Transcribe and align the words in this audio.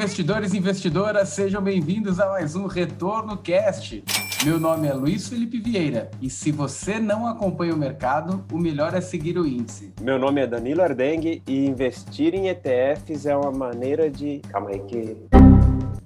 investidores 0.00 0.54
e 0.54 0.56
investidoras, 0.56 1.28
sejam 1.28 1.60
bem-vindos 1.60 2.18
a 2.18 2.30
mais 2.30 2.56
um 2.56 2.64
Retorno 2.64 3.36
Cast. 3.36 4.02
Meu 4.42 4.58
nome 4.58 4.88
é 4.88 4.94
Luiz 4.94 5.28
Felipe 5.28 5.60
Vieira 5.60 6.10
e 6.22 6.30
se 6.30 6.50
você 6.50 6.98
não 6.98 7.26
acompanha 7.26 7.74
o 7.74 7.76
mercado, 7.76 8.42
o 8.50 8.56
melhor 8.56 8.94
é 8.94 9.02
seguir 9.02 9.36
o 9.36 9.46
índice. 9.46 9.92
Meu 10.00 10.18
nome 10.18 10.40
é 10.40 10.46
Danilo 10.46 10.80
Ardengue 10.80 11.42
e 11.46 11.66
investir 11.66 12.34
em 12.34 12.48
ETFs 12.48 13.26
é 13.26 13.36
uma 13.36 13.52
maneira 13.52 14.08
de. 14.08 14.40
Calma 14.48 14.70
aí 14.70 14.78
que. 14.84 15.18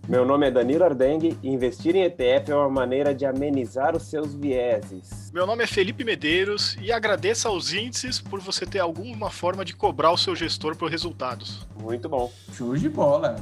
Meu 0.09 0.24
nome 0.24 0.48
é 0.48 0.51
Danilo 0.51 0.83
Ardengue 0.83 1.38
e 1.41 1.48
investir 1.48 1.95
em 1.95 2.02
ETF 2.02 2.51
é 2.51 2.56
uma 2.56 2.69
maneira 2.69 3.15
de 3.15 3.24
amenizar 3.24 3.97
os 3.97 4.02
seus 4.02 4.34
vieses. 4.34 5.30
Meu 5.33 5.47
nome 5.47 5.62
é 5.62 5.66
Felipe 5.69 6.02
Medeiros 6.02 6.77
e 6.83 6.91
agradeço 6.91 7.47
aos 7.47 7.73
índices 7.73 8.20
por 8.20 8.41
você 8.41 8.66
ter 8.66 8.80
alguma 8.80 9.30
forma 9.30 9.65
de 9.65 9.73
cobrar 9.73 10.11
o 10.11 10.19
seu 10.19 10.34
gestor 10.34 10.74
por 10.74 10.91
resultados. 10.91 11.65
Muito 11.80 12.09
bom. 12.09 12.33
Show 12.52 12.77
de 12.77 12.88
bola. 12.88 13.37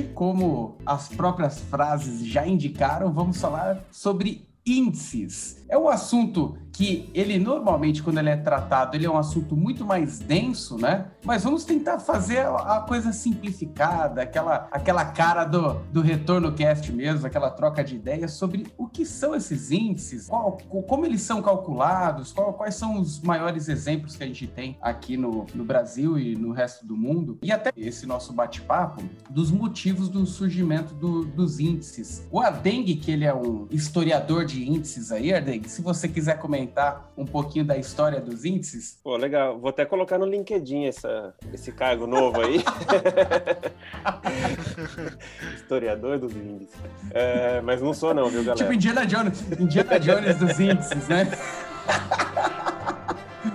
Hoje, 0.00 0.10
como 0.14 0.76
as 0.84 1.08
próprias 1.08 1.58
frases 1.58 2.26
já 2.26 2.46
indicaram, 2.46 3.12
vamos 3.12 3.40
falar 3.40 3.84
sobre 3.90 4.48
índices. 4.64 5.64
É 5.68 5.76
um 5.76 5.88
assunto 5.88 6.56
que 6.80 7.10
ele 7.12 7.38
normalmente, 7.38 8.02
quando 8.02 8.16
ele 8.16 8.30
é 8.30 8.38
tratado, 8.38 8.96
ele 8.96 9.04
é 9.04 9.10
um 9.10 9.18
assunto 9.18 9.54
muito 9.54 9.84
mais 9.84 10.18
denso, 10.18 10.78
né? 10.78 11.08
Mas 11.22 11.44
vamos 11.44 11.62
tentar 11.62 11.98
fazer 11.98 12.38
a 12.38 12.82
coisa 12.88 13.12
simplificada, 13.12 14.22
aquela, 14.22 14.66
aquela 14.70 15.04
cara 15.04 15.44
do, 15.44 15.74
do 15.92 16.00
retorno 16.00 16.52
cast 16.52 16.90
mesmo, 16.90 17.26
aquela 17.26 17.50
troca 17.50 17.84
de 17.84 17.96
ideias 17.96 18.32
sobre 18.32 18.66
o 18.78 18.88
que 18.88 19.04
são 19.04 19.34
esses 19.34 19.70
índices, 19.70 20.26
qual, 20.26 20.56
como 20.88 21.04
eles 21.04 21.20
são 21.20 21.42
calculados, 21.42 22.32
qual, 22.32 22.54
quais 22.54 22.76
são 22.76 22.98
os 22.98 23.20
maiores 23.20 23.68
exemplos 23.68 24.16
que 24.16 24.24
a 24.24 24.26
gente 24.26 24.46
tem 24.46 24.78
aqui 24.80 25.18
no, 25.18 25.44
no 25.54 25.64
Brasil 25.64 26.18
e 26.18 26.34
no 26.34 26.50
resto 26.50 26.86
do 26.86 26.96
mundo, 26.96 27.36
e 27.42 27.52
até 27.52 27.72
esse 27.76 28.06
nosso 28.06 28.32
bate-papo 28.32 29.02
dos 29.28 29.50
motivos 29.50 30.08
do 30.08 30.24
surgimento 30.24 30.94
do, 30.94 31.26
dos 31.26 31.60
índices. 31.60 32.26
O 32.30 32.40
Ardengue, 32.40 32.96
que 32.96 33.10
ele 33.10 33.26
é 33.26 33.34
um 33.34 33.68
historiador 33.70 34.46
de 34.46 34.66
índices 34.66 35.12
aí, 35.12 35.30
Ardengue, 35.30 35.68
se 35.68 35.82
você 35.82 36.08
quiser 36.08 36.38
comentar 36.38 36.69
comentar 36.70 37.10
um 37.16 37.26
pouquinho 37.26 37.64
da 37.64 37.76
história 37.76 38.20
dos 38.20 38.44
índices? 38.44 38.98
Pô, 39.02 39.16
legal. 39.16 39.58
Vou 39.58 39.70
até 39.70 39.84
colocar 39.84 40.18
no 40.18 40.24
LinkedIn 40.24 40.86
essa, 40.86 41.34
esse 41.52 41.72
cargo 41.72 42.06
novo 42.06 42.40
aí. 42.40 42.62
Historiador 45.56 46.18
dos 46.18 46.34
índices. 46.34 46.80
É, 47.10 47.60
mas 47.60 47.82
não 47.82 47.92
sou 47.92 48.14
não, 48.14 48.28
viu, 48.28 48.44
galera? 48.44 48.56
Tipo 48.56 48.72
Indiana 48.72 49.04
Jones, 49.04 49.42
Indiana 49.58 49.98
Jones 49.98 50.36
dos 50.36 50.60
índices, 50.60 51.08
né? 51.08 51.26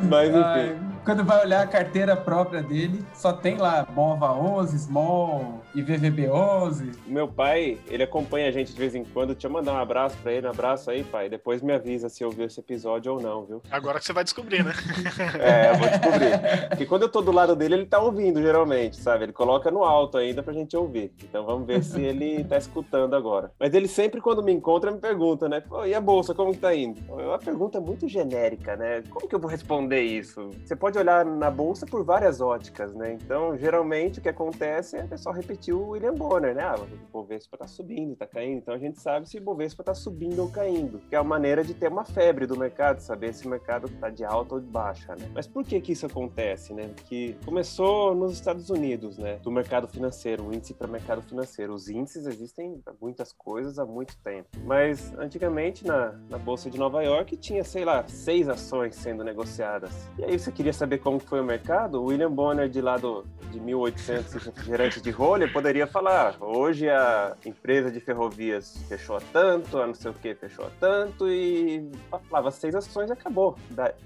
Mas 0.09 0.29
enfim 0.29 0.94
quando 1.05 1.23
vai 1.23 1.45
olhar 1.45 1.61
a 1.61 1.67
carteira 1.67 2.17
própria 2.17 2.63
dele, 2.63 3.05
só 3.13 3.31
tem 3.31 3.57
lá 3.57 3.83
BOVA 3.83 4.31
11, 4.33 4.79
Small 4.79 5.61
e 5.75 5.81
VVB 5.83 6.31
11. 6.31 6.91
Meu 7.05 7.27
pai, 7.27 7.77
ele 7.87 8.01
acompanha 8.01 8.47
a 8.47 8.51
gente 8.51 8.73
de 8.73 8.79
vez 8.79 8.95
em 8.95 9.05
quando. 9.05 9.33
Deixa 9.33 9.45
eu 9.45 9.51
mandar 9.51 9.73
um 9.73 9.77
abraço 9.77 10.17
pra 10.23 10.33
ele. 10.33 10.47
Um 10.47 10.49
abraço 10.49 10.89
aí, 10.89 11.03
pai. 11.03 11.29
Depois 11.29 11.61
me 11.61 11.73
avisa 11.73 12.09
se 12.09 12.25
ouviu 12.25 12.45
esse 12.45 12.59
episódio 12.59 13.13
ou 13.13 13.21
não, 13.21 13.45
viu? 13.45 13.61
Agora 13.69 13.99
que 13.99 14.05
você 14.05 14.13
vai 14.13 14.23
descobrir, 14.23 14.63
né? 14.63 14.73
é, 15.39 15.69
eu 15.69 15.75
vou 15.75 15.87
descobrir. 15.87 16.69
Porque 16.69 16.85
quando 16.87 17.03
eu 17.03 17.09
tô 17.09 17.21
do 17.21 17.31
lado 17.31 17.55
dele, 17.55 17.75
ele 17.75 17.85
tá 17.85 17.99
ouvindo, 17.99 18.41
geralmente, 18.41 18.97
sabe? 18.99 19.25
Ele 19.25 19.33
coloca 19.33 19.69
no 19.69 19.83
alto 19.83 20.17
ainda 20.17 20.41
pra 20.41 20.53
gente 20.53 20.75
ouvir. 20.75 21.13
Então 21.23 21.45
vamos 21.45 21.67
ver 21.67 21.83
se 21.83 22.01
ele 22.01 22.43
tá 22.45 22.57
escutando 22.57 23.15
agora. 23.15 23.51
Mas 23.59 23.75
ele 23.75 23.87
sempre, 23.87 24.19
quando 24.19 24.41
me 24.41 24.51
encontra, 24.51 24.91
me 24.91 24.97
pergunta, 24.97 25.47
né? 25.47 25.59
Pô, 25.59 25.85
e 25.85 25.93
a 25.93 26.01
bolsa, 26.01 26.33
como 26.33 26.51
que 26.51 26.57
tá 26.57 26.73
indo? 26.73 26.99
É 27.19 27.27
uma 27.27 27.37
pergunta 27.37 27.79
muito 27.79 28.07
genérica, 28.07 28.75
né? 28.75 29.03
Como 29.11 29.27
que 29.27 29.35
eu 29.35 29.39
vou 29.39 29.51
responder 29.51 30.01
isso? 30.01 30.49
Você 30.65 30.75
pode 30.75 30.94
pode 30.95 30.97
olhar 30.97 31.25
na 31.25 31.51
bolsa 31.51 31.85
por 31.85 32.03
várias 32.03 32.39
óticas, 32.39 32.93
né? 32.93 33.13
Então, 33.13 33.57
geralmente, 33.57 34.19
o 34.19 34.21
que 34.21 34.29
acontece 34.29 34.97
é 34.97 35.03
o 35.03 35.07
pessoal 35.07 35.35
repetir 35.35 35.73
o 35.73 35.89
William 35.89 36.13
Bonner, 36.13 36.55
né? 36.55 36.63
Ah, 36.63 36.75
o 36.75 37.11
Bovespa 37.11 37.57
tá 37.57 37.67
subindo, 37.67 38.15
tá 38.15 38.25
caindo. 38.25 38.59
Então, 38.59 38.73
a 38.73 38.77
gente 38.77 38.99
sabe 38.99 39.27
se 39.27 39.37
o 39.37 39.41
Bovespa 39.41 39.83
tá 39.83 39.93
subindo 39.93 40.39
ou 40.39 40.49
caindo, 40.49 40.99
que 41.09 41.15
é 41.15 41.17
a 41.17 41.23
maneira 41.23 41.63
de 41.63 41.73
ter 41.73 41.89
uma 41.89 42.05
febre 42.05 42.47
do 42.47 42.57
mercado, 42.57 42.99
saber 42.99 43.33
se 43.33 43.45
o 43.45 43.49
mercado 43.49 43.89
tá 43.99 44.09
de 44.09 44.23
alta 44.23 44.55
ou 44.55 44.61
de 44.61 44.67
baixa, 44.67 45.15
né? 45.15 45.29
Mas 45.33 45.47
por 45.47 45.65
que 45.65 45.81
que 45.81 45.91
isso 45.91 46.05
acontece, 46.05 46.73
né? 46.73 46.91
Que 47.05 47.37
começou 47.45 48.15
nos 48.15 48.33
Estados 48.33 48.69
Unidos, 48.69 49.17
né? 49.17 49.37
Do 49.43 49.51
mercado 49.51 49.87
financeiro, 49.87 50.47
o 50.47 50.53
índice 50.53 50.73
para 50.73 50.87
mercado 50.87 51.21
financeiro. 51.21 51.73
Os 51.73 51.89
índices 51.89 52.25
existem 52.25 52.81
muitas 53.01 53.33
coisas 53.33 53.77
há 53.79 53.85
muito 53.85 54.17
tempo. 54.23 54.49
Mas, 54.63 55.13
antigamente, 55.17 55.85
na, 55.85 56.13
na 56.29 56.37
Bolsa 56.37 56.69
de 56.69 56.77
Nova 56.77 57.03
York, 57.03 57.35
tinha, 57.37 57.63
sei 57.63 57.83
lá, 57.83 58.07
seis 58.07 58.47
ações 58.47 58.95
sendo 58.95 59.23
negociadas. 59.23 59.91
E 60.17 60.23
aí 60.23 60.39
você 60.39 60.51
queria 60.51 60.71
saber 60.71 60.84
saber 60.85 60.99
como 60.99 61.19
foi 61.19 61.41
o 61.41 61.43
mercado, 61.43 61.99
o 61.99 62.05
William 62.05 62.31
Bonner, 62.31 62.69
de 62.69 62.79
lá 62.79 62.95
do, 62.95 63.25
de 63.51 63.59
1800, 63.59 64.33
refrigerante 64.33 65.01
de 65.01 65.09
rolha, 65.09 65.51
poderia 65.51 65.87
falar: 65.87 66.35
hoje 66.39 66.87
a 66.87 67.35
empresa 67.43 67.91
de 67.91 67.99
ferrovias 67.99 68.77
fechou 68.87 69.19
tanto, 69.33 69.79
a 69.79 69.87
não 69.87 69.95
sei 69.95 70.11
o 70.11 70.13
que 70.13 70.35
fechou 70.35 70.69
tanto, 70.79 71.27
e 71.27 71.89
falava 72.29 72.51
seis 72.51 72.75
ações 72.75 73.09
e 73.09 73.13
acabou. 73.13 73.57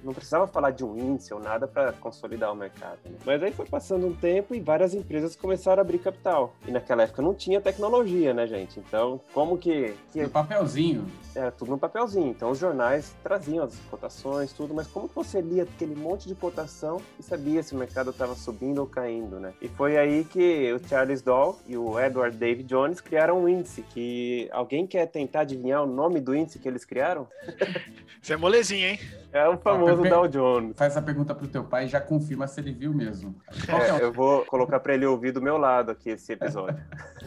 Não 0.03 0.13
precisava 0.13 0.47
falar 0.47 0.71
de 0.71 0.85
um 0.85 0.97
índice 0.97 1.33
ou 1.33 1.39
nada 1.41 1.67
para 1.67 1.91
consolidar 1.91 2.51
o 2.51 2.55
mercado. 2.55 2.99
Né? 3.05 3.17
Mas 3.25 3.43
aí 3.43 3.51
foi 3.51 3.65
passando 3.65 4.07
um 4.07 4.13
tempo 4.13 4.55
e 4.55 4.61
várias 4.61 4.93
empresas 4.93 5.35
começaram 5.35 5.81
a 5.81 5.83
abrir 5.83 5.99
capital. 5.99 6.55
E 6.65 6.71
naquela 6.71 7.03
época 7.03 7.21
não 7.21 7.33
tinha 7.33 7.59
tecnologia, 7.59 8.33
né, 8.33 8.47
gente? 8.47 8.79
Então, 8.79 9.19
como 9.33 9.57
que. 9.57 9.93
que... 10.13 10.25
Papelzinho. 10.29 11.05
Era 11.39 11.51
tudo 11.51 11.71
no 11.71 11.77
papelzinho. 11.77 12.31
Então, 12.31 12.51
os 12.51 12.57
jornais 12.57 13.15
traziam 13.23 13.63
as 13.63 13.75
cotações, 13.89 14.51
tudo, 14.51 14.73
mas 14.73 14.87
como 14.87 15.07
que 15.07 15.15
você 15.15 15.39
lia 15.39 15.63
aquele 15.63 15.95
monte 15.95 16.27
de 16.27 16.35
cotações? 16.35 16.69
e 17.19 17.23
sabia 17.23 17.61
se 17.61 17.73
o 17.73 17.77
mercado 17.77 18.09
estava 18.11 18.35
subindo 18.35 18.79
ou 18.79 18.87
caindo, 18.87 19.39
né? 19.39 19.53
E 19.61 19.67
foi 19.67 19.97
aí 19.97 20.23
que 20.23 20.71
o 20.73 20.87
Charles 20.87 21.21
Doll 21.21 21.59
e 21.67 21.77
o 21.77 21.99
Edward 21.99 22.35
David 22.35 22.67
Jones 22.67 23.01
criaram 23.01 23.43
um 23.43 23.49
índice 23.49 23.81
que 23.81 24.49
alguém 24.51 24.87
quer 24.87 25.05
tentar 25.07 25.41
adivinhar 25.41 25.83
o 25.83 25.85
nome 25.85 26.19
do 26.19 26.35
índice 26.35 26.59
que 26.59 26.67
eles 26.67 26.85
criaram? 26.85 27.27
Você 28.21 28.33
é 28.33 28.37
molezinho, 28.37 28.85
hein? 28.85 28.99
É 29.31 29.47
o 29.47 29.57
famoso 29.57 30.03
Dow 30.03 30.27
Jones. 30.27 30.75
Faz 30.75 30.93
essa 30.93 31.01
pergunta 31.01 31.33
pro 31.33 31.47
teu 31.47 31.63
pai 31.63 31.85
e 31.85 31.87
já 31.87 32.01
confirma 32.01 32.47
se 32.47 32.59
ele 32.59 32.73
viu 32.73 32.93
mesmo. 32.93 33.35
É, 33.67 33.99
é 33.99 34.03
eu 34.03 34.11
vou 34.11 34.45
colocar 34.45 34.79
para 34.79 34.93
ele 34.93 35.05
ouvir 35.05 35.31
do 35.31 35.41
meu 35.41 35.57
lado 35.57 35.91
aqui 35.91 36.09
esse 36.09 36.33
episódio. 36.33 36.79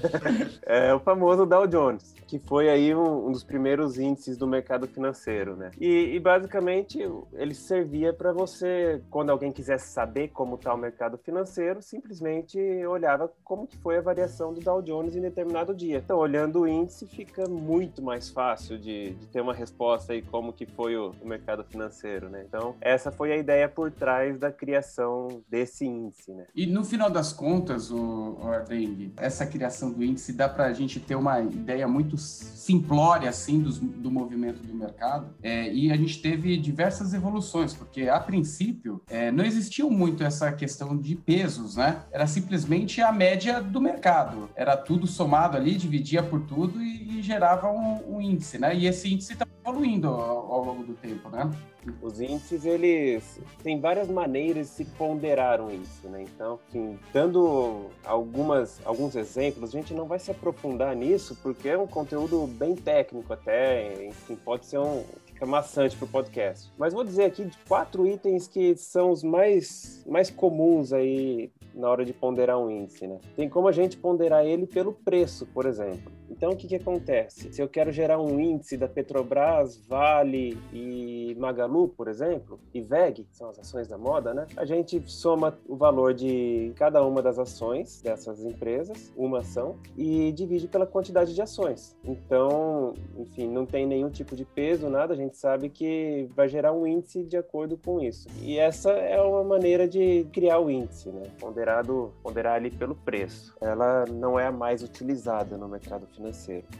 é 0.67 0.93
o 0.93 1.01
famoso 1.01 1.47
Dow 1.47 1.67
Jones, 1.67 2.15
que 2.33 2.39
foi 2.39 2.71
aí 2.71 2.95
um, 2.95 3.29
um 3.29 3.31
dos 3.31 3.45
primeiros 3.45 3.99
índices 3.99 4.39
do 4.39 4.47
mercado 4.47 4.89
financeiro, 4.89 5.55
né? 5.55 5.71
E, 5.79 6.15
e 6.15 6.19
basicamente 6.19 6.99
ele 7.35 7.55
servia 7.55 8.11
para 8.11 8.33
você, 8.33 9.03
quando 9.11 9.29
alguém 9.29 9.53
quisesse 9.53 9.93
saber 9.93 10.29
como 10.29 10.55
está 10.55 10.73
o 10.73 10.79
mercado 10.79 11.19
financeiro, 11.19 11.83
simplesmente 11.83 12.59
olhava 12.87 13.31
como 13.45 13.67
que 13.67 13.77
foi 13.77 13.99
a 13.99 14.01
variação 14.01 14.55
do 14.55 14.61
Dow 14.61 14.81
Jones 14.81 15.15
em 15.15 15.21
determinado 15.21 15.75
dia. 15.75 15.99
Então, 15.99 16.17
olhando 16.17 16.61
o 16.61 16.67
índice, 16.67 17.07
fica 17.07 17.47
muito 17.47 18.01
mais 18.01 18.31
fácil 18.31 18.79
de, 18.79 19.11
de 19.11 19.27
ter 19.27 19.43
uma 19.43 19.53
resposta 19.53 20.15
aí 20.15 20.23
como 20.23 20.55
que 20.55 20.65
foi 20.65 20.97
o, 20.97 21.13
o 21.21 21.29
mercado 21.29 21.63
financeiro 21.65 22.31
né? 22.31 22.45
Então, 22.49 22.75
essa 22.81 23.13
foi 23.13 23.31
a 23.31 23.37
ideia 23.37 23.69
por 23.69 23.91
trás 23.91 24.39
da 24.39 24.51
criação 24.51 25.43
desse 25.51 25.85
índice, 25.85 26.33
né? 26.33 26.47
E 26.55 26.65
no 26.65 26.83
final 26.83 27.11
das 27.11 27.31
contas, 27.31 27.91
o, 27.91 28.39
o 28.41 28.47
Ardeng, 28.47 29.13
essa 29.19 29.45
criação 29.45 29.93
do 29.93 30.03
índice 30.03 30.33
dá 30.33 30.49
para 30.49 30.65
a 30.65 30.73
gente 30.73 30.99
ter 30.99 31.15
uma 31.15 31.41
ideia 31.41 31.87
muito 31.87 32.17
simplória, 32.23 33.29
assim, 33.29 33.61
do, 33.61 33.71
do 33.73 34.11
movimento 34.11 34.63
do 34.63 34.75
mercado. 34.75 35.35
É, 35.43 35.73
e 35.73 35.91
a 35.91 35.97
gente 35.97 36.21
teve 36.23 36.57
diversas 36.57 37.13
evoluções, 37.13 37.75
porque 37.75 38.09
a 38.09 38.21
princípio 38.21 39.03
é, 39.09 39.31
não 39.31 39.45
existia 39.45 39.85
muito 39.85 40.23
essa 40.23 40.53
questão 40.53 40.97
de 40.97 41.17
pesos, 41.17 41.77
né? 41.77 42.03
Era 42.13 42.27
simplesmente 42.27 43.01
a 43.01 43.13
média 43.13 43.61
do 43.61 43.81
mercado. 43.81 44.49
Era 44.55 44.77
tudo 44.77 45.07
somado 45.07 45.57
ali, 45.57 45.75
dividia 45.75 46.23
por 46.23 46.41
tudo 46.43 46.81
e, 46.81 47.19
e 47.19 47.23
gerava 47.23 47.71
um, 47.71 48.17
um, 48.17 48.21
índice, 48.21 48.59
né? 48.59 48.75
E 48.75 48.87
esse 48.87 49.13
índice 49.13 49.33
está 49.33 49.47
evoluindo 49.61 50.09
ao, 50.09 50.53
ao 50.53 50.65
longo 50.65 50.85
do 50.85 50.95
tempo, 50.95 51.29
né? 51.29 51.51
Os 52.01 52.21
índices, 52.21 52.65
eles 52.65 53.41
têm 53.63 53.81
várias 53.81 54.09
maneiras 54.09 54.69
de 54.69 54.73
se 54.73 54.85
ponderar 54.85 55.61
um 55.61 55.71
índice, 55.71 56.07
né? 56.07 56.23
Então, 56.23 56.59
enfim, 56.69 56.99
dando 57.13 57.87
algumas, 58.05 58.81
alguns 58.85 59.17
exemplos, 59.17 59.71
a 59.71 59.79
gente 59.79 59.95
não 59.95 60.07
vai 60.07 60.19
se 60.19 60.31
aprofundar 60.31 60.95
nisso, 60.95 61.37
porque 61.43 61.69
é 61.69 61.79
um 61.79 61.87
conteúdo 61.87 62.47
bem 62.47 62.75
técnico 62.75 63.33
até, 63.33 64.07
enfim, 64.07 64.37
pode 64.37 64.67
ser 64.67 64.79
um, 64.79 65.05
fica 65.43 65.47
maçante 65.47 65.97
para 65.97 66.05
o 66.05 66.09
podcast. 66.09 66.71
Mas 66.79 66.95
vou 66.95 67.05
dizer 67.05 67.25
aqui 67.25 67.45
de 67.45 67.59
quatro 67.69 68.07
itens 68.07 68.47
que 68.47 68.77
são 68.77 69.11
os 69.11 69.23
mais, 69.23 70.05
mais 70.07 70.31
comuns 70.31 70.93
aí 70.93 71.51
na 71.75 71.89
hora 71.89 72.05
de 72.05 72.13
ponderar 72.13 72.59
um 72.59 72.71
índice, 72.71 73.07
né? 73.07 73.19
Tem 73.35 73.49
como 73.49 73.67
a 73.67 73.73
gente 73.73 73.97
ponderar 73.97 74.45
ele 74.45 74.67
pelo 74.67 74.93
preço, 74.93 75.47
por 75.47 75.67
exemplo. 75.67 76.13
Então, 76.33 76.53
o 76.53 76.57
que, 76.57 76.67
que 76.67 76.77
acontece? 76.77 77.53
Se 77.53 77.61
eu 77.61 77.69
quero 77.69 77.93
gerar 77.93 78.19
um 78.19 78.41
índice 78.41 78.79
da 78.79 78.89
Petrobras, 78.89 79.77
Vale 79.87 80.59
e 80.73 81.37
Magalu, 81.39 81.89
por 81.89 82.09
exemplo, 82.09 82.59
e 82.73 82.81
VEG, 82.81 83.27
são 83.31 83.51
as 83.51 83.59
ações 83.59 83.87
da 83.87 83.99
moda, 83.99 84.33
né? 84.33 84.47
A 84.57 84.65
gente 84.65 85.03
soma 85.07 85.59
o 85.69 85.77
valor 85.77 86.15
de 86.15 86.73
cada 86.75 87.05
uma 87.05 87.21
das 87.21 87.39
ações 87.39 88.01
dessas 88.01 88.43
empresas, 88.43 89.13
uma 89.15 89.41
ação, 89.41 89.77
e 89.97 90.33
divide 90.33 90.67
pela 90.67 90.87
quantidade 90.87 91.35
de 91.35 91.43
ações. 91.43 91.95
Então, 92.03 92.95
enfim, 93.19 93.49
não 93.49 93.67
tem 93.67 93.87
nenhum 93.87 94.09
tipo 94.09 94.35
de 94.35 94.47
peso, 94.47 94.89
nada, 94.89 95.13
a 95.13 95.17
gente 95.17 95.37
sabe 95.37 95.69
que 95.69 96.31
vai 96.35 96.49
gerar 96.49 96.73
um 96.73 96.87
índice 96.87 97.25
de 97.25 97.37
acordo 97.37 97.77
com 97.77 98.01
isso. 98.01 98.27
E 98.41 98.59
essa 98.59 98.91
é 98.91 99.21
uma 99.21 99.45
maneira 99.45 99.87
de 99.87 100.27
criar 100.33 100.59
o 100.61 100.71
índice, 100.71 101.11
né? 101.11 101.25
Ponderado, 101.39 102.11
ponderar 102.23 102.55
ali 102.55 102.71
pelo 102.71 102.95
preço. 102.95 103.55
Ela 103.61 104.07
não 104.07 104.41
é 104.41 104.47
a 104.47 104.53
mais 104.53 104.83
utilizada 104.83 105.59
no 105.59 105.69
mercado 105.69 106.07
financeiro. 106.07 106.22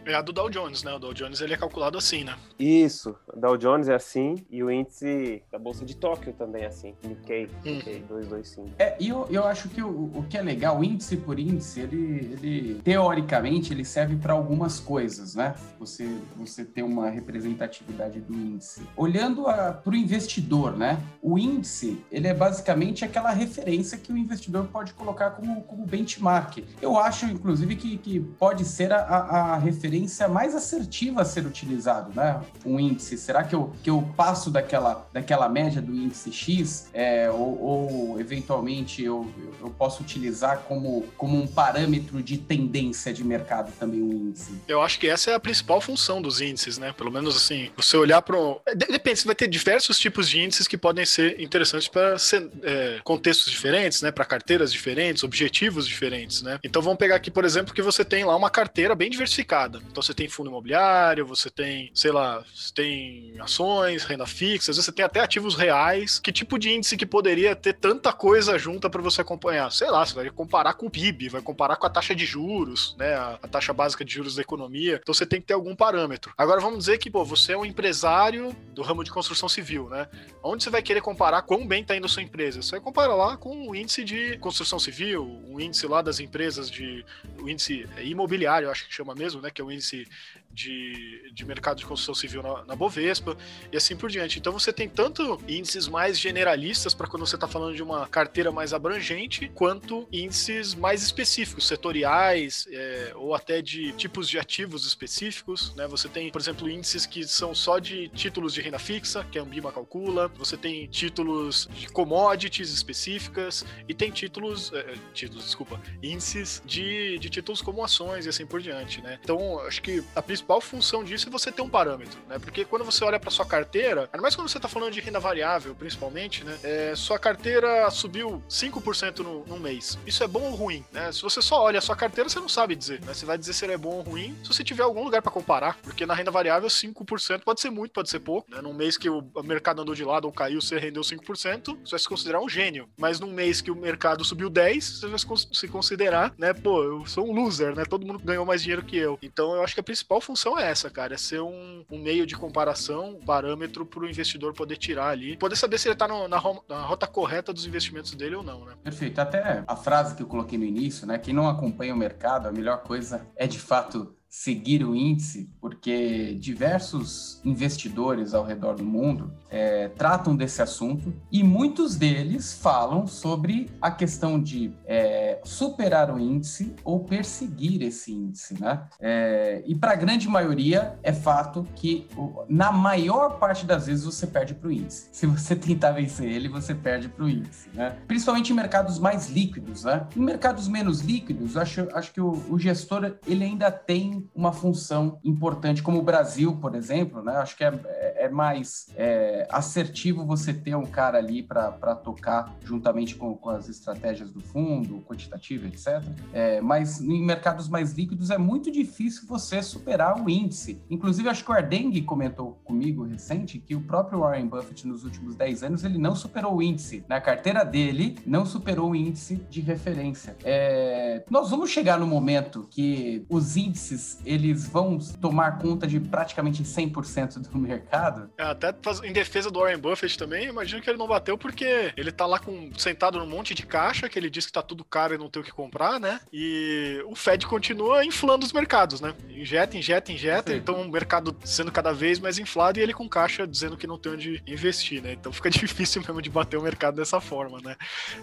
É 0.05 0.15
a 0.15 0.23
do 0.23 0.33
Dow 0.33 0.49
Jones, 0.51 0.83
né? 0.83 0.93
O 0.95 0.99
Dow 0.99 1.13
Jones 1.15 1.41
ele 1.41 1.55
é 1.55 1.57
calculado 1.57 1.99
assim, 1.99 2.25
né? 2.25 2.37
Isso, 2.59 3.17
o 3.33 3.39
Dow 3.39 3.57
Jones 3.57 3.89
é 3.89 3.95
assim 3.95 4.45
e 4.51 4.63
o 4.63 4.71
índice 4.71 5.43
da 5.51 5.59
Bolsa 5.59 5.85
de 5.85 5.97
Tóquio 5.97 6.33
também 6.33 6.63
é 6.65 6.67
assim, 6.67 6.95
Nikkei, 7.03 7.47
Hum. 7.65 7.77
Nikkei 7.77 8.01
225. 8.09 8.71
É, 8.79 8.97
e 8.99 9.09
eu, 9.09 9.27
eu 9.31 9.45
acho 9.45 9.69
que 9.69 9.83
o, 9.83 10.11
o 10.15 10.27
que 10.29 10.37
é 10.37 10.43
legal, 10.43 10.83
índice 10.83 11.17
por 11.17 11.39
índice, 11.39 11.81
ele, 11.81 12.37
ele 12.41 12.81
teoricamente 12.83 13.73
ele 13.73 13.85
serve 13.85 14.17
para 14.17 14.33
algumas 14.33 14.79
coisas, 14.81 15.35
né? 15.35 15.55
Você, 15.79 16.09
você 16.37 16.65
ter 16.65 16.83
uma 16.83 17.11
representatividade 17.11 18.21
do 18.21 18.35
índice. 18.35 18.83
Olhando 18.97 19.45
para 19.45 19.81
o 19.87 19.95
investidor, 19.95 20.77
né? 20.77 21.01
O 21.21 21.39
índice 21.39 22.03
ele 22.11 22.29
é 22.29 22.35
basicamente 22.35 23.05
aquela 23.05 23.31
referência 23.31 23.99
que 23.99 24.13
o 24.13 24.17
investidor 24.17 24.67
pode 24.67 24.93
colocar 24.95 25.31
como, 25.31 25.63
como 25.63 25.87
benchmark. 25.87 26.65
Eu 26.81 26.99
acho, 26.99 27.27
inclusive, 27.27 27.77
que, 27.77 27.99
que 27.99 28.21
pode 28.21 28.65
ser 28.65 28.93
a, 28.93 28.99
a, 29.01 29.32
a 29.33 29.57
referência 29.57 30.29
mais 30.29 30.55
assertiva 30.55 31.23
a 31.23 31.25
ser 31.25 31.47
utilizado, 31.47 32.13
né? 32.15 32.43
Um 32.67 32.79
índice. 32.79 33.17
Será 33.17 33.43
que 33.43 33.55
eu, 33.55 33.73
que 33.83 33.89
eu 33.89 34.07
passo 34.15 34.51
daquela, 34.51 35.09
daquela 35.11 35.49
média 35.49 35.81
do 35.81 35.95
índice 35.95 36.31
X 36.31 36.89
é, 36.93 37.31
ou, 37.31 37.63
ou, 37.63 38.21
eventualmente 38.21 39.03
eu, 39.03 39.33
eu 39.59 39.71
posso 39.71 40.03
utilizar 40.03 40.65
como, 40.69 41.07
como 41.17 41.41
um 41.41 41.47
parâmetro 41.47 42.23
de 42.23 42.37
tendência 42.37 43.11
de 43.11 43.25
mercado 43.25 43.73
também 43.81 44.03
o 44.03 44.13
índice? 44.13 44.53
Eu 44.69 44.83
acho 44.83 45.01
que 45.01 45.09
essa 45.09 45.31
é 45.31 45.35
a 45.35 45.41
principal 45.41 45.81
função 45.81 46.21
dos 46.21 46.43
índices, 46.43 46.77
né? 46.77 46.93
Pelo 46.93 47.11
menos 47.11 47.35
assim, 47.35 47.71
você 47.75 47.97
olhar 47.97 48.21
para 48.21 48.39
um... 48.39 48.59
Depende, 48.77 49.21
você 49.21 49.27
vai 49.27 49.35
ter 49.35 49.49
diversos 49.49 49.99
tipos 49.99 50.29
de 50.29 50.43
índices 50.43 50.69
que 50.69 50.77
podem 50.77 51.07
ser 51.07 51.41
interessantes 51.41 51.89
para 51.89 52.17
é, 52.65 53.01
contextos 53.03 53.51
diferentes, 53.51 54.03
né? 54.03 54.11
Para 54.11 54.27
carteiras 54.27 54.71
diferentes, 54.71 55.23
objetivos 55.23 55.89
diferentes, 55.89 56.43
né? 56.43 56.59
Então 56.63 56.83
vamos 56.83 56.99
pegar 56.99 57.17
aqui, 57.17 57.31
por 57.31 57.47
exemplo, 57.47 57.73
que 57.73 57.81
você 57.81 58.05
tem 58.05 58.25
lá 58.25 58.37
uma 58.37 58.51
carteira 58.51 58.95
bem 58.95 59.09
diversificada. 59.13 59.81
Então 59.91 60.03
você 60.03 60.15
tem 60.15 60.29
fundo 60.29 60.51
imobiliário, 60.51 61.27
você 61.27 61.51
tem, 61.51 61.91
sei 61.95 62.11
lá, 62.11 62.45
você 62.55 62.73
tem 62.75 63.35
ações, 63.41 64.05
renda 64.05 64.27
fixa, 64.27 64.71
às 64.71 64.77
vezes 64.77 64.87
você 64.87 64.93
tem 64.93 65.05
até 65.05 65.21
ativos 65.21 65.55
reais. 65.55 66.19
Que 66.19 66.33
tipo 66.33 66.59
de 66.59 66.71
índice 66.71 66.97
que 66.97 67.07
poderia 67.07 67.55
ter 67.55 67.75
tanta 67.75 68.13
coisa 68.13 68.59
junta 68.59 68.91
para 68.91 69.03
você 69.03 69.21
acompanhar? 69.21 69.71
Sei 69.71 69.91
lá, 69.91 70.05
você 70.05 70.15
vai 70.15 70.31
comparar 70.31 70.75
com 70.75 70.87
o 70.87 70.91
PIB, 70.91 71.29
vai 71.29 71.43
comparar 71.43 71.77
com 71.77 71.87
a 71.87 71.91
taxa 71.91 72.15
de 72.15 72.27
juros, 72.27 72.97
né? 72.99 73.15
A, 73.15 73.39
a 73.43 73.49
taxa 73.49 73.73
básica 73.73 74.05
de 74.05 74.13
juros 74.13 74.37
da 74.37 74.43
economia. 74.43 74.99
Então 75.03 75.15
você 75.15 75.27
tem 75.27 75.41
que 75.41 75.47
ter 75.47 75.55
algum 75.55 75.75
parâmetro. 75.75 76.33
Agora 76.37 76.61
vamos 76.61 76.81
dizer 76.81 76.99
que, 76.99 77.11
pô, 77.11 77.25
você 77.25 77.53
é 77.53 77.59
um 77.59 77.65
empresário 77.65 78.55
do 78.73 78.83
ramo 78.83 79.05
de 79.05 79.11
construção 79.11 79.49
civil, 79.49 79.89
né? 79.89 80.09
Onde 80.43 80.65
você 80.65 80.71
vai 80.71 80.83
querer 80.83 81.01
comparar 81.01 81.43
quão 81.43 81.67
bem 81.67 81.83
está 81.83 81.97
indo 81.97 82.07
a 82.07 82.09
sua 82.09 82.23
empresa? 82.23 82.63
Você 82.63 82.73
vai 82.73 82.81
comparar 82.81 83.15
lá 83.15 83.37
com 83.37 83.69
o 83.69 83.75
índice 83.75 84.05
de 84.05 84.39
construção 84.39 84.79
civil, 84.79 85.43
o 85.49 85.61
índice 85.61 85.87
lá 85.87 86.03
das 86.03 86.21
empresas 86.21 86.71
de. 86.71 87.05
o 87.39 87.49
índice 87.49 87.87
imobiliário, 88.03 88.71
acho 88.71 88.87
que 88.87 88.95
chama 88.95 89.02
mesmo, 89.15 89.41
né? 89.41 89.51
Que 89.51 89.61
é 89.61 89.65
o 89.65 89.71
índice 89.71 90.07
de, 90.53 91.31
de 91.33 91.45
mercado 91.45 91.79
de 91.79 91.87
construção 91.87 92.15
civil 92.15 92.43
na, 92.43 92.65
na, 92.65 92.77
Bovespa 92.77 93.37
e 93.73 93.77
assim 93.77 93.97
por 93.97 94.11
diante. 94.11 94.39
Então 94.39 94.53
você 94.53 94.73
tem 94.73 94.89
tanto 94.89 95.41
índices 95.49 95.89
mais 95.89 96.19
generalistas 96.19 96.95
para 96.95 97.07
quando 97.07 97.27
você 97.27 97.37
está 97.37 97.49
falando 97.49 97.75
de 97.75 97.83
uma 97.83 98.07
carteira 98.07 98.53
mais 98.53 98.73
abrangente, 98.73 99.51
quanto 99.55 100.07
índices 100.13 100.75
mais 100.75 101.03
específicos, 101.03 101.67
setoriais 101.67 102.67
é, 102.71 103.13
ou 103.17 103.35
até 103.35 103.63
de 103.63 103.93
tipos 103.93 104.29
de 104.29 104.39
ativos 104.39 104.87
específicos. 104.87 105.75
Né? 105.75 105.87
Você 105.89 106.09
tem, 106.09 106.31
por 106.31 106.41
exemplo, 106.41 106.69
índices 106.69 107.07
que 107.07 107.27
são 107.27 107.55
só 107.55 107.79
de 107.79 108.09
títulos 108.09 108.53
de 108.53 108.61
renda 108.61 108.79
fixa, 108.79 109.25
que 109.25 109.39
a 109.39 109.43
Ambima 109.43 109.73
calcula. 109.73 110.29
Você 110.37 110.57
tem 110.57 110.87
títulos 110.87 111.69
de 111.73 111.87
commodities 111.89 112.71
específicas 112.71 113.65
e 113.89 113.95
tem 113.95 114.11
títulos, 114.11 114.73
é, 114.73 114.95
títulos, 115.15 115.45
desculpa, 115.45 115.81
índices 116.03 116.63
de, 116.67 117.19
de 117.19 117.31
títulos 117.31 117.63
como 117.63 117.83
ações 117.83 118.27
e 118.27 118.29
assim 118.29 118.47
por 118.47 118.61
diante. 118.61 119.01
Né? 119.01 119.19
Então 119.23 119.61
acho 119.61 119.81
que 119.81 120.05
a 120.15 120.23
principal 120.23 120.42
função 120.61 121.05
disso 121.05 121.29
é 121.29 121.31
você 121.31 121.51
ter 121.51 121.63
um 121.63 121.69
parâmetro, 121.69 122.19
né? 122.29 122.39
Porque 122.39 122.65
quando 122.65 122.85
você 122.85 123.05
olha 123.05 123.19
para 123.19 123.31
sua 123.31 123.47
carteira, 123.47 124.09
ainda 124.13 124.23
mais 124.23 124.35
quando 124.35 124.49
você 124.49 124.59
está 124.59 124.69
falando 124.69 124.93
de 124.93 125.01
renda 125.01 125.21
variável, 125.21 125.75
principalmente, 125.75 126.45
né? 126.45 126.59
É, 126.63 126.95
sua 126.95 127.19
carteira 127.19 127.91
subiu 127.91 128.43
5% 128.49 129.19
no, 129.19 129.45
num 129.47 129.59
mês. 129.59 129.99
Isso 130.07 130.23
é 130.23 130.29
bom 130.29 130.43
ou 130.43 130.55
ruim, 130.55 130.85
né? 130.93 131.11
Se 131.13 131.23
você 131.23 131.41
só 131.41 131.63
olha 131.63 131.79
a 131.79 131.83
sua 131.83 131.97
carteira, 131.97 132.29
você 132.29 132.41
não 132.41 132.49
sabe 132.49 132.75
dizer, 132.75 133.01
né? 133.03 133.15
Você 133.15 133.25
vai 133.25 133.39
dizer 133.39 133.53
se 133.53 133.65
ele 133.65 133.73
é 133.73 133.79
bom 133.79 133.97
ou 133.97 134.03
ruim 134.03 134.37
se 134.43 134.49
você 134.49 134.65
tiver 134.65 134.83
algum 134.83 135.03
lugar 135.03 135.23
para 135.23 135.33
comparar, 135.33 135.79
porque 135.83 136.05
na 136.07 136.15
renda 136.15 136.31
variável 136.31 136.69
5% 136.69 137.41
pode 137.41 137.61
ser 137.61 137.71
muito, 137.71 137.93
pode 137.93 138.11
ser 138.11 138.21
pouco, 138.21 138.51
né? 138.51 138.61
Num 138.61 138.75
mês 138.75 138.97
que 138.97 139.09
o 139.09 139.23
mercado 139.45 139.83
andou 139.83 139.95
de 139.95 140.05
lado 140.05 140.25
ou 140.25 140.33
caiu, 140.33 140.61
você 140.61 140.79
rendeu 140.79 141.03
5%, 141.03 141.79
você 141.85 141.91
vai 141.91 142.01
se 142.01 142.09
considerar 142.09 142.41
um 142.41 142.49
gênio. 142.49 142.89
Mas 142.97 143.21
num 143.21 143.33
mês 143.33 143.61
que 143.61 143.71
o 143.71 143.77
mercado 143.77 144.25
subiu 144.25 144.51
10, 144.51 145.01
você 145.01 145.07
vai 145.07 145.19
se 145.53 145.69
considerar, 145.69 146.35
né? 146.37 146.53
Pô, 146.53 146.83
eu 146.83 147.07
sou 147.07 147.29
um 147.29 147.33
loser, 147.33 147.75
né? 147.75 147.85
Todo 147.85 148.07
mundo 148.07 148.19
ganhou 148.19 148.45
mais 148.45 148.63
dinheiro 148.63 148.85
que 148.85 148.97
eu. 148.97 149.19
Então 149.23 149.55
eu 149.55 149.63
acho 149.63 149.75
que 149.75 149.81
a 149.81 149.85
principal 149.85 150.21
função 150.21 150.32
é 150.59 150.71
essa, 150.71 150.91
cara, 150.91 151.15
é 151.15 151.19
ser 151.19 151.41
um, 151.41 151.85
um 151.91 151.99
meio 151.99 152.27
de 152.27 152.37
comparação, 152.37 153.17
um 153.17 153.25
parâmetro 153.25 153.85
para 153.85 154.01
o 154.01 154.09
investidor 154.09 154.53
poder 154.53 154.77
tirar 154.77 155.09
ali, 155.09 155.37
poder 155.37 155.57
saber 155.57 155.79
se 155.79 155.89
ele 155.89 155.95
está 155.95 156.09
na, 156.09 156.29
na, 156.29 156.39
rota 156.39 157.07
correta 157.07 157.53
dos 157.53 157.67
investimentos 157.67 158.13
dele 158.15 158.37
ou 158.37 158.43
não, 158.43 158.65
né? 158.65 158.75
Perfeito. 158.83 159.19
Até 159.21 159.65
a 159.67 159.77
frase 159.77 160.15
que 160.15 160.23
eu 160.23 160.27
coloquei 160.27 160.59
no 160.59 160.65
início, 160.65 161.07
né? 161.07 161.19
Quem 161.19 161.35
não 161.35 161.49
acompanha 161.49 161.95
o 161.95 161.97
mercado, 161.97 162.49
a 162.49 162.53
melhor 162.53 162.83
coisa 162.83 163.27
é 163.37 163.47
de 163.47 163.59
fato 163.59 164.15
seguir 164.33 164.83
o 164.83 164.97
índice, 164.97 165.51
porque 165.61 166.35
diversos 166.41 167.39
investidores 167.45 168.33
ao 168.33 168.43
redor 168.43 168.77
do 168.77 168.83
mundo 168.83 169.31
é, 169.51 169.89
tratam 169.89 170.35
desse 170.35 170.63
assunto 170.63 171.13
e 171.31 171.43
muitos 171.45 171.97
deles 171.97 172.55
falam 172.55 173.07
sobre 173.07 173.69
a 173.79 173.91
questão 173.91 174.41
de 174.41 174.73
é, 174.87 175.32
superar 175.45 176.11
o 176.11 176.19
índice 176.19 176.75
ou 176.85 177.01
perseguir 177.01 177.83
esse 177.83 178.13
índice, 178.13 178.61
né? 178.61 178.85
É, 179.01 179.63
e 179.67 179.75
para 179.75 179.93
a 179.93 179.97
grande 179.97 180.29
maioria 180.29 180.99
é 181.03 181.13
fato 181.13 181.67
que 181.75 182.09
na 182.49 182.73
maior 182.73 183.39
parte 183.39 183.67
das 183.67 183.87
vezes 183.87 184.05
você 184.05 184.27
perde 184.27 184.55
para 184.55 184.69
o 184.69 184.73
índice. 184.73 185.09
Se 185.13 185.27
você 185.27 185.55
tentar 185.57 185.93
vencer 185.93 186.31
ele, 186.31 186.49
você 186.49 186.75
perde 186.75 187.09
para 187.09 187.25
o 187.25 187.29
índice, 187.29 187.69
né? 187.75 187.97
Principalmente 188.07 188.53
em 188.53 188.57
mercados 188.57 188.99
mais 188.99 189.29
líquidos, 189.29 189.85
né? 189.85 190.07
Em 190.17 190.21
mercados 190.21 190.69
menos 190.69 191.01
líquidos, 191.01 191.57
acho, 191.57 191.89
acho 191.93 192.13
que 192.13 192.21
o, 192.21 192.31
o 192.49 192.59
gestor 192.59 193.17
ele 193.27 193.45
ainda 193.45 193.71
tem 193.71 194.29
uma 194.35 194.53
função 194.53 195.19
importante, 195.25 195.83
como 195.83 195.99
o 195.99 196.03
Brasil, 196.03 196.57
por 196.57 196.75
exemplo, 196.75 197.23
né? 197.23 197.37
Acho 197.37 197.57
que 197.57 197.65
é, 197.65 197.73
é 198.17 198.29
mais 198.29 198.87
é, 198.97 199.47
assertivo 199.51 200.25
você 200.25 200.53
ter 200.53 200.75
um 200.75 200.87
cara 200.87 201.19
ali 201.19 201.43
para 201.43 201.95
tocar 201.97 202.55
juntamente 202.65 203.15
com, 203.15 203.35
com, 203.35 203.51
as 203.51 203.69
estratégias 203.69 204.31
do 204.31 204.41
fundo, 204.41 205.01
quantitativo, 205.33 205.67
etc. 205.67 206.03
É, 206.33 206.61
mas 206.61 207.01
em 207.01 207.25
mercados 207.25 207.69
mais 207.69 207.93
líquidos 207.93 208.31
é 208.31 208.39
muito 208.39 208.71
difícil 208.71 209.27
você 209.27 209.63
superar 209.63 210.21
o 210.21 210.29
índice. 210.29 210.83
Inclusive, 210.91 211.29
acho 211.29 211.45
que 211.45 211.51
o 211.51 211.55
Ardeng 211.55 212.01
comentou 212.03 212.61
comigo 212.65 213.05
recente 213.05 213.59
que 213.59 213.75
o 213.75 213.81
próprio 213.81 214.21
Warren 214.21 214.47
Buffett, 214.47 214.87
nos 214.87 215.05
últimos 215.05 215.35
10 215.37 215.63
anos, 215.63 215.85
ele 215.85 215.99
não 215.99 216.15
superou 216.15 216.57
o 216.57 216.63
índice. 216.63 217.05
Na 217.09 217.21
carteira 217.21 217.65
dele, 217.65 218.19
não 218.27 218.45
superou 218.45 218.91
o 218.91 218.97
índice 218.97 219.37
de 219.49 219.61
referência. 219.61 220.37
É, 220.45 221.25
nós 221.31 221.51
vamos 221.51 221.71
chegar 221.71 221.99
no 221.99 222.07
momento 222.07 222.67
que 222.71 223.25
os 223.29 223.57
índices 223.57 224.21
eles 224.25 224.69
vão 224.69 224.99
tomar 225.21 225.59
conta 225.59 225.87
de 225.87 225.99
praticamente 226.01 226.63
100% 226.63 227.49
do 227.49 227.59
mercado. 227.59 228.31
É, 228.37 228.45
até 228.45 228.75
em 229.05 229.13
defesa 229.13 229.51
do 229.51 229.61
Warren 229.61 229.79
Buffett 229.79 230.19
também, 230.19 230.49
imagino 230.49 230.83
que 230.83 230.91
ele 230.91 230.99
não 230.99 231.07
bateu 231.07 231.39
porque 231.39 231.93
ele 231.97 232.13
tá 232.13 232.27
lá 232.27 232.39
com, 232.39 232.71
sentado 232.77 233.19
num 233.19 233.27
monte 233.27 233.55
de 233.55 233.65
caixa, 233.65 234.09
que 234.09 234.19
ele 234.19 234.31
diz 234.31 234.47
que 234.47 234.53
tá 234.53 234.63
tudo 234.63 234.85
caro 234.85 235.12
e 235.15 235.19
não 235.19 235.31
tem 235.31 235.43
o 235.43 235.45
que 235.45 235.53
comprar, 235.53 235.99
né? 235.99 236.21
E 236.33 237.03
o 237.07 237.15
Fed 237.15 237.47
continua 237.47 238.05
inflando 238.05 238.45
os 238.45 238.53
mercados, 238.53 239.01
né? 239.01 239.15
Injeta, 239.31 239.77
injeta, 239.77 240.13
injeta, 240.13 240.53
Sim. 240.53 240.59
então 240.59 240.81
o 240.81 240.91
mercado 240.91 241.37
sendo 241.45 241.73
cada 241.73 241.93
vez 241.93 242.19
mais 242.19 242.39
inflado 242.39 242.79
e 242.79 242.83
ele 242.83 242.93
com 242.93 243.09
caixa 243.09 243.47
dizendo 243.47 243.77
que 243.77 243.87
não 243.87 243.99
tem 243.99 244.13
onde 244.13 244.43
investir, 244.47 245.03
né? 245.03 245.13
Então 245.13 245.33
fica 245.33 245.51
difícil 245.51 246.03
mesmo 246.03 246.23
de 246.23 246.31
bater 246.31 246.57
o 246.57 246.63
mercado 246.63 246.97
dessa 246.97 247.21
forma, 247.21 247.61
né? 247.63 247.77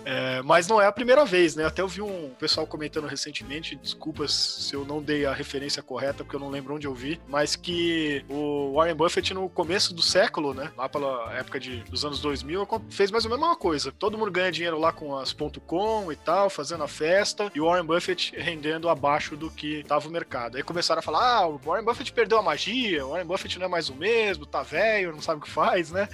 É, 0.06 0.42
mas 0.42 0.68
não 0.68 0.82
é 0.82 0.86
a 0.86 0.92
primeira 0.92 1.26
vez, 1.26 1.56
né? 1.56 1.66
Até 1.66 1.82
eu 1.82 1.88
vi 1.88 2.02
um 2.02 2.30
pessoal 2.40 2.66
comentando 2.66 3.08
recentemente, 3.08 3.76
desculpas 3.76 4.32
se 4.32 4.74
eu 4.74 4.86
não 4.86 5.02
dei 5.02 5.26
a 5.26 5.34
referência 5.34 5.82
correta, 5.82 6.24
porque 6.24 6.36
eu 6.36 6.40
não 6.40 6.50
lembro 6.50 6.76
onde 6.76 6.88
eu 6.88 6.94
vi, 6.94 7.20
mas 7.28 7.56
que 7.56 8.24
o 8.30 8.74
Warren 8.74 8.96
Buffett 8.96 9.34
no 9.34 9.50
começo 9.50 9.94
do 9.94 10.02
século, 10.02 10.54
né? 10.54 10.72
Lá 10.78 10.88
pela 10.88 11.34
época 11.34 11.60
de, 11.60 11.78
dos 11.84 12.06
anos 12.06 12.20
2000, 12.22 12.68
fez 12.90 13.12
mais 13.12 13.26
ou 13.26 13.32
menos 13.32 13.44
a 13.44 13.48
mesma 13.48 13.60
coisa. 13.60 13.92
Todo 13.92 14.18
mundo 14.18 14.32
ganha 14.32 14.52
dinheiro 14.52 14.80
lá 14.80 14.92
com 14.92 15.18
as 15.18 15.34
.com 15.66 16.12
e 16.12 16.16
tal, 16.16 16.50
fazendo 16.50 16.79
festa 16.88 17.52
e 17.54 17.62
o 17.62 17.66
Warren 17.66 17.86
Buffett 17.86 18.34
rendendo 18.38 18.90
abaixo 18.90 19.36
do 19.36 19.50
que 19.50 19.80
estava 19.80 20.08
o 20.08 20.12
mercado. 20.12 20.58
Aí 20.58 20.64
começaram 20.64 21.00
a 21.00 21.04
falar: 21.04 21.40
ah, 21.40 21.48
o 21.48 21.58
Warren 21.58 21.86
Buffett 21.86 22.12
perdeu 22.12 22.38
a 22.38 22.42
magia, 22.42 23.06
o 23.06 23.12
Warren 23.12 23.26
Buffett 23.26 23.60
não 23.60 23.66
é 23.66 23.70
mais 23.70 23.90
o 23.90 23.96
mesmo, 23.96 24.46
tá 24.46 24.64
velho, 24.64 25.12
não 25.12 25.22
sabe 25.22 25.40
o 25.40 25.44
que 25.44 25.50
faz, 25.50 25.92
né? 25.92 26.08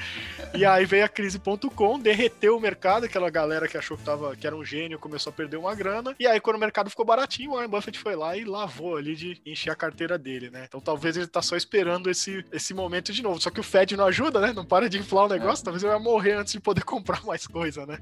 E 0.54 0.66
aí 0.66 0.86
veio 0.86 1.06
a 1.06 1.10
crise.com, 1.10 2.00
derreteu 2.00 2.58
o 2.58 2.60
mercado, 2.60 3.06
aquela 3.06 3.30
galera 3.30 3.68
que 3.68 3.78
achou 3.78 3.98
que, 3.98 4.04
tava, 4.04 4.36
que 4.36 4.46
era 4.46 4.56
um 4.56 4.64
gênio 4.64 5.00
começou 5.00 5.32
a 5.32 5.34
perder 5.34 5.58
uma 5.58 5.76
grana. 5.76 6.16
E 6.20 6.28
aí, 6.28 6.40
quando 6.40 6.56
o 6.58 6.60
mercado 6.60 6.90
ficou 6.90 7.06
baratinho, 7.06 7.52
o 7.52 7.54
Warren 7.56 7.70
Buffett 7.70 8.00
foi 8.00 8.16
lá 8.16 8.36
e 8.36 8.44
lavou 8.44 8.98
ali 8.98 9.16
de 9.16 9.42
encher 9.46 9.70
a 9.70 9.76
carteira 9.76 10.18
dele, 10.18 10.50
né? 10.50 10.66
Então 10.68 10.80
talvez 10.82 11.16
ele 11.18 11.28
tá 11.28 11.42
só 11.42 11.56
esperando 11.56 12.10
esse, 12.10 12.46
esse 12.52 12.74
momento 12.74 13.12
de 13.12 13.22
novo. 13.22 13.42
Só 13.42 13.50
que 13.50 13.60
o 13.60 13.64
Fed 13.64 13.96
não 13.96 14.06
ajuda, 14.06 14.40
né? 14.40 14.54
Não 14.54 14.66
para 14.66 14.90
de 14.90 14.98
inflar 14.98 15.26
o 15.26 15.30
negócio, 15.30 15.64
é. 15.64 15.66
talvez 15.66 15.84
ele 15.84 15.94
vai 15.94 16.02
morrer 16.02 16.34
antes 16.34 16.54
de 16.54 16.60
poder 16.60 16.84
comprar 16.86 17.24
mais 17.24 17.48
coisa, 17.48 17.86
né? 17.86 18.00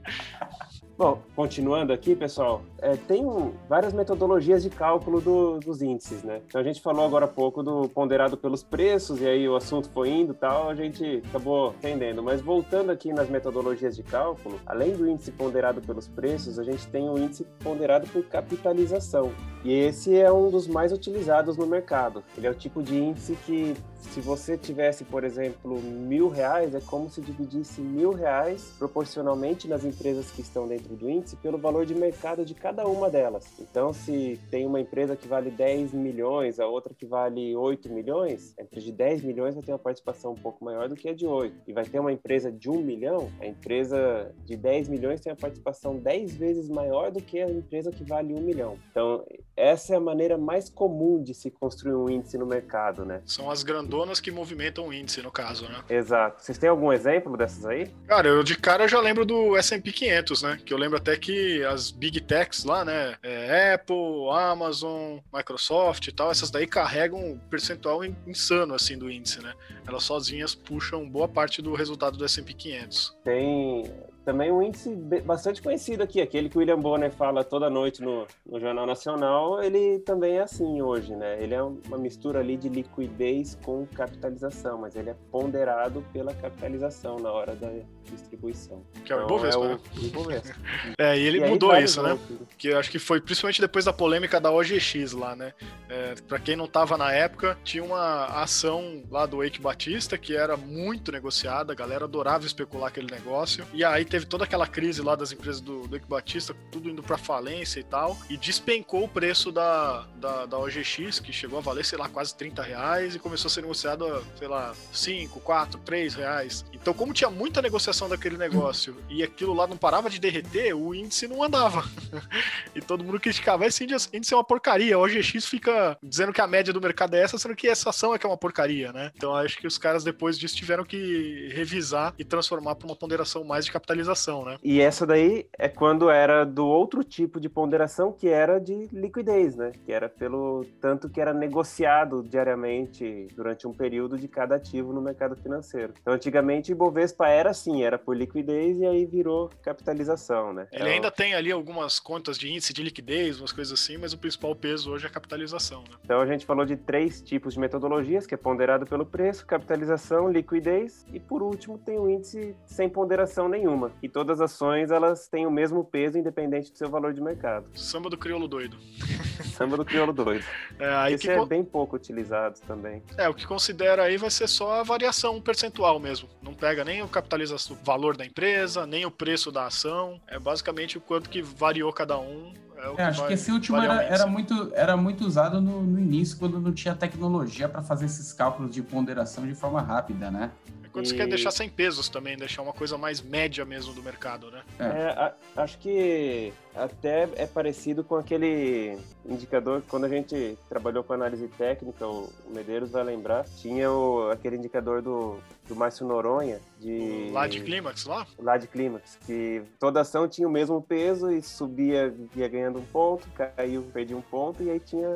Bom, 0.95 1.19
continuando 1.35 1.91
aqui, 1.91 2.15
pessoal, 2.15 2.61
é, 2.77 2.95
tem 2.95 3.25
várias 3.67 3.93
metodologias 3.93 4.61
de 4.61 4.69
cálculo 4.69 5.19
do, 5.19 5.59
dos 5.59 5.81
índices, 5.81 6.21
né? 6.21 6.39
Então 6.45 6.61
a 6.61 6.63
gente 6.63 6.79
falou 6.81 7.03
agora 7.03 7.25
há 7.25 7.27
pouco 7.27 7.63
do 7.63 7.89
ponderado 7.89 8.37
pelos 8.37 8.61
preços, 8.61 9.19
e 9.19 9.25
aí 9.25 9.49
o 9.49 9.55
assunto 9.55 9.89
foi 9.89 10.09
indo 10.09 10.35
tal, 10.35 10.69
a 10.69 10.75
gente 10.75 11.23
acabou 11.29 11.73
entendendo. 11.79 12.21
Mas 12.21 12.41
voltando 12.41 12.91
aqui 12.91 13.11
nas 13.11 13.27
metodologias 13.27 13.95
de 13.95 14.03
cálculo, 14.03 14.59
além 14.67 14.95
do 14.95 15.09
índice 15.09 15.31
ponderado 15.31 15.81
pelos 15.81 16.07
preços, 16.07 16.59
a 16.59 16.63
gente 16.63 16.85
tem 16.87 17.09
o 17.09 17.17
índice 17.17 17.43
ponderado 17.63 18.07
por 18.09 18.23
capitalização. 18.25 19.31
E 19.63 19.73
esse 19.73 20.15
é 20.15 20.31
um 20.31 20.51
dos 20.51 20.67
mais 20.67 20.91
utilizados 20.91 21.57
no 21.57 21.65
mercado. 21.65 22.23
Ele 22.37 22.45
é 22.45 22.51
o 22.51 22.55
tipo 22.55 22.83
de 22.83 22.95
índice 22.95 23.35
que 23.47 23.73
se 24.11 24.21
você 24.21 24.57
tivesse, 24.57 25.03
por 25.03 25.23
exemplo, 25.23 25.79
mil 25.81 26.27
reais, 26.27 26.75
é 26.75 26.81
como 26.81 27.09
se 27.09 27.21
dividisse 27.21 27.81
mil 27.81 28.11
reais 28.11 28.73
proporcionalmente 28.77 29.67
nas 29.67 29.83
empresas 29.83 30.29
que 30.31 30.41
estão 30.41 30.67
dentro 30.67 30.95
do 30.95 31.09
índice 31.09 31.35
pelo 31.37 31.57
valor 31.57 31.85
de 31.85 31.95
mercado 31.95 32.45
de 32.45 32.53
cada 32.53 32.85
uma 32.87 33.09
delas. 33.09 33.45
Então, 33.59 33.93
se 33.93 34.39
tem 34.49 34.65
uma 34.65 34.79
empresa 34.79 35.15
que 35.15 35.27
vale 35.27 35.49
10 35.49 35.93
milhões, 35.93 36.59
a 36.59 36.67
outra 36.67 36.93
que 36.93 37.05
vale 37.05 37.55
8 37.55 37.89
milhões, 37.89 38.53
a 38.59 38.63
empresa 38.63 38.85
de 38.85 38.91
10 38.91 39.23
milhões 39.23 39.55
vai 39.55 39.63
ter 39.63 39.71
uma 39.71 39.79
participação 39.79 40.33
um 40.33 40.35
pouco 40.35 40.63
maior 40.63 40.87
do 40.87 40.95
que 40.95 41.09
a 41.09 41.13
de 41.13 41.25
8. 41.25 41.55
E 41.67 41.73
vai 41.73 41.85
ter 41.85 41.99
uma 41.99 42.11
empresa 42.11 42.51
de 42.51 42.69
1 42.69 42.81
milhão, 42.81 43.31
a 43.39 43.45
empresa 43.45 44.33
de 44.45 44.55
10 44.55 44.89
milhões 44.89 45.21
tem 45.21 45.31
uma 45.31 45.39
participação 45.39 45.97
10 45.97 46.35
vezes 46.35 46.69
maior 46.69 47.11
do 47.11 47.21
que 47.21 47.39
a 47.39 47.49
empresa 47.49 47.91
que 47.91 48.03
vale 48.03 48.33
1 48.33 48.41
milhão. 48.41 48.77
Então, 48.91 49.25
essa 49.55 49.93
é 49.93 49.97
a 49.97 49.99
maneira 49.99 50.37
mais 50.37 50.69
comum 50.69 51.21
de 51.21 51.33
se 51.33 51.49
construir 51.51 51.95
um 51.95 52.09
índice 52.09 52.37
no 52.37 52.45
mercado, 52.45 53.05
né? 53.05 53.21
São 53.25 53.49
as 53.49 53.63
grandonas 53.93 54.19
que 54.19 54.31
movimentam 54.31 54.87
o 54.87 54.93
índice, 54.93 55.21
no 55.21 55.31
caso, 55.31 55.65
né? 55.69 55.83
Exato. 55.87 56.41
Vocês 56.41 56.57
têm 56.57 56.67
algum 56.67 56.91
exemplo 56.91 57.37
dessas 57.37 57.63
aí? 57.65 57.91
Cara, 58.07 58.27
eu 58.27 58.43
de 58.43 58.57
cara 58.57 58.87
já 58.87 58.99
lembro 58.99 59.23
do 59.23 59.55
S&P 59.55 59.91
500, 59.91 60.41
né? 60.41 60.59
Que 60.65 60.73
eu 60.73 60.77
lembro 60.77 60.97
até 60.97 61.15
que 61.15 61.63
as 61.63 61.91
Big 61.91 62.19
Techs 62.21 62.63
lá, 62.63 62.83
né? 62.83 63.15
É, 63.21 63.73
Apple, 63.73 64.29
Amazon, 64.31 65.19
Microsoft 65.31 66.07
e 66.07 66.11
tal, 66.11 66.31
essas 66.31 66.49
daí 66.49 66.65
carregam 66.65 67.19
um 67.19 67.37
percentual 67.37 68.03
insano, 68.25 68.73
assim, 68.73 68.97
do 68.97 69.11
índice, 69.11 69.41
né? 69.41 69.53
Elas 69.87 70.03
sozinhas 70.03 70.55
puxam 70.55 71.07
boa 71.07 71.27
parte 71.27 71.61
do 71.61 71.73
resultado 71.75 72.17
do 72.17 72.25
S&P 72.25 72.53
500. 72.53 73.15
Tem 73.23 73.91
também 74.23 74.51
um 74.51 74.61
índice 74.61 74.89
bastante 75.25 75.61
conhecido 75.61 76.03
aqui, 76.03 76.21
aquele 76.21 76.49
que 76.49 76.57
o 76.57 76.59
William 76.59 76.79
Bonner 76.79 77.11
fala 77.11 77.43
toda 77.43 77.69
noite 77.69 78.01
no, 78.01 78.25
no, 78.45 78.59
Jornal 78.59 78.85
Nacional, 78.85 79.61
ele 79.61 79.99
também 79.99 80.37
é 80.37 80.41
assim 80.41 80.81
hoje, 80.81 81.15
né? 81.15 81.41
Ele 81.41 81.53
é 81.53 81.61
uma 81.61 81.97
mistura 81.97 82.39
ali 82.39 82.55
de 82.55 82.69
liquidez 82.69 83.57
com 83.63 83.85
capitalização, 83.87 84.79
mas 84.79 84.95
ele 84.95 85.09
é 85.09 85.15
ponderado 85.31 86.03
pela 86.13 86.33
capitalização 86.33 87.19
na 87.19 87.31
hora 87.31 87.55
da 87.55 87.69
distribuição. 88.03 88.83
Que 89.03 89.11
é 89.11 89.15
o 89.15 89.23
então, 89.23 89.37
Ibovespa, 89.37 89.65
é 89.65 89.67
né? 89.67 89.79
o 89.95 90.05
Ibovespa. 90.05 90.55
é, 90.97 91.17
e 91.17 91.25
ele 91.25 91.39
e 91.39 91.49
mudou 91.49 91.75
isso, 91.77 92.01
né? 92.01 92.17
Que 92.57 92.69
eu 92.69 92.79
acho 92.79 92.89
que 92.89 92.99
foi 92.99 93.19
principalmente 93.19 93.59
depois 93.59 93.85
da 93.85 93.93
polêmica 93.93 94.39
da 94.39 94.51
OGX 94.51 95.11
lá, 95.13 95.35
né? 95.35 95.53
É, 95.89 96.15
para 96.27 96.39
quem 96.39 96.55
não 96.55 96.67
tava 96.67 96.97
na 96.97 97.11
época, 97.11 97.57
tinha 97.63 97.83
uma 97.83 98.25
ação 98.41 99.03
lá 99.11 99.25
do 99.25 99.43
Eike 99.43 99.61
Batista 99.61 100.17
que 100.17 100.35
era 100.35 100.55
muito 100.55 101.11
negociada, 101.11 101.73
a 101.73 101.75
galera 101.75 102.05
adorava 102.05 102.45
especular 102.45 102.87
aquele 102.87 103.11
negócio, 103.11 103.65
e 103.73 103.83
aí 103.83 104.05
teve 104.13 104.27
toda 104.27 104.43
aquela 104.43 104.67
crise 104.67 105.01
lá 105.01 105.15
das 105.15 105.31
empresas 105.31 105.59
do, 105.59 105.87
do 105.87 105.95
Eike 105.95 106.05
Batista, 106.07 106.55
tudo 106.71 106.87
indo 106.87 107.01
para 107.01 107.17
falência 107.17 107.79
e 107.79 107.83
tal, 107.83 108.15
e 108.29 108.37
despencou 108.37 109.05
o 109.05 109.07
preço 109.07 109.51
da, 109.51 110.05
da, 110.17 110.45
da, 110.45 110.59
OGX, 110.59 111.19
que 111.19 111.33
chegou 111.33 111.57
a 111.57 111.63
valer, 111.63 111.83
sei 111.83 111.97
lá, 111.97 112.07
quase 112.07 112.35
30 112.35 112.61
reais, 112.61 113.15
e 113.15 113.19
começou 113.19 113.49
a 113.49 113.51
ser 113.51 113.61
negociado 113.61 114.05
a, 114.05 114.21
sei 114.37 114.47
lá, 114.47 114.75
5, 114.91 115.39
4, 115.39 115.79
3 115.79 116.13
reais. 116.13 116.63
Então, 116.71 116.93
como 116.93 117.11
tinha 117.11 117.31
muita 117.31 117.59
negociação 117.59 118.07
daquele 118.07 118.37
negócio 118.37 118.95
e 119.09 119.23
aquilo 119.23 119.51
lá 119.51 119.65
não 119.65 119.77
parava 119.77 120.11
de 120.11 120.19
derreter, 120.19 120.77
o 120.77 120.93
índice 120.93 121.27
não 121.27 121.41
andava. 121.41 121.83
e 122.75 122.81
todo 122.81 123.03
mundo 123.03 123.19
criticava, 123.19 123.65
esse 123.65 123.83
índice 123.83 124.31
é 124.31 124.37
uma 124.37 124.43
porcaria, 124.43 124.95
a 124.95 124.99
OGX 124.99 125.43
fica 125.47 125.97
dizendo 126.03 126.31
que 126.31 126.39
a 126.39 126.45
média 126.45 126.71
do 126.71 126.79
mercado 126.79 127.15
é 127.15 127.21
essa, 127.23 127.39
sendo 127.39 127.55
que 127.55 127.67
essa 127.67 127.89
ação 127.89 128.13
é 128.13 128.19
que 128.19 128.27
é 128.27 128.29
uma 128.29 128.37
porcaria, 128.37 128.93
né? 128.93 129.11
Então, 129.15 129.35
acho 129.35 129.57
que 129.57 129.65
os 129.65 129.79
caras 129.79 130.03
depois 130.03 130.37
disso 130.37 130.55
tiveram 130.55 130.85
que 130.85 131.49
revisar 131.51 132.13
e 132.19 132.23
transformar 132.23 132.75
para 132.75 132.85
uma 132.85 132.95
ponderação 132.95 133.43
mais 133.43 133.65
de 133.65 133.71
capitalização 133.71 134.02
né? 134.45 134.57
E 134.63 134.81
essa 134.81 135.05
daí 135.05 135.47
é 135.57 135.67
quando 135.67 136.09
era 136.09 136.43
do 136.43 136.65
outro 136.65 137.03
tipo 137.03 137.39
de 137.39 137.49
ponderação, 137.49 138.11
que 138.11 138.27
era 138.27 138.59
de 138.59 138.87
liquidez, 138.91 139.55
né? 139.55 139.71
Que 139.85 139.91
era 139.91 140.09
pelo 140.09 140.65
tanto 140.81 141.09
que 141.09 141.21
era 141.21 141.33
negociado 141.33 142.23
diariamente 142.23 143.27
durante 143.35 143.67
um 143.67 143.73
período 143.73 144.17
de 144.17 144.27
cada 144.27 144.55
ativo 144.55 144.93
no 144.93 145.01
mercado 145.01 145.35
financeiro. 145.35 145.93
Então, 146.01 146.13
antigamente, 146.13 146.71
o 146.71 146.73
Ibovespa 146.73 147.27
era 147.27 147.51
assim, 147.51 147.83
era 147.83 147.97
por 147.97 148.15
liquidez 148.15 148.79
e 148.79 148.85
aí 148.85 149.05
virou 149.05 149.49
capitalização, 149.61 150.53
né? 150.53 150.67
Ele 150.71 150.81
então... 150.81 150.93
ainda 150.93 151.11
tem 151.11 151.33
ali 151.33 151.51
algumas 151.51 151.99
contas 151.99 152.37
de 152.37 152.51
índice 152.51 152.73
de 152.73 152.83
liquidez, 152.83 153.39
umas 153.39 153.51
coisas 153.51 153.79
assim, 153.79 153.97
mas 153.97 154.13
o 154.13 154.17
principal 154.17 154.55
peso 154.55 154.91
hoje 154.91 155.05
é 155.05 155.09
a 155.09 155.11
capitalização, 155.11 155.81
né? 155.81 155.95
Então, 156.03 156.19
a 156.19 156.25
gente 156.25 156.45
falou 156.45 156.65
de 156.65 156.75
três 156.75 157.21
tipos 157.21 157.53
de 157.53 157.59
metodologias, 157.59 158.25
que 158.25 158.33
é 158.33 158.37
ponderado 158.37 158.85
pelo 158.85 159.05
preço, 159.05 159.45
capitalização, 159.45 160.29
liquidez 160.29 161.05
e, 161.13 161.19
por 161.19 161.41
último, 161.41 161.77
tem 161.77 161.99
o 161.99 162.09
índice 162.09 162.55
sem 162.65 162.89
ponderação 162.89 163.47
nenhuma 163.47 163.91
e 164.01 164.09
todas 164.09 164.39
as 164.41 164.51
ações 164.51 164.91
elas 164.91 165.27
têm 165.27 165.45
o 165.45 165.51
mesmo 165.51 165.83
peso 165.83 166.17
independente 166.17 166.71
do 166.71 166.77
seu 166.77 166.89
valor 166.89 167.13
de 167.13 167.21
mercado. 167.21 167.65
Samba 167.75 168.09
do 168.09 168.17
crioulo 168.17 168.47
doido. 168.47 168.77
Samba 169.55 169.77
do 169.77 169.85
crioulo 169.85 170.13
doido. 170.13 170.43
É, 170.79 170.93
aí 170.95 171.13
Esse 171.13 171.27
que 171.27 171.31
é 171.31 171.45
bem 171.45 171.63
pouco 171.63 171.95
utilizado 171.95 172.59
também. 172.67 173.01
É, 173.17 173.29
o 173.29 173.33
que 173.33 173.45
considera 173.45 174.03
aí 174.03 174.17
vai 174.17 174.29
ser 174.29 174.47
só 174.47 174.79
a 174.79 174.83
variação 174.83 175.41
percentual 175.41 175.99
mesmo. 175.99 176.27
Não 176.41 176.53
pega 176.53 176.83
nem 176.83 177.01
o 177.01 177.07
capitalização, 177.07 177.77
o 177.79 177.85
valor 177.85 178.17
da 178.17 178.25
empresa, 178.25 178.85
nem 178.85 179.05
o 179.05 179.11
preço 179.11 179.51
da 179.51 179.65
ação. 179.65 180.19
É 180.27 180.39
basicamente 180.39 180.97
o 180.97 181.01
quanto 181.01 181.29
que 181.29 181.41
variou 181.41 181.91
cada 181.93 182.19
um 182.19 182.53
é, 182.97 183.01
é, 183.01 183.05
acho 183.05 183.25
que 183.25 183.33
esse 183.33 183.49
último 183.49 183.77
era, 183.77 184.03
era, 184.03 184.27
muito, 184.27 184.71
era 184.75 184.97
muito 184.97 185.25
usado 185.25 185.61
no, 185.61 185.81
no 185.81 185.99
início, 185.99 186.37
quando 186.37 186.59
não 186.59 186.73
tinha 186.73 186.93
tecnologia 186.93 187.69
para 187.69 187.81
fazer 187.81 188.05
esses 188.05 188.33
cálculos 188.33 188.71
de 188.71 188.81
ponderação 188.81 189.47
de 189.47 189.55
forma 189.55 189.81
rápida, 189.81 190.29
né? 190.29 190.51
Quando 190.93 191.05
e... 191.05 191.09
você 191.09 191.15
quer 191.15 191.27
deixar 191.27 191.49
sem 191.49 191.67
pesos 191.67 192.07
também, 192.07 192.37
deixar 192.37 192.61
uma 192.61 192.71
coisa 192.71 192.97
mais 192.97 193.19
média 193.19 193.65
mesmo 193.65 193.93
do 193.93 194.03
mercado, 194.03 194.51
né? 194.51 194.61
É, 194.79 194.83
é 194.83 195.07
a, 195.09 195.33
acho 195.63 195.79
que 195.79 196.53
até 196.75 197.27
é 197.35 197.47
parecido 197.47 198.03
com 198.03 198.15
aquele 198.15 198.97
indicador, 199.25 199.81
quando 199.87 200.05
a 200.05 200.09
gente 200.09 200.57
trabalhou 200.69 201.03
com 201.03 201.13
análise 201.13 201.47
técnica, 201.47 202.07
o 202.07 202.31
Medeiros 202.47 202.91
vai 202.91 203.03
lembrar, 203.03 203.43
tinha 203.57 203.91
o, 203.91 204.29
aquele 204.29 204.57
indicador 204.57 205.01
do, 205.01 205.39
do 205.67 205.75
Márcio 205.75 206.05
Noronha, 206.05 206.59
de... 206.79 207.29
Lá 207.31 207.47
de 207.47 207.61
Clímax, 207.61 208.05
lá? 208.05 208.27
Lá 208.37 208.57
de 208.57 208.67
Clímax, 208.67 209.17
que 209.25 209.63
toda 209.79 210.01
ação 210.01 210.27
tinha 210.27 210.47
o 210.47 210.51
mesmo 210.51 210.79
peso 210.79 211.31
e 211.31 211.41
subia, 211.41 212.13
ia 212.35 212.47
ganhando 212.47 212.77
um 212.77 212.85
ponto, 212.85 213.27
caiu, 213.31 213.81
perdia 213.91 214.15
um 214.15 214.21
ponto, 214.21 214.61
e 214.61 214.69
aí 214.69 214.79
tinha 214.79 215.09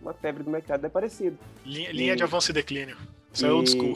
uma 0.00 0.14
febre 0.14 0.42
do 0.42 0.50
mercado, 0.50 0.86
é 0.86 0.88
parecido. 0.88 1.38
Linha, 1.66 1.92
linha 1.92 2.16
de 2.16 2.22
avanço 2.22 2.50
e 2.50 2.54
declínio. 2.54 2.96
Isso 3.38 3.46
e... 3.46 3.48
é 3.48 3.52
old 3.52 3.70
school. 3.70 3.94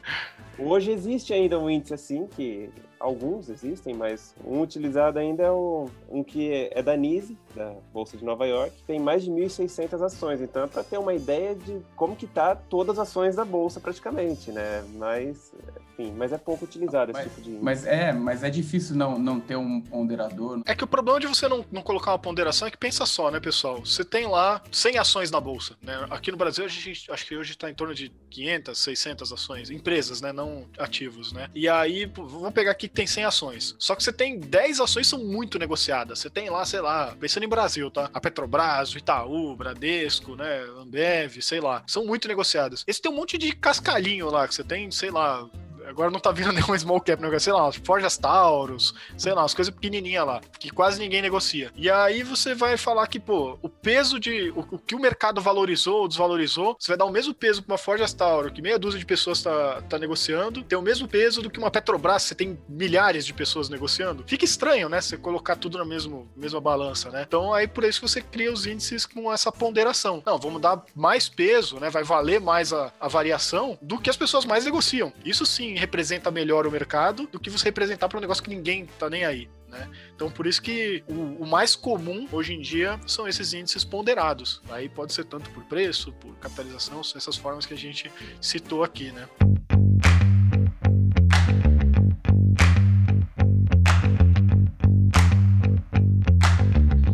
Hoje 0.58 0.90
existe 0.90 1.32
ainda 1.34 1.58
um 1.58 1.68
índice 1.68 1.92
assim, 1.92 2.26
que 2.26 2.70
alguns 3.00 3.48
existem, 3.48 3.94
mas 3.94 4.34
um 4.44 4.60
utilizado 4.60 5.18
ainda 5.18 5.42
é 5.42 5.50
o, 5.50 5.88
um 6.10 6.22
que 6.22 6.52
é, 6.52 6.78
é 6.78 6.82
da 6.82 6.94
NISE, 6.96 7.36
da 7.54 7.72
Bolsa 7.92 8.16
de 8.16 8.24
Nova 8.24 8.46
York, 8.46 8.82
tem 8.86 9.00
mais 9.00 9.24
de 9.24 9.30
1.600 9.30 10.04
ações. 10.04 10.40
Então, 10.42 10.64
é 10.64 10.66
para 10.66 10.84
ter 10.84 10.98
uma 10.98 11.14
ideia 11.14 11.54
de 11.54 11.80
como 11.96 12.14
que 12.14 12.26
tá 12.26 12.54
todas 12.54 12.98
as 12.98 13.08
ações 13.08 13.34
da 13.34 13.44
Bolsa 13.44 13.80
praticamente, 13.80 14.52
né? 14.52 14.84
Mas, 14.94 15.52
enfim, 15.98 16.12
mas 16.16 16.32
é 16.32 16.38
pouco 16.38 16.66
utilizado 16.66 17.12
mas, 17.12 17.26
esse 17.26 17.30
tipo 17.30 17.42
de 17.42 17.50
índice. 17.50 17.64
Mas 17.64 17.86
é, 17.86 18.12
mas 18.12 18.44
é 18.44 18.50
difícil 18.50 18.94
não, 18.94 19.18
não 19.18 19.40
ter 19.40 19.56
um 19.56 19.80
ponderador. 19.80 20.60
É 20.66 20.74
que 20.74 20.84
o 20.84 20.86
problema 20.86 21.18
de 21.18 21.26
você 21.26 21.48
não, 21.48 21.64
não 21.72 21.82
colocar 21.82 22.12
uma 22.12 22.18
ponderação 22.18 22.68
é 22.68 22.70
que 22.70 22.76
pensa 22.76 23.06
só, 23.06 23.30
né, 23.30 23.40
pessoal? 23.40 23.80
Você 23.80 24.04
tem 24.04 24.26
lá 24.26 24.62
100 24.70 24.98
ações 24.98 25.30
na 25.30 25.40
Bolsa, 25.40 25.74
né? 25.82 26.06
Aqui 26.10 26.30
no 26.30 26.36
Brasil, 26.36 26.66
a 26.66 26.68
gente, 26.68 27.10
acho 27.10 27.26
que 27.26 27.34
hoje 27.34 27.52
está 27.52 27.70
em 27.70 27.74
torno 27.74 27.94
de 27.94 28.12
500, 28.28 28.78
600 28.78 29.32
ações, 29.32 29.70
empresas, 29.70 30.20
né? 30.20 30.32
Não 30.32 30.66
ativos, 30.78 31.32
né? 31.32 31.48
E 31.54 31.66
aí, 31.66 32.04
vamos 32.04 32.52
pegar 32.52 32.72
aqui 32.72 32.89
que 32.89 32.89
tem 32.92 33.06
100 33.06 33.24
ações. 33.24 33.74
Só 33.78 33.94
que 33.94 34.02
você 34.02 34.12
tem 34.12 34.38
10 34.38 34.80
ações 34.80 35.06
são 35.06 35.18
muito 35.18 35.58
negociadas. 35.58 36.18
Você 36.18 36.30
tem 36.30 36.50
lá, 36.50 36.64
sei 36.64 36.80
lá, 36.80 37.14
pensando 37.18 37.44
em 37.44 37.48
Brasil, 37.48 37.90
tá? 37.90 38.10
A 38.12 38.20
Petrobras, 38.20 38.92
o 38.94 38.98
Itaú, 38.98 39.56
Bradesco, 39.56 40.36
né? 40.36 40.60
Ambev, 40.78 41.40
sei 41.40 41.60
lá. 41.60 41.82
São 41.86 42.04
muito 42.04 42.28
negociadas. 42.28 42.84
Esse 42.86 43.00
tem 43.00 43.10
um 43.10 43.14
monte 43.14 43.38
de 43.38 43.52
cascalhinho 43.52 44.28
lá, 44.30 44.46
que 44.46 44.54
você 44.54 44.64
tem, 44.64 44.90
sei 44.90 45.10
lá, 45.10 45.48
agora 45.90 46.10
não 46.10 46.20
tá 46.20 46.32
vindo 46.32 46.52
nenhum 46.52 46.78
small 46.78 47.00
cap, 47.00 47.20
negócio, 47.20 47.40
sei 47.40 47.52
lá, 47.52 47.70
Forjas 47.72 48.16
Taurus, 48.16 48.94
sei 49.16 49.32
lá, 49.32 49.42
umas 49.42 49.54
coisas 49.54 49.72
pequenininhas 49.74 50.26
lá, 50.26 50.40
que 50.58 50.70
quase 50.70 50.98
ninguém 50.98 51.22
negocia. 51.22 51.70
E 51.76 51.90
aí 51.90 52.22
você 52.22 52.54
vai 52.54 52.76
falar 52.76 53.06
que, 53.06 53.18
pô, 53.18 53.58
o 53.62 53.68
peso 53.68 54.18
de. 54.18 54.50
O, 54.50 54.60
o 54.72 54.78
que 54.78 54.94
o 54.94 55.00
mercado 55.00 55.40
valorizou 55.40 56.02
ou 56.02 56.08
desvalorizou, 56.08 56.76
você 56.78 56.92
vai 56.92 56.98
dar 56.98 57.04
o 57.04 57.10
mesmo 57.10 57.34
peso 57.34 57.62
pra 57.62 57.74
uma 57.74 57.78
Forjas 57.78 58.12
Taurus, 58.12 58.52
que 58.52 58.62
meia 58.62 58.78
dúzia 58.78 58.98
de 58.98 59.06
pessoas 59.06 59.42
tá, 59.42 59.82
tá 59.82 59.98
negociando, 59.98 60.62
tem 60.62 60.78
o 60.78 60.82
mesmo 60.82 61.08
peso 61.08 61.42
do 61.42 61.50
que 61.50 61.58
uma 61.58 61.70
Petrobras, 61.70 62.22
você 62.22 62.34
tem 62.34 62.58
milhares 62.68 63.24
de 63.24 63.32
pessoas 63.32 63.68
negociando. 63.68 64.24
Fica 64.26 64.44
estranho, 64.44 64.88
né? 64.88 65.00
Você 65.00 65.16
colocar 65.16 65.56
tudo 65.56 65.78
na 65.78 65.84
mesmo, 65.84 66.30
mesma 66.36 66.60
balança, 66.60 67.10
né? 67.10 67.24
Então 67.26 67.52
aí 67.54 67.66
por 67.66 67.84
isso 67.84 68.00
que 68.00 68.08
você 68.08 68.20
cria 68.20 68.52
os 68.52 68.66
índices 68.66 69.06
com 69.06 69.32
essa 69.32 69.50
ponderação. 69.50 70.22
Não, 70.24 70.38
vamos 70.38 70.60
dar 70.60 70.82
mais 70.94 71.28
peso, 71.28 71.78
né? 71.78 71.90
Vai 71.90 72.04
valer 72.04 72.40
mais 72.40 72.72
a, 72.72 72.92
a 73.00 73.08
variação 73.08 73.78
do 73.80 73.98
que 73.98 74.10
as 74.10 74.16
pessoas 74.16 74.44
mais 74.44 74.64
negociam. 74.64 75.12
Isso 75.24 75.46
sim 75.46 75.74
representa 75.80 76.30
melhor 76.30 76.66
o 76.66 76.70
mercado 76.70 77.26
do 77.26 77.40
que 77.40 77.50
você 77.50 77.64
representar 77.64 78.08
para 78.08 78.18
um 78.18 78.20
negócio 78.20 78.42
que 78.42 78.50
ninguém 78.50 78.86
tá 78.98 79.10
nem 79.10 79.24
aí. 79.24 79.48
Né? 79.68 79.88
Então, 80.14 80.30
por 80.30 80.46
isso 80.46 80.60
que 80.60 81.02
o, 81.08 81.42
o, 81.42 81.46
mais 81.46 81.74
comum 81.76 82.28
hoje 82.32 82.54
em 82.54 82.60
dia 82.60 83.00
são 83.06 83.26
esses 83.26 83.52
índices 83.52 83.84
ponderados. 83.84 84.60
Aí 84.68 84.88
pode 84.88 85.12
ser 85.12 85.24
tanto 85.24 85.48
por 85.50 85.64
preço, 85.64 86.12
por 86.14 86.34
capitalização, 86.36 87.00
essas 87.00 87.36
formas 87.36 87.66
que 87.66 87.74
a 87.74 87.78
gente 87.78 88.10
citou 88.40 88.82
aqui, 88.82 89.12
né? 89.12 89.28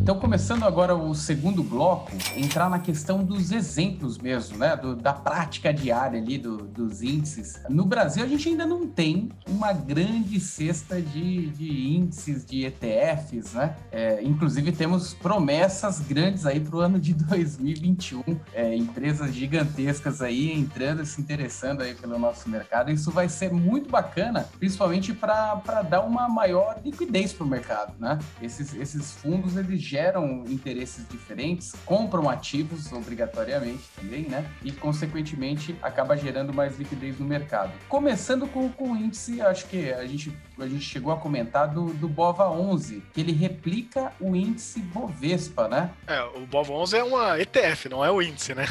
Então, 0.07 0.21
começando 0.21 0.63
agora 0.63 0.95
o 0.95 1.13
segundo 1.17 1.65
bloco, 1.65 2.13
entrar 2.37 2.71
na 2.71 2.79
questão 2.79 3.25
dos 3.25 3.51
exemplos 3.51 4.19
mesmo, 4.19 4.57
né? 4.57 4.77
Do, 4.77 4.95
da 4.95 5.13
prática 5.13 5.75
diária 5.75 6.21
ali 6.21 6.39
do, 6.39 6.59
dos 6.59 7.03
índices. 7.03 7.61
No 7.69 7.85
Brasil, 7.85 8.23
a 8.23 8.29
gente 8.29 8.49
ainda 8.49 8.65
não 8.65 8.87
tem 8.87 9.31
uma 9.49 9.73
grande 9.73 10.39
cesta 10.39 11.03
de, 11.03 11.49
de 11.49 11.97
índices 11.97 12.47
de 12.47 12.65
ETFs, 12.67 13.55
né? 13.55 13.75
É, 13.91 14.23
inclusive, 14.23 14.71
temos 14.71 15.13
promessas 15.13 15.99
grandes 15.99 16.47
aí 16.47 16.61
para 16.61 16.77
o 16.77 16.79
ano 16.79 17.01
de 17.01 17.13
2021. 17.27 18.23
É, 18.55 18.77
empresas 18.77 19.35
gigantescas 19.35 20.23
aí 20.23 20.53
entrando 20.53 21.03
e 21.03 21.07
se 21.07 21.21
interessando 21.21 21.83
aí 21.83 21.97
pelo 21.97 22.17
nosso 22.17 22.49
mercado. 22.49 22.93
Isso 22.93 23.11
vai 23.11 23.29
ser 23.29 23.53
muito 23.53 23.91
bacana, 23.91 24.47
principalmente 24.61 25.13
para 25.13 25.83
dar 25.83 26.03
uma 26.03 26.29
maior 26.29 26.79
liquidez 26.85 27.33
para 27.33 27.45
o 27.45 27.49
mercado, 27.49 27.93
né? 27.99 28.21
Esses, 28.41 28.73
esses 28.73 29.11
fundos, 29.11 29.57
eles 29.57 29.96
geram 29.97 30.45
interesses 30.47 31.09
diferentes, 31.09 31.73
compram 31.87 32.29
ativos 32.29 32.93
obrigatoriamente 32.93 33.85
também, 33.99 34.25
né? 34.25 34.45
E, 34.63 34.71
consequentemente, 34.71 35.75
acaba 35.81 36.15
gerando 36.19 36.53
mais 36.53 36.79
liquidez 36.79 37.19
no 37.19 37.25
mercado. 37.25 37.73
Começando 37.89 38.47
com, 38.47 38.69
com 38.69 38.93
o 38.93 38.97
índice, 38.97 39.41
acho 39.41 39.67
que 39.69 39.91
a 39.91 40.07
gente, 40.07 40.37
a 40.59 40.67
gente 40.67 40.85
chegou 40.85 41.13
a 41.13 41.17
comentar 41.17 41.69
do, 41.69 41.87
do 41.95 42.09
BOVA 42.09 42.51
11, 42.51 43.03
que 43.13 43.21
ele 43.21 43.33
replica 43.33 44.13
o 44.21 44.35
índice 44.35 44.81
Bovespa, 44.81 45.69
né? 45.69 45.91
É, 46.07 46.23
o 46.23 46.47
BOVA 46.47 46.73
11 46.73 46.97
é 46.97 47.05
uma 47.05 47.41
ETF, 47.41 47.89
não 47.89 48.05
é 48.05 48.11
o 48.11 48.23
índice, 48.23 48.55
né? 48.55 48.65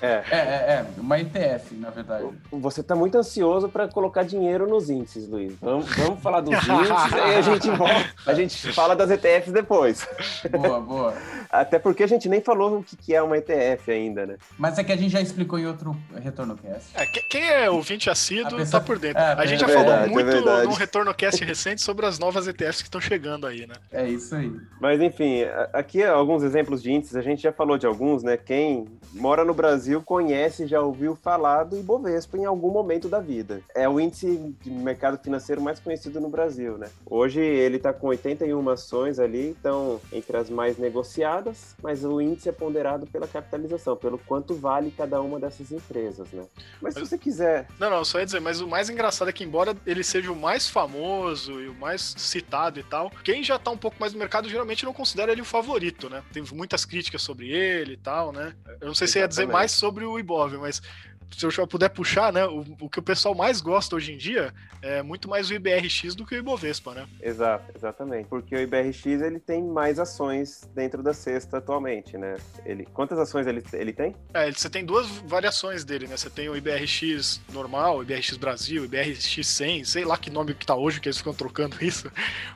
É, 0.00 0.22
é, 0.30 0.36
é, 0.36 0.86
é 0.96 1.00
uma 1.00 1.18
ETF, 1.18 1.74
na 1.74 1.90
verdade. 1.90 2.26
Você 2.50 2.80
está 2.80 2.94
muito 2.94 3.16
ansioso 3.16 3.68
para 3.68 3.88
colocar 3.88 4.22
dinheiro 4.22 4.68
nos 4.68 4.90
índices, 4.90 5.28
Luiz. 5.28 5.54
Vamos, 5.60 5.86
vamos 5.96 6.20
falar 6.20 6.40
dos 6.40 6.54
índices, 6.62 7.12
aí 7.12 7.36
a 7.36 7.42
gente 7.42 7.70
volta, 7.70 8.14
a 8.26 8.34
gente 8.34 8.72
fala 8.72 8.94
das 8.94 9.10
ETFs 9.10 9.52
depois. 9.52 10.06
Boa, 10.50 10.80
boa. 10.80 11.14
Até 11.50 11.78
porque 11.78 12.02
a 12.02 12.06
gente 12.06 12.28
nem 12.28 12.40
falou 12.40 12.78
o 12.78 12.84
que 12.84 13.14
é 13.14 13.22
uma 13.22 13.36
ETF 13.36 13.90
ainda, 13.90 14.26
né? 14.26 14.36
Mas 14.56 14.78
é 14.78 14.84
que 14.84 14.92
a 14.92 14.96
gente 14.96 15.10
já 15.10 15.20
explicou 15.20 15.58
em 15.58 15.66
outro 15.66 15.96
Retorno 16.14 16.56
Cast. 16.56 16.90
É, 16.94 17.06
quem 17.06 17.48
é 17.48 17.70
ouvinte 17.70 18.08
assíduo 18.08 18.58
pessoa... 18.58 18.80
tá 18.80 18.86
por 18.86 18.98
dentro. 18.98 19.20
É, 19.20 19.32
a 19.32 19.46
gente 19.46 19.64
é 19.64 19.66
já 19.66 19.66
verdade, 19.66 20.08
falou 20.08 20.10
muito 20.10 20.48
é 20.48 20.64
no 20.64 20.72
Retorno 20.72 21.14
Cast 21.14 21.44
recente 21.44 21.82
sobre 21.82 22.06
as 22.06 22.18
novas 22.18 22.46
ETFs 22.46 22.82
que 22.82 22.88
estão 22.88 23.00
chegando 23.00 23.46
aí, 23.46 23.66
né? 23.66 23.74
É 23.90 24.08
isso 24.08 24.34
aí. 24.34 24.52
Mas 24.80 25.00
enfim, 25.00 25.42
aqui 25.72 26.02
alguns 26.02 26.42
exemplos 26.42 26.82
de 26.82 26.92
índices, 26.92 27.16
a 27.16 27.22
gente 27.22 27.42
já 27.42 27.52
falou 27.52 27.76
de 27.76 27.86
alguns, 27.86 28.22
né? 28.22 28.36
Quem 28.36 28.86
mora 29.12 29.44
no 29.44 29.54
Brasil 29.54 30.02
conhece, 30.02 30.66
já 30.66 30.80
ouviu 30.80 31.16
falar 31.16 31.64
do 31.64 31.76
Ibovespa 31.76 32.36
em 32.36 32.44
algum 32.44 32.70
momento 32.70 33.08
da 33.08 33.20
vida. 33.20 33.60
É 33.74 33.88
o 33.88 33.98
índice 33.98 34.54
de 34.60 34.70
mercado 34.70 35.18
financeiro 35.18 35.60
mais 35.60 35.80
conhecido 35.80 36.20
no 36.20 36.28
Brasil, 36.28 36.78
né? 36.78 36.88
Hoje 37.06 37.40
ele 37.40 37.78
tá 37.78 37.92
com 37.92 38.08
81 38.08 38.68
ações 38.68 39.18
ali, 39.18 39.56
então 39.58 40.00
entre 40.12 40.36
as 40.36 40.48
mais 40.48 40.78
negociadas, 40.78 41.39
mas 41.82 42.04
o 42.04 42.20
índice 42.20 42.48
é 42.48 42.52
ponderado 42.52 43.06
pela 43.06 43.26
capitalização, 43.26 43.96
pelo 43.96 44.18
quanto 44.18 44.54
vale 44.54 44.90
cada 44.90 45.20
uma 45.20 45.38
dessas 45.38 45.72
empresas, 45.72 46.30
né? 46.32 46.44
Mas, 46.80 46.94
mas 46.94 46.94
se 46.94 47.00
você 47.00 47.18
quiser. 47.18 47.66
Não, 47.78 47.90
não, 47.90 48.04
só 48.04 48.18
ia 48.18 48.24
dizer, 48.24 48.40
mas 48.40 48.60
o 48.60 48.68
mais 48.68 48.90
engraçado 48.90 49.28
é 49.28 49.32
que, 49.32 49.44
embora 49.44 49.76
ele 49.86 50.02
seja 50.04 50.30
o 50.30 50.36
mais 50.36 50.68
famoso 50.68 51.60
e 51.60 51.68
o 51.68 51.74
mais 51.74 52.14
citado 52.16 52.78
e 52.80 52.82
tal, 52.82 53.10
quem 53.24 53.42
já 53.42 53.58
tá 53.58 53.70
um 53.70 53.78
pouco 53.78 53.96
mais 54.00 54.12
no 54.12 54.18
mercado 54.18 54.48
geralmente 54.48 54.84
não 54.84 54.92
considera 54.92 55.32
ele 55.32 55.42
o 55.42 55.44
favorito, 55.44 56.08
né? 56.08 56.22
Tem 56.32 56.42
muitas 56.52 56.84
críticas 56.84 57.22
sobre 57.22 57.50
ele 57.50 57.94
e 57.94 57.96
tal, 57.96 58.32
né? 58.32 58.54
Eu 58.80 58.88
não 58.88 58.94
sei 58.94 59.06
se 59.06 59.18
ia 59.18 59.28
dizer 59.28 59.46
mais 59.46 59.72
sobre 59.72 60.04
o 60.04 60.18
Ibov, 60.18 60.56
mas 60.58 60.82
se 61.30 61.60
eu 61.60 61.66
puder 61.66 61.88
puxar, 61.90 62.32
né, 62.32 62.44
o, 62.46 62.64
o, 62.80 62.88
que 62.88 62.98
o 62.98 63.02
pessoal 63.02 63.34
mais 63.34 63.60
gosta 63.60 63.96
hoje 63.96 64.12
em 64.12 64.16
dia 64.16 64.52
é 64.82 65.02
muito 65.02 65.28
mais 65.28 65.50
o 65.50 65.54
IBRX 65.54 66.14
do 66.14 66.26
que 66.26 66.34
o 66.34 66.38
Ibovespa, 66.38 66.94
né? 66.94 67.06
Exato, 67.22 67.72
exatamente. 67.74 68.28
Porque 68.28 68.54
o 68.54 68.60
IBRX 68.60 69.06
ele 69.06 69.38
tem 69.38 69.62
mais 69.62 69.98
ações 69.98 70.68
dentro 70.74 71.02
da 71.02 71.12
cesta 71.12 71.58
atualmente, 71.58 72.16
né? 72.16 72.36
Ele, 72.64 72.86
quantas 72.86 73.18
ações 73.18 73.46
ele, 73.46 73.62
ele 73.72 73.92
tem? 73.92 74.14
É, 74.34 74.50
você 74.50 74.68
tem 74.68 74.84
duas 74.84 75.06
variações 75.06 75.84
dele, 75.84 76.06
né? 76.06 76.16
Você 76.16 76.30
tem 76.30 76.48
o 76.48 76.56
IBRX 76.56 77.40
normal, 77.52 77.98
o 77.98 78.02
IBRX 78.02 78.36
Brasil, 78.36 78.82
o 78.82 78.84
IBRX 78.84 79.46
100, 79.46 79.84
sei 79.84 80.04
lá 80.04 80.16
que 80.16 80.30
nome 80.30 80.54
que 80.54 80.66
tá 80.66 80.74
hoje, 80.74 81.00
que 81.00 81.08
eles 81.08 81.18
ficam 81.18 81.34
trocando 81.34 81.76
isso, 81.84 82.10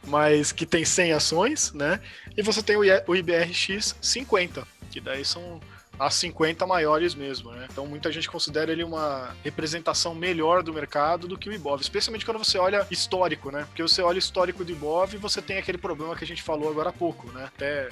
mas 0.06 0.52
que 0.52 0.66
tem 0.66 0.84
100 0.84 1.12
ações, 1.12 1.72
né? 1.72 2.00
E 2.37 2.42
você 2.42 2.62
tem 2.62 2.76
o 2.76 3.14
IBRX 3.14 3.96
50, 4.00 4.66
que 4.90 5.00
daí 5.00 5.24
são 5.24 5.60
as 5.98 6.14
50 6.14 6.66
maiores 6.66 7.14
mesmo, 7.14 7.52
né? 7.52 7.66
Então 7.70 7.87
muita 7.87 8.11
gente 8.11 8.28
considera 8.28 8.72
ele 8.72 8.85
uma 8.85 9.35
representação 9.42 10.14
melhor 10.14 10.62
do 10.62 10.72
mercado 10.72 11.28
do 11.28 11.38
que 11.38 11.48
o 11.48 11.52
Ibov, 11.52 11.80
especialmente 11.80 12.24
quando 12.24 12.38
você 12.38 12.59
olha 12.59 12.87
histórico, 12.90 13.50
né? 13.50 13.64
Porque 13.68 13.83
você 13.83 14.02
olha 14.02 14.18
histórico 14.18 14.64
do 14.64 14.72
Ibov 14.72 15.14
e 15.14 15.18
você 15.18 15.40
tem 15.40 15.59
aquele 15.59 15.78
problema 15.78 16.16
que 16.16 16.24
a 16.24 16.26
gente 16.26 16.42
falou 16.42 16.70
agora 16.70 16.90
há 16.90 16.92
pouco, 16.92 17.30
né? 17.33 17.44
Até 17.54 17.88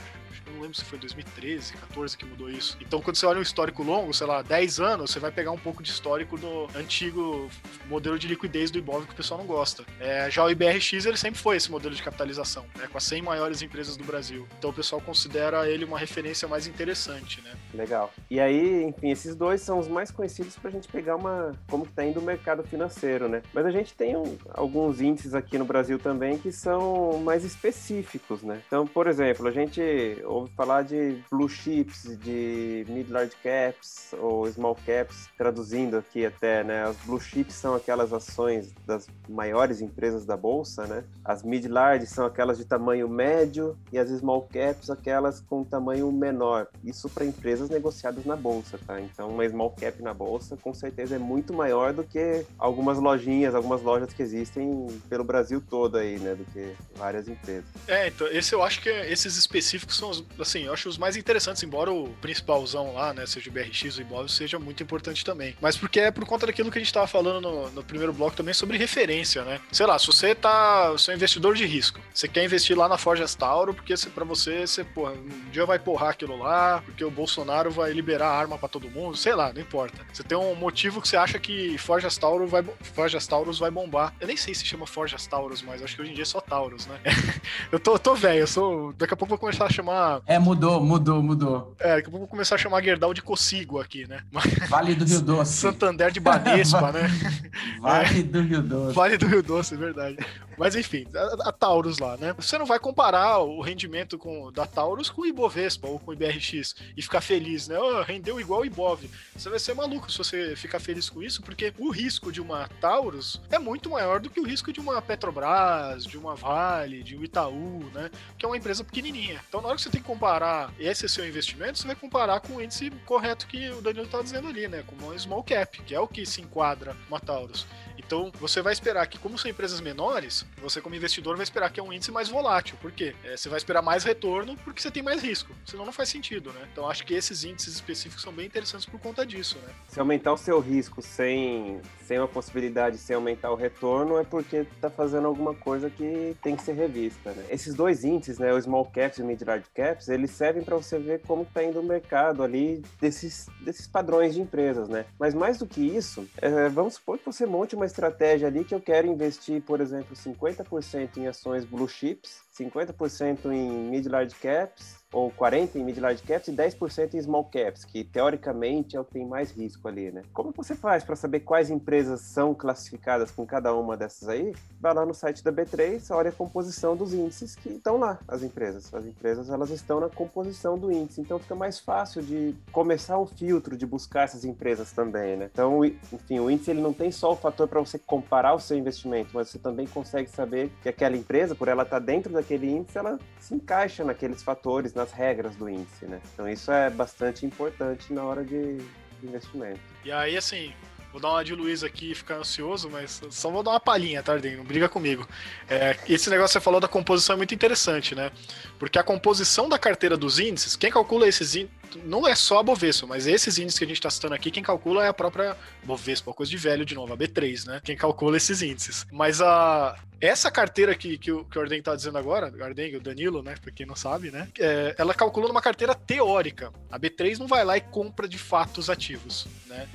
não 0.52 0.60
lembro 0.60 0.76
se 0.76 0.84
foi 0.84 0.98
2013, 0.98 1.72
14 1.74 2.16
que 2.16 2.24
mudou 2.24 2.50
isso. 2.50 2.76
Então, 2.80 3.00
quando 3.00 3.16
você 3.16 3.26
olha 3.26 3.38
um 3.38 3.42
histórico 3.42 3.82
longo, 3.82 4.12
sei 4.12 4.26
lá, 4.26 4.42
10 4.42 4.80
anos, 4.80 5.10
você 5.10 5.18
vai 5.18 5.30
pegar 5.30 5.50
um 5.50 5.58
pouco 5.58 5.82
de 5.82 5.90
histórico 5.90 6.38
do 6.38 6.68
antigo 6.76 7.48
modelo 7.86 8.18
de 8.18 8.28
liquidez 8.28 8.70
do 8.70 8.78
Ibov 8.78 9.06
que 9.06 9.12
o 9.12 9.16
pessoal 9.16 9.38
não 9.38 9.46
gosta. 9.46 9.84
É, 10.00 10.30
já 10.30 10.44
o 10.44 10.50
IBRX, 10.50 11.04
ele 11.06 11.16
sempre 11.16 11.40
foi 11.40 11.56
esse 11.56 11.70
modelo 11.70 11.94
de 11.94 12.02
capitalização, 12.02 12.64
né, 12.78 12.86
com 12.90 12.98
as 12.98 13.04
100 13.04 13.22
maiores 13.22 13.62
empresas 13.62 13.96
do 13.96 14.04
Brasil. 14.04 14.46
Então, 14.58 14.70
o 14.70 14.72
pessoal 14.72 15.00
considera 15.00 15.68
ele 15.68 15.84
uma 15.84 15.98
referência 15.98 16.46
mais 16.48 16.66
interessante, 16.66 17.40
né? 17.42 17.52
Legal. 17.74 18.12
E 18.30 18.40
aí, 18.40 18.84
enfim, 18.84 19.10
esses 19.10 19.34
dois 19.34 19.60
são 19.60 19.78
os 19.78 19.88
mais 19.88 20.10
conhecidos 20.10 20.56
para 20.56 20.68
a 20.68 20.72
gente 20.72 20.88
pegar 20.88 21.16
uma 21.16 21.52
como 21.68 21.86
que 21.86 21.92
tá 21.92 22.04
indo 22.04 22.20
o 22.20 22.22
mercado 22.22 22.62
financeiro, 22.62 23.28
né? 23.28 23.42
Mas 23.52 23.66
a 23.66 23.70
gente 23.70 23.94
tem 23.94 24.16
um, 24.16 24.36
alguns 24.50 25.00
índices 25.00 25.34
aqui 25.34 25.58
no 25.58 25.64
Brasil 25.64 25.98
também 25.98 26.38
que 26.38 26.52
são 26.52 27.18
mais 27.20 27.44
específicos, 27.44 28.42
né? 28.42 28.60
Então, 28.66 28.86
por 28.86 29.06
exemplo, 29.06 29.46
a 29.46 29.50
gente 29.50 29.80
ouve 30.24 30.50
falar 30.54 30.82
de 30.82 31.18
blue 31.30 31.48
chips, 31.48 32.16
de 32.18 32.84
mid 32.88 33.10
large 33.10 33.32
caps 33.42 34.14
ou 34.18 34.46
small 34.50 34.76
caps, 34.86 35.28
traduzindo 35.36 35.96
aqui 35.96 36.24
até, 36.24 36.62
né? 36.62 36.84
As 36.84 36.96
blue 36.98 37.20
chips 37.20 37.54
são 37.54 37.74
aquelas 37.74 38.12
ações 38.12 38.72
das 38.86 39.08
maiores 39.28 39.80
empresas 39.80 40.24
da 40.24 40.36
bolsa, 40.36 40.86
né? 40.86 41.04
As 41.24 41.42
mid 41.42 41.66
large 41.66 42.06
são 42.06 42.24
aquelas 42.24 42.58
de 42.58 42.64
tamanho 42.64 43.08
médio 43.08 43.76
e 43.92 43.98
as 43.98 44.08
small 44.10 44.48
caps 44.52 44.90
aquelas 44.90 45.40
com 45.40 45.64
tamanho 45.64 46.10
menor. 46.12 46.68
Isso 46.84 47.08
para 47.08 47.24
empresas 47.24 47.68
negociadas 47.68 48.24
na 48.24 48.36
bolsa, 48.36 48.78
tá? 48.86 49.00
Então, 49.00 49.28
uma 49.28 49.48
small 49.48 49.70
cap 49.70 50.02
na 50.02 50.14
bolsa 50.14 50.56
com 50.56 50.72
certeza 50.72 51.16
é 51.16 51.18
muito 51.18 51.52
maior 51.52 51.92
do 51.92 52.04
que 52.04 52.44
algumas 52.58 52.98
lojinhas, 52.98 53.54
algumas 53.54 53.82
lojas 53.82 54.12
que 54.12 54.22
existem 54.22 54.86
pelo 55.08 55.24
Brasil 55.24 55.62
todo 55.68 55.96
aí, 55.96 56.18
né? 56.18 56.34
Do 56.34 56.44
que 56.44 56.74
várias 56.96 57.28
empresas. 57.28 57.64
É, 57.86 58.08
então, 58.08 58.26
esse 58.28 58.54
eu 58.54 58.62
acho 58.62 58.80
que 58.80 58.88
esses 58.88 59.36
específicos 59.36 59.96
são 59.96 60.11
os 60.12 60.24
assim, 60.40 60.64
eu 60.64 60.72
acho 60.72 60.88
os 60.88 60.98
mais 60.98 61.16
interessantes, 61.16 61.62
embora 61.62 61.90
o 61.90 62.08
principalzão 62.20 62.94
lá, 62.94 63.12
né, 63.12 63.26
seja 63.26 63.50
o 63.50 63.52
BRX, 63.52 63.96
o 63.96 64.00
Ibov, 64.00 64.28
seja 64.28 64.58
muito 64.58 64.82
importante 64.82 65.24
também. 65.24 65.56
Mas 65.60 65.76
porque 65.76 66.00
é 66.00 66.10
por 66.10 66.24
conta 66.24 66.46
daquilo 66.46 66.70
que 66.70 66.78
a 66.78 66.80
gente 66.80 66.92
tava 66.92 67.06
falando 67.06 67.40
no, 67.40 67.70
no 67.70 67.82
primeiro 67.82 68.12
bloco 68.12 68.36
também 68.36 68.54
sobre 68.54 68.76
referência, 68.76 69.44
né? 69.44 69.60
Sei 69.70 69.86
lá, 69.86 69.98
se 69.98 70.06
você 70.06 70.34
tá, 70.34 70.90
você 70.90 71.10
é 71.10 71.14
um 71.14 71.16
investidor 71.16 71.54
de 71.54 71.66
risco, 71.66 72.00
você 72.12 72.28
quer 72.28 72.44
investir 72.44 72.76
lá 72.76 72.88
na 72.88 72.98
Forjas 72.98 73.34
Tauro, 73.34 73.74
porque 73.74 73.94
para 74.14 74.24
você, 74.24 74.66
você, 74.66 74.84
porra, 74.84 75.12
um 75.12 75.50
dia 75.50 75.64
vai 75.64 75.78
porrar 75.78 76.10
aquilo 76.10 76.36
lá, 76.36 76.82
porque 76.84 77.04
o 77.04 77.10
Bolsonaro 77.10 77.70
vai 77.70 77.92
liberar 77.92 78.28
arma 78.28 78.58
para 78.58 78.68
todo 78.68 78.90
mundo, 78.90 79.16
sei 79.16 79.34
lá, 79.34 79.52
não 79.52 79.60
importa. 79.60 80.04
Você 80.12 80.22
tem 80.22 80.36
um 80.36 80.54
motivo 80.54 81.00
que 81.00 81.08
você 81.08 81.16
acha 81.16 81.38
que 81.38 81.76
Forjas 81.78 82.16
Tauro 82.16 82.46
vai, 82.46 82.64
Forjas 82.94 83.26
Taurus 83.26 83.58
vai 83.58 83.70
bombar. 83.70 84.14
Eu 84.20 84.26
nem 84.26 84.36
sei 84.36 84.54
se 84.54 84.64
chama 84.64 84.86
Forjas 84.86 85.26
Taurus, 85.26 85.62
mas 85.62 85.82
acho 85.82 85.96
que 85.96 86.02
hoje 86.02 86.10
em 86.10 86.14
dia 86.14 86.22
é 86.22 86.26
só 86.26 86.40
Taurus, 86.40 86.86
né? 86.86 87.00
eu 87.70 87.78
tô, 87.78 87.98
tô 87.98 88.14
velho, 88.14 88.40
eu 88.40 88.46
sou, 88.46 88.92
daqui 88.94 89.14
a 89.14 89.16
pouco 89.16 89.30
vou 89.30 89.38
começar 89.38 89.66
a 89.66 89.70
chamar 89.70 90.01
chamar. 90.02 90.22
É, 90.26 90.38
mudou, 90.38 90.82
mudou, 90.82 91.22
mudou. 91.22 91.76
É, 91.78 91.96
daqui 91.96 92.08
a 92.08 92.10
pouco 92.10 92.18
vou 92.18 92.28
começar 92.28 92.56
a 92.56 92.58
chamar 92.58 92.82
Gerdau 92.82 93.14
de 93.14 93.22
Cocigo 93.22 93.80
aqui, 93.80 94.06
né? 94.06 94.22
Vale 94.68 94.94
do 94.94 95.04
Rio 95.04 95.20
Doce. 95.22 95.52
Santander 95.52 96.10
de 96.10 96.20
Banespa, 96.20 96.92
né? 96.92 97.08
Vale 97.80 98.20
é. 98.20 98.22
do 98.22 98.42
Rio 98.42 98.62
Doce. 98.62 98.94
Vale 98.94 99.16
do 99.16 99.26
Rio 99.26 99.42
Doce, 99.42 99.74
é 99.74 99.76
verdade. 99.76 100.16
Mas 100.56 100.76
enfim, 100.76 101.06
a, 101.14 101.48
a, 101.48 101.52
Taurus 101.52 101.98
lá, 101.98 102.16
né? 102.16 102.34
Você 102.34 102.58
não 102.58 102.66
vai 102.66 102.78
comparar 102.78 103.38
o 103.38 103.60
rendimento 103.60 104.18
com, 104.18 104.52
da 104.52 104.66
Taurus 104.66 105.08
com 105.08 105.22
o 105.22 105.26
Ibovespa 105.26 105.88
ou 105.88 105.98
com 105.98 106.10
o 106.10 106.14
IBRX 106.14 106.74
e 106.96 107.02
ficar 107.02 107.20
feliz, 107.20 107.68
né? 107.68 107.78
Oh, 107.78 108.02
rendeu 108.02 108.38
igual 108.38 108.60
o 108.60 108.64
Ibov. 108.64 109.08
Você 109.34 109.48
vai 109.48 109.58
ser 109.58 109.74
maluco 109.74 110.10
se 110.10 110.18
você 110.18 110.54
ficar 110.56 110.78
feliz 110.78 111.08
com 111.08 111.22
isso, 111.22 111.42
porque 111.42 111.72
o 111.78 111.90
risco 111.90 112.30
de 112.30 112.40
uma 112.40 112.68
Taurus 112.80 113.40
é 113.50 113.58
muito 113.58 113.90
maior 113.90 114.20
do 114.20 114.30
que 114.30 114.40
o 114.40 114.44
risco 114.44 114.72
de 114.72 114.80
uma 114.80 115.00
Petrobras, 115.00 116.04
de 116.04 116.18
uma 116.18 116.34
Vale, 116.34 117.02
de 117.02 117.16
um 117.16 117.24
Itaú, 117.24 117.90
né? 117.94 118.10
Que 118.38 118.44
é 118.44 118.48
uma 118.48 118.56
empresa 118.56 118.84
pequenininha. 118.84 119.40
Então, 119.48 119.60
na 119.60 119.68
hora 119.68 119.76
que 119.76 119.82
você 119.82 119.90
tem 119.92 120.00
que 120.00 120.06
comparar 120.06 120.72
esse 120.78 121.06
seu 121.08 121.26
investimento, 121.28 121.78
você 121.78 121.86
vai 121.86 121.94
comparar 121.94 122.40
com 122.40 122.54
o 122.54 122.62
índice 122.62 122.90
correto 123.04 123.46
que 123.46 123.68
o 123.70 123.82
Danilo 123.82 124.06
está 124.06 124.22
dizendo 124.22 124.48
ali, 124.48 124.66
né? 124.66 124.82
Como 124.86 125.12
um 125.12 125.18
small 125.18 125.44
cap, 125.44 125.82
que 125.82 125.94
é 125.94 126.00
o 126.00 126.08
que 126.08 126.24
se 126.24 126.40
enquadra 126.40 126.96
uma 127.08 127.20
Taurus. 127.20 127.66
Então, 128.06 128.30
você 128.38 128.60
vai 128.60 128.72
esperar 128.72 129.06
que, 129.06 129.18
como 129.18 129.38
são 129.38 129.50
empresas 129.50 129.80
menores, 129.80 130.44
você, 130.60 130.80
como 130.80 130.94
investidor, 130.94 131.36
vai 131.36 131.44
esperar 131.44 131.70
que 131.70 131.80
é 131.80 131.82
um 131.82 131.92
índice 131.92 132.10
mais 132.10 132.28
volátil. 132.28 132.76
Por 132.80 132.92
quê? 132.92 133.14
É, 133.24 133.36
você 133.36 133.48
vai 133.48 133.58
esperar 133.58 133.82
mais 133.82 134.04
retorno 134.04 134.56
porque 134.64 134.80
você 134.80 134.90
tem 134.90 135.02
mais 135.02 135.22
risco. 135.22 135.54
Senão 135.64 135.84
não 135.84 135.92
faz 135.92 136.08
sentido, 136.08 136.52
né? 136.52 136.68
Então, 136.72 136.88
acho 136.88 137.04
que 137.04 137.14
esses 137.14 137.44
índices 137.44 137.74
específicos 137.74 138.22
são 138.22 138.32
bem 138.32 138.46
interessantes 138.46 138.86
por 138.86 139.00
conta 139.00 139.24
disso, 139.24 139.58
né? 139.66 139.72
Se 139.88 139.98
aumentar 139.98 140.32
o 140.32 140.36
seu 140.36 140.60
risco 140.60 141.00
sem, 141.00 141.80
sem 142.04 142.18
uma 142.18 142.28
possibilidade 142.28 142.98
de 142.98 143.14
aumentar 143.14 143.50
o 143.50 143.54
retorno, 143.54 144.18
é 144.18 144.24
porque 144.24 144.56
está 144.56 144.90
fazendo 144.90 145.26
alguma 145.26 145.54
coisa 145.54 145.88
que 145.90 146.36
tem 146.42 146.56
que 146.56 146.62
ser 146.62 146.72
revista, 146.72 147.32
né? 147.32 147.44
Esses 147.50 147.74
dois 147.74 148.04
índices, 148.04 148.38
né, 148.38 148.52
o 148.52 148.60
Small 148.60 148.86
Caps 148.86 149.18
e 149.18 149.22
o 149.22 149.26
Mid 149.26 149.40
Large 149.42 149.66
Caps, 149.74 150.08
eles 150.08 150.30
servem 150.30 150.62
para 150.62 150.76
você 150.76 150.98
ver 150.98 151.20
como 151.26 151.42
está 151.42 151.62
indo 151.62 151.80
o 151.80 151.82
mercado 151.82 152.42
ali 152.42 152.82
desses, 153.00 153.46
desses 153.60 153.86
padrões 153.86 154.34
de 154.34 154.40
empresas, 154.40 154.88
né? 154.88 155.04
Mas 155.18 155.34
mais 155.34 155.58
do 155.58 155.66
que 155.66 155.80
isso, 155.80 156.26
é, 156.38 156.68
vamos 156.68 156.94
supor 156.94 157.18
que 157.18 157.26
você 157.26 157.46
monte 157.46 157.74
uma 157.74 157.86
estratégia 157.92 158.48
ali 158.48 158.64
que 158.64 158.74
eu 158.74 158.80
quero 158.80 159.06
investir, 159.06 159.62
por 159.62 159.80
exemplo, 159.80 160.16
50% 160.16 161.18
em 161.18 161.28
ações 161.28 161.64
blue 161.64 161.88
chips, 161.88 162.41
50% 162.58 163.50
em 163.52 163.90
mid 163.90 164.06
large 164.06 164.34
caps 164.34 165.02
ou 165.12 165.30
40 165.30 165.78
em 165.78 165.84
mid 165.84 165.98
large 165.98 166.22
caps 166.22 166.48
e 166.48 166.52
10% 166.52 167.14
em 167.14 167.20
small 167.20 167.44
caps, 167.44 167.84
que 167.84 168.02
teoricamente 168.02 168.96
é 168.96 169.00
o 169.00 169.04
que 169.04 169.12
tem 169.12 169.26
mais 169.26 169.50
risco 169.50 169.86
ali, 169.86 170.10
né? 170.10 170.22
Como 170.32 170.52
você 170.52 170.74
faz 170.74 171.04
para 171.04 171.14
saber 171.14 171.40
quais 171.40 171.70
empresas 171.70 172.22
são 172.22 172.54
classificadas 172.54 173.30
com 173.30 173.46
cada 173.46 173.74
uma 173.74 173.96
dessas 173.96 174.28
aí? 174.28 174.54
Vai 174.80 174.94
lá 174.94 175.04
no 175.04 175.12
site 175.12 175.44
da 175.44 175.52
B3, 175.52 176.02
olha 176.14 176.30
a 176.30 176.32
composição 176.32 176.96
dos 176.96 177.12
índices 177.12 177.54
que 177.54 177.68
estão 177.68 177.98
lá, 177.98 178.18
as 178.26 178.42
empresas. 178.42 178.92
As 178.92 179.04
empresas 179.04 179.50
elas 179.50 179.70
estão 179.70 180.00
na 180.00 180.08
composição 180.08 180.78
do 180.78 180.90
índice, 180.90 181.20
então 181.20 181.38
fica 181.38 181.54
mais 181.54 181.78
fácil 181.78 182.22
de 182.22 182.54
começar 182.72 183.18
um 183.18 183.26
filtro 183.26 183.76
de 183.76 183.86
buscar 183.86 184.22
essas 184.22 184.44
empresas 184.44 184.92
também, 184.92 185.36
né? 185.36 185.50
Então, 185.52 185.84
enfim, 185.84 186.40
o 186.40 186.50
índice 186.50 186.70
ele 186.70 186.80
não 186.80 186.92
tem 186.92 187.10
só 187.10 187.32
o 187.32 187.36
fator 187.36 187.68
para 187.68 187.80
você 187.80 187.98
comparar 187.98 188.54
o 188.54 188.60
seu 188.60 188.78
investimento, 188.78 189.30
mas 189.34 189.50
você 189.50 189.58
também 189.58 189.86
consegue 189.86 190.30
saber 190.30 190.70
que 190.82 190.88
aquela 190.88 191.16
empresa, 191.16 191.54
por 191.54 191.68
ela 191.68 191.82
estar 191.82 192.00
tá 192.00 192.06
dentro 192.06 192.32
daquele 192.42 192.68
índice, 192.70 192.98
ela 192.98 193.18
se 193.40 193.54
encaixa 193.54 194.04
naqueles 194.04 194.42
fatores, 194.42 194.92
nas 194.92 195.12
regras 195.12 195.56
do 195.56 195.68
índice, 195.68 196.04
né? 196.06 196.20
Então 196.34 196.48
isso 196.48 196.70
é 196.70 196.90
bastante 196.90 197.46
importante 197.46 198.12
na 198.12 198.24
hora 198.24 198.44
de 198.44 198.78
investimento. 199.22 199.80
E 200.04 200.10
aí, 200.10 200.36
assim, 200.36 200.74
Vou 201.12 201.20
dar 201.20 201.30
uma 201.30 201.44
de 201.44 201.54
Luiz 201.54 201.84
aqui 201.84 202.12
e 202.12 202.14
ficar 202.14 202.36
ansioso, 202.36 202.88
mas 202.88 203.20
só 203.30 203.50
vou 203.50 203.62
dar 203.62 203.72
uma 203.72 203.80
palhinha, 203.80 204.22
Tardinho, 204.22 204.56
não 204.58 204.64
briga 204.64 204.88
comigo. 204.88 205.28
É, 205.68 205.96
esse 206.08 206.30
negócio 206.30 206.54
que 206.54 206.60
você 206.60 206.64
falou 206.64 206.80
da 206.80 206.88
composição 206.88 207.34
é 207.34 207.36
muito 207.36 207.54
interessante, 207.54 208.14
né? 208.14 208.32
Porque 208.78 208.98
a 208.98 209.02
composição 209.02 209.68
da 209.68 209.78
carteira 209.78 210.16
dos 210.16 210.38
índices, 210.38 210.74
quem 210.74 210.90
calcula 210.90 211.28
esses 211.28 211.54
índices, 211.54 211.82
não 212.06 212.26
é 212.26 212.34
só 212.34 212.60
a 212.60 212.62
Bovespa, 212.62 213.06
mas 213.06 213.26
esses 213.26 213.58
índices 213.58 213.78
que 213.78 213.84
a 213.84 213.88
gente 213.88 213.98
está 213.98 214.08
citando 214.08 214.34
aqui, 214.34 214.50
quem 214.50 214.62
calcula 214.62 215.04
é 215.04 215.08
a 215.08 215.12
própria 215.12 215.54
Bovespa, 215.84 216.32
coisa 216.32 216.50
de 216.50 216.56
velho 216.56 216.84
de 216.84 216.94
novo, 216.94 217.12
a 217.12 217.16
B3, 217.16 217.66
né? 217.66 217.80
Quem 217.84 217.94
calcula 217.94 218.38
esses 218.38 218.62
índices. 218.62 219.06
Mas 219.12 219.42
a, 219.42 219.94
essa 220.18 220.50
carteira 220.50 220.94
que, 220.94 221.18
que, 221.18 221.30
o, 221.30 221.44
que 221.44 221.58
o 221.58 221.60
Arden 221.60 221.80
está 221.80 221.94
dizendo 221.94 222.16
agora, 222.16 222.50
o 222.56 222.64
Arden, 222.64 222.96
o 222.96 223.00
Danilo, 223.00 223.42
né? 223.42 223.54
Pra 223.60 223.70
quem 223.70 223.84
não 223.84 223.96
sabe, 223.96 224.30
né? 224.30 224.48
É, 224.58 224.94
ela 224.96 225.12
calcula 225.12 225.48
numa 225.48 225.60
carteira 225.60 225.94
teórica. 225.94 226.72
A 226.90 226.98
B3 226.98 227.38
não 227.38 227.46
vai 227.46 227.64
lá 227.64 227.76
e 227.76 227.80
compra 227.80 228.26
de 228.26 228.38
fato 228.38 228.78
os 228.78 228.88
ativos, 228.88 229.46
né? 229.66 229.88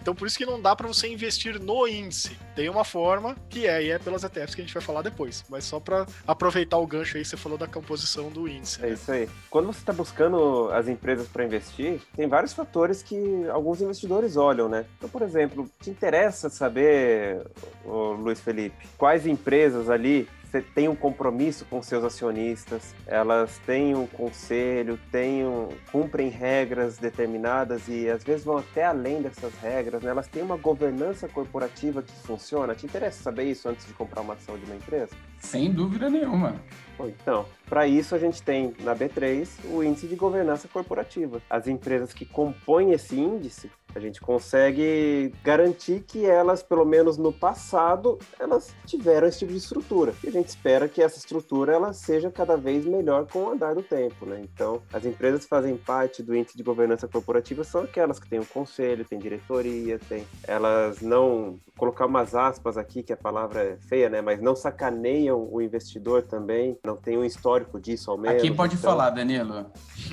Então 0.00 0.14
por 0.14 0.26
isso 0.26 0.38
que 0.38 0.46
não 0.46 0.60
dá 0.60 0.74
para 0.74 0.88
você 0.88 1.08
investir 1.08 1.60
no 1.60 1.86
índice. 1.86 2.36
Tem 2.54 2.68
uma 2.68 2.84
forma 2.84 3.36
que 3.48 3.66
é, 3.66 3.82
e 3.82 3.90
é 3.90 3.98
pelas 3.98 4.24
ETFs 4.24 4.54
que 4.54 4.60
a 4.60 4.64
gente 4.64 4.74
vai 4.74 4.82
falar 4.82 5.02
depois. 5.02 5.44
Mas 5.48 5.64
só 5.64 5.80
para 5.80 6.06
aproveitar 6.26 6.78
o 6.78 6.86
gancho 6.86 7.16
aí, 7.16 7.24
você 7.24 7.36
falou 7.36 7.56
da 7.56 7.66
composição 7.66 8.28
do 8.28 8.48
índice. 8.48 8.80
É 8.80 8.88
né? 8.88 8.92
isso 8.92 9.10
aí. 9.10 9.28
Quando 9.50 9.66
você 9.66 9.80
está 9.80 9.92
buscando 9.92 10.70
as 10.72 10.88
empresas 10.88 11.28
para 11.28 11.44
investir, 11.44 12.00
tem 12.14 12.28
vários 12.28 12.52
fatores 12.52 13.02
que 13.02 13.46
alguns 13.48 13.80
investidores 13.80 14.36
olham, 14.36 14.68
né? 14.68 14.84
Então, 14.98 15.08
por 15.08 15.22
exemplo, 15.22 15.68
te 15.80 15.90
interessa 15.90 16.48
saber, 16.48 17.42
Luiz 17.84 18.40
Felipe, 18.40 18.86
quais 18.96 19.26
empresas 19.26 19.88
ali 19.88 20.28
você 20.52 20.60
tem 20.60 20.86
um 20.86 20.94
compromisso 20.94 21.64
com 21.64 21.80
seus 21.82 22.04
acionistas, 22.04 22.94
elas 23.06 23.58
têm 23.64 23.94
um 23.94 24.06
conselho, 24.06 24.98
têm 25.10 25.46
um, 25.46 25.70
cumprem 25.90 26.28
regras 26.28 26.98
determinadas 26.98 27.88
e 27.88 28.10
às 28.10 28.22
vezes 28.22 28.44
vão 28.44 28.58
até 28.58 28.84
além 28.84 29.22
dessas 29.22 29.54
regras, 29.54 30.02
né? 30.02 30.10
elas 30.10 30.28
têm 30.28 30.42
uma 30.42 30.58
governança 30.58 31.26
corporativa 31.26 32.02
que 32.02 32.12
funciona. 32.12 32.74
Te 32.74 32.84
interessa 32.84 33.22
saber 33.22 33.44
isso 33.44 33.66
antes 33.66 33.86
de 33.86 33.94
comprar 33.94 34.20
uma 34.20 34.34
ação 34.34 34.58
de 34.58 34.66
uma 34.66 34.76
empresa? 34.76 35.16
Sem 35.38 35.72
dúvida 35.72 36.10
nenhuma. 36.10 36.60
Então, 37.00 37.46
para 37.72 37.86
isso 37.86 38.14
a 38.14 38.18
gente 38.18 38.42
tem 38.42 38.74
na 38.80 38.94
B3 38.94 39.48
o 39.70 39.82
índice 39.82 40.06
de 40.06 40.14
governança 40.14 40.68
corporativa. 40.68 41.40
As 41.48 41.66
empresas 41.66 42.12
que 42.12 42.26
compõem 42.26 42.92
esse 42.92 43.18
índice, 43.18 43.70
a 43.94 44.00
gente 44.00 44.20
consegue 44.20 45.32
garantir 45.42 46.00
que 46.00 46.24
elas, 46.24 46.62
pelo 46.62 46.84
menos 46.84 47.18
no 47.18 47.32
passado, 47.32 48.18
elas 48.38 48.74
tiveram 48.86 49.26
esse 49.26 49.40
tipo 49.40 49.52
de 49.52 49.58
estrutura. 49.58 50.14
E 50.24 50.28
a 50.28 50.32
gente 50.32 50.48
espera 50.48 50.88
que 50.88 51.02
essa 51.02 51.18
estrutura 51.18 51.72
ela 51.72 51.92
seja 51.92 52.30
cada 52.30 52.56
vez 52.56 52.84
melhor 52.84 53.26
com 53.26 53.40
o 53.40 53.50
andar 53.50 53.74
do 53.74 53.82
tempo, 53.82 54.24
né? 54.24 54.40
Então, 54.42 54.82
as 54.92 55.04
empresas 55.04 55.44
que 55.44 55.48
fazem 55.48 55.76
parte 55.76 56.22
do 56.22 56.34
índice 56.34 56.56
de 56.56 56.62
governança 56.62 57.06
corporativa 57.06 57.64
são 57.64 57.82
aquelas 57.82 58.18
que 58.18 58.28
têm 58.28 58.40
um 58.40 58.44
conselho, 58.44 59.04
têm 59.04 59.18
diretoria, 59.18 59.98
têm 59.98 60.26
elas 60.46 61.00
não 61.00 61.58
colocar 61.76 62.06
umas 62.06 62.34
aspas 62.34 62.76
aqui 62.76 63.02
que 63.02 63.12
a 63.12 63.16
palavra 63.16 63.62
é 63.62 63.76
feia, 63.76 64.08
né? 64.08 64.20
Mas 64.22 64.40
não 64.40 64.56
sacaneiam 64.56 65.48
o 65.50 65.60
investidor 65.60 66.22
também, 66.22 66.78
não 66.84 66.96
tem 66.96 67.16
um 67.16 67.24
histórico 67.24 67.80
disso 67.80 68.10
ao 68.10 68.18
menos. 68.18 68.38
Aqui 68.38 68.52
pode 68.52 68.74
então... 68.74 68.90
falar, 68.90 69.10
Danilo. 69.10 69.70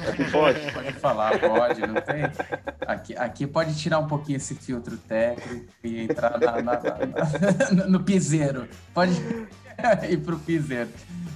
Aqui 0.08 0.32
pode? 0.32 0.60
Pode 0.71 0.93
falar, 0.93 1.39
pode, 1.39 1.82
não 1.82 1.95
tem? 1.95 2.23
Aqui, 2.86 3.17
aqui 3.17 3.47
pode 3.47 3.75
tirar 3.75 3.97
um 3.97 4.05
pouquinho 4.05 4.38
esse 4.38 4.53
filtro 4.53 4.95
técnico 4.97 5.65
e 5.84 6.03
entrar 6.03 6.39
na, 6.39 6.62
na, 6.62 6.79
na, 7.71 7.88
no 7.88 8.03
piseiro. 8.03 8.67
Pode 8.93 9.13
ir 10.10 10.17
para 10.17 10.36
o 10.36 10.39
piseiro. 10.39 10.89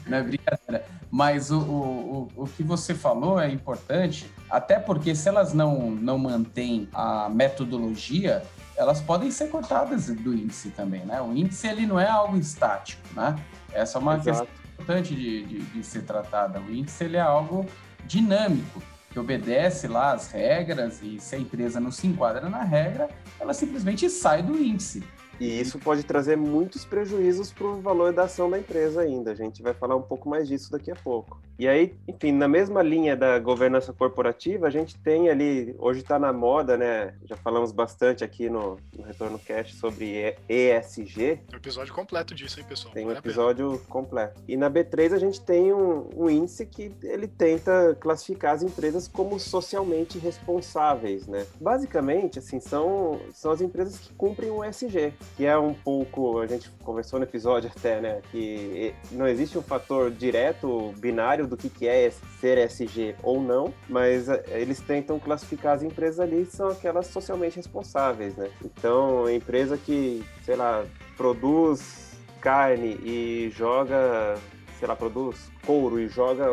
Não 0.06 0.20
é 0.20 0.24
brincadeira. 0.24 0.86
Mas 1.10 1.50
o, 1.50 1.60
o, 1.60 2.32
o, 2.36 2.44
o 2.44 2.48
que 2.48 2.62
você 2.62 2.94
falou 2.94 3.40
é 3.40 3.50
importante, 3.50 4.32
até 4.50 4.78
porque 4.78 5.16
se 5.16 5.28
elas 5.28 5.52
não, 5.52 5.90
não 5.90 6.20
mantêm 6.20 6.88
a 6.94 7.28
metodologia, 7.28 8.44
elas 8.78 9.02
podem 9.02 9.32
ser 9.32 9.50
cortadas 9.50 10.06
do 10.08 10.34
índice 10.34 10.70
também, 10.70 11.04
né? 11.06 11.20
O 11.22 11.34
índice 11.34 11.68
ele 11.68 11.88
não 11.88 12.00
é 12.00 12.08
algo 12.08 12.38
estático, 12.38 13.02
né? 13.16 13.36
Essa 13.72 13.98
é 13.98 14.02
uma 14.02 14.16
Exato. 14.16 14.46
questão 14.46 14.63
importante 14.74 15.16
de, 15.16 15.44
de, 15.44 15.60
de, 15.60 15.84
ser 15.84 16.04
tratada. 16.04 16.60
O 16.60 16.72
índice 16.72 17.04
ele 17.04 17.18
é 17.18 17.22
algo 17.22 17.66
dinâmico, 18.06 18.82
que 19.12 19.20
obedece 19.20 19.88
lá 19.88 20.14
as 20.14 20.32
regras 20.32 21.02
e 21.02 21.20
se 21.20 21.36
a 21.36 21.40
empresa 21.40 21.80
não 21.80 21.92
se 21.92 22.08
enquadra 22.08 22.50
na 22.50 22.64
regra, 22.64 23.10
ela 23.40 23.54
simplesmente 23.54 24.10
sai 24.10 24.42
do 24.42 24.58
índice. 24.58 25.04
E 25.40 25.60
isso 25.60 25.80
pode 25.80 26.04
trazer 26.04 26.38
muitos 26.38 26.86
prejuízos 26.86 27.52
para 27.52 27.66
o 27.66 27.82
valor 27.82 28.14
da 28.14 28.24
ação 28.24 28.50
da 28.50 28.60
empresa 28.60 29.02
ainda. 29.02 29.32
A 29.32 29.36
gente 29.36 29.62
vai 29.62 29.74
falar 29.74 29.96
um 29.96 30.02
pouco 30.02 30.30
mais 30.30 30.48
disso 30.48 30.72
daqui 30.72 30.92
a 30.92 30.96
pouco. 30.96 31.42
E 31.58 31.68
aí, 31.68 31.96
enfim, 32.08 32.32
na 32.32 32.48
mesma 32.48 32.82
linha 32.82 33.16
da 33.16 33.38
governança 33.38 33.94
corporativa, 33.94 34.68
a 34.68 34.70
gente 34.70 34.98
tem 34.98 35.30
ali, 35.30 35.76
hoje 35.78 36.02
está 36.02 36.18
na 36.18 36.34
moda, 36.34 36.76
né? 36.76 37.14
Já 37.26 37.36
falamos 37.38 37.72
bastante 37.72 38.24
aqui 38.24 38.50
no, 38.50 38.78
no 38.98 39.04
Retorno 39.04 39.38
Cash 39.38 39.76
sobre 39.76 40.36
ESG. 40.50 41.16
Tem 41.16 41.40
um 41.54 41.58
episódio 41.58 41.94
completo 41.94 42.34
disso, 42.34 42.60
hein, 42.60 42.66
pessoal? 42.68 42.94
Tem 42.94 43.06
um 43.06 43.12
episódio 43.12 43.80
completo. 43.88 44.42
E 44.48 44.58
na 44.58 44.70
B3 44.70 45.14
a 45.14 45.20
gente 45.20 45.42
tem 45.42 45.72
um, 45.72 46.10
um 46.16 46.30
índice 46.30 46.66
que 46.66 46.92
ele 47.04 47.28
tenta 47.28 47.96
classificar 48.00 48.56
as 48.56 48.64
empresas 48.64 49.08
como 49.08 49.40
socialmente 49.40 50.18
responsáveis, 50.18 51.28
né? 51.28 51.46
Basicamente, 51.62 52.40
assim, 52.40 52.60
são, 52.60 53.20
são 53.32 53.52
as 53.52 53.62
empresas 53.62 54.00
que 54.00 54.14
cumprem 54.16 54.50
o 54.50 54.64
ESG, 54.64 55.14
que 55.38 55.46
é 55.46 55.58
um 55.58 55.74
pouco, 55.74 56.40
a 56.40 56.48
gente 56.48 56.70
conversou 56.84 57.20
no 57.20 57.26
episódio 57.26 57.70
até, 57.76 58.02
né? 58.02 58.22
Que 58.32 58.94
não 59.12 59.28
existe 59.28 59.58
um 59.58 59.62
fator 59.62 60.10
direto, 60.10 60.94
binário 60.98 61.43
do 61.48 61.58
que, 61.58 61.70
que 61.70 61.88
é 61.88 62.12
ser 62.40 62.58
SG 62.58 63.16
ou 63.24 63.42
não, 63.42 63.74
mas 63.90 64.30
eh, 64.30 64.44
eles 64.50 64.80
tentam 64.80 65.20
classificar 65.20 65.76
as 65.76 65.84
empresas 65.84 66.20
ali 66.20 66.46
são 66.46 66.70
aquelas 66.70 67.08
socialmente 67.08 67.58
responsáveis, 67.58 68.36
né? 68.36 68.50
Então, 68.64 69.30
empresa 69.30 69.78
que, 69.78 70.24
sei 70.44 70.56
lá, 70.56 70.86
produz 71.18 72.14
carne 72.42 73.00
e 73.04 73.52
joga 73.56 74.38
sei 74.84 74.88
lá, 74.90 74.98
produz 74.98 75.50
couro 75.66 75.98
e 75.98 76.10
joga 76.10 76.48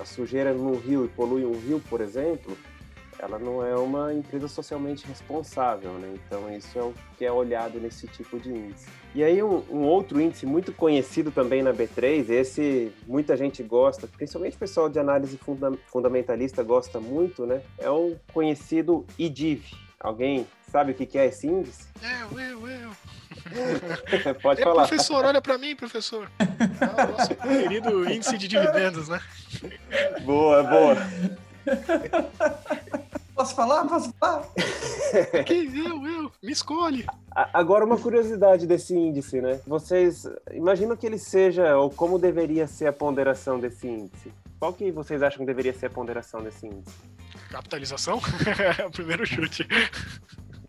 a 0.00 0.04
sujeira 0.04 0.52
no 0.52 0.76
rio 0.76 1.04
e 1.04 1.08
polui 1.08 1.44
um 1.44 1.52
rio, 1.52 1.80
por 1.88 2.00
exemplo, 2.00 2.58
ela 3.18 3.38
não 3.38 3.64
é 3.64 3.74
uma 3.74 4.14
empresa 4.14 4.46
socialmente 4.48 5.06
responsável, 5.06 5.92
né? 5.94 6.14
Então 6.14 6.52
isso 6.54 6.78
é 6.78 6.82
o 6.82 6.94
que 7.16 7.24
é 7.24 7.32
olhado 7.32 7.80
nesse 7.80 8.06
tipo 8.06 8.38
de 8.38 8.50
índice. 8.50 8.86
E 9.14 9.24
aí 9.24 9.42
um, 9.42 9.64
um, 9.70 9.82
outro 9.82 10.20
índice 10.20 10.46
muito 10.46 10.72
conhecido 10.72 11.30
também 11.30 11.62
na 11.62 11.72
B3, 11.72 12.28
esse 12.30 12.92
muita 13.06 13.36
gente 13.36 13.62
gosta, 13.62 14.06
principalmente 14.06 14.56
o 14.56 14.58
pessoal 14.58 14.88
de 14.88 14.98
análise 14.98 15.36
funda 15.38 15.72
fundamentalista 15.86 16.62
gosta 16.62 17.00
muito, 17.00 17.44
né? 17.44 17.62
É 17.78 17.90
o 17.90 18.16
conhecido 18.32 19.04
IDIV. 19.18 19.64
Alguém 19.98 20.46
sabe 20.70 20.92
o 20.92 20.94
que 20.94 21.18
é 21.18 21.26
esse 21.26 21.46
índice? 21.46 21.88
Eu, 22.00 22.40
eu, 22.40 22.68
eu. 22.68 22.90
Pode 24.40 24.60
é, 24.60 24.64
falar. 24.64 24.86
Professor, 24.86 25.24
olha 25.24 25.40
para 25.40 25.58
mim, 25.58 25.74
professor. 25.74 26.30
É 26.38 26.44
o 27.02 27.12
nosso 27.12 27.34
querido 27.34 28.10
índice 28.10 28.38
de 28.38 28.46
dividendos, 28.46 29.08
né? 29.08 29.20
Boa, 30.24 30.62
boa. 30.62 30.96
Posso 33.34 33.54
falar? 33.54 33.84
Posso 33.86 34.12
falar? 34.18 34.42
Quem 35.46 35.76
eu, 35.78 36.06
eu? 36.06 36.32
Me 36.42 36.50
escolhe. 36.50 37.06
Agora, 37.30 37.84
uma 37.84 37.96
curiosidade 37.96 38.66
desse 38.66 38.96
índice, 38.96 39.40
né? 39.40 39.60
Vocês 39.64 40.28
imaginam 40.52 40.96
que 40.96 41.06
ele 41.06 41.18
seja, 41.18 41.76
ou 41.76 41.88
como 41.88 42.18
deveria 42.18 42.66
ser 42.66 42.88
a 42.88 42.92
ponderação 42.92 43.60
desse 43.60 43.86
índice? 43.86 44.32
Qual 44.58 44.72
que 44.72 44.90
vocês 44.90 45.22
acham 45.22 45.38
que 45.38 45.46
deveria 45.46 45.72
ser 45.72 45.86
a 45.86 45.90
ponderação 45.90 46.42
desse 46.42 46.66
índice? 46.66 46.96
Capitalização? 47.48 48.20
é 48.76 48.84
o 48.84 48.90
primeiro 48.90 49.24
chute. 49.24 49.66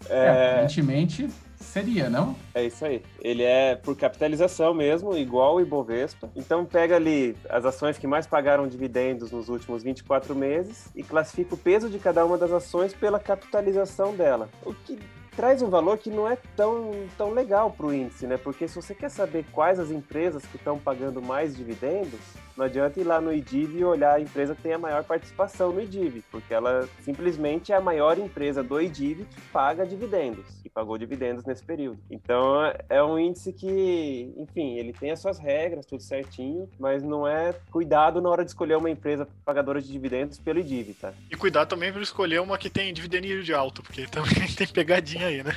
É... 0.07 0.25
é, 0.25 0.51
aparentemente 0.51 1.27
seria, 1.69 2.09
não? 2.09 2.35
É 2.53 2.63
isso 2.65 2.83
aí. 2.83 3.01
Ele 3.21 3.43
é 3.43 3.75
por 3.75 3.95
capitalização 3.95 4.73
mesmo, 4.73 5.15
igual 5.17 5.55
o 5.55 5.61
Ibovespa. 5.61 6.29
Então 6.35 6.65
pega 6.65 6.95
ali 6.95 7.35
as 7.49 7.65
ações 7.65 7.97
que 7.97 8.07
mais 8.07 8.27
pagaram 8.27 8.67
dividendos 8.67 9.31
nos 9.31 9.49
últimos 9.49 9.83
24 9.83 10.35
meses 10.35 10.89
e 10.95 11.03
classifica 11.03 11.55
o 11.55 11.57
peso 11.57 11.89
de 11.89 11.99
cada 11.99 12.25
uma 12.25 12.37
das 12.37 12.51
ações 12.51 12.93
pela 12.93 13.19
capitalização 13.19 14.15
dela. 14.15 14.49
O 14.65 14.73
que 14.73 14.99
traz 15.35 15.61
um 15.61 15.69
valor 15.69 15.97
que 15.97 16.09
não 16.09 16.27
é 16.27 16.37
tão, 16.55 16.91
tão 17.17 17.31
legal 17.31 17.71
para 17.71 17.85
o 17.85 17.93
índice, 17.93 18.27
né? 18.27 18.35
Porque 18.35 18.67
se 18.67 18.75
você 18.75 18.93
quer 18.93 19.09
saber 19.09 19.45
quais 19.53 19.79
as 19.79 19.89
empresas 19.89 20.43
que 20.45 20.57
estão 20.57 20.77
pagando 20.77 21.21
mais 21.21 21.55
dividendos, 21.55 22.19
não 22.59 22.65
adianta 22.65 22.99
ir 22.99 23.05
lá 23.05 23.21
no 23.21 23.33
IDIV 23.33 23.79
e 23.79 23.85
olhar 23.85 24.15
a 24.15 24.19
empresa 24.19 24.53
que 24.53 24.61
tem 24.61 24.73
a 24.73 24.77
maior 24.77 25.01
participação 25.05 25.71
no 25.71 25.81
IDIV, 25.81 26.25
porque 26.29 26.53
ela 26.53 26.87
simplesmente 26.99 27.71
é 27.71 27.75
a 27.75 27.79
maior 27.81 28.19
empresa 28.19 28.61
do 28.61 28.81
IDIV 28.81 29.23
que 29.23 29.41
paga 29.49 29.87
dividendos, 29.87 30.59
que 30.61 30.69
pagou 30.69 30.97
dividendos 30.97 31.45
nesse 31.45 31.63
período. 31.63 31.97
Então 32.11 32.61
é 32.89 33.01
um 33.01 33.17
índice 33.17 33.53
que, 33.53 34.33
enfim, 34.35 34.77
ele 34.77 34.91
tem 34.91 35.09
as 35.09 35.21
suas 35.21 35.39
regras, 35.39 35.85
tudo 35.85 36.03
certinho, 36.03 36.69
mas 36.77 37.01
não 37.01 37.25
é 37.25 37.53
cuidado 37.71 38.19
na 38.19 38.29
hora 38.29 38.43
de 38.43 38.51
escolher 38.51 38.75
uma 38.75 38.89
empresa 38.89 39.25
pagadora 39.45 39.81
de 39.81 39.89
dividendos 39.89 40.37
pelo 40.37 40.59
IDIV, 40.59 40.95
tá? 40.95 41.13
E 41.31 41.37
cuidado 41.37 41.69
também 41.69 41.93
para 41.93 42.01
escolher 42.01 42.41
uma 42.41 42.57
que 42.57 42.69
tem 42.69 42.93
dividendo 42.93 43.41
de 43.41 43.53
alto, 43.53 43.81
porque 43.81 44.05
também 44.05 44.33
tem 44.53 44.67
pegadinha 44.67 45.27
aí, 45.27 45.41
né? 45.43 45.53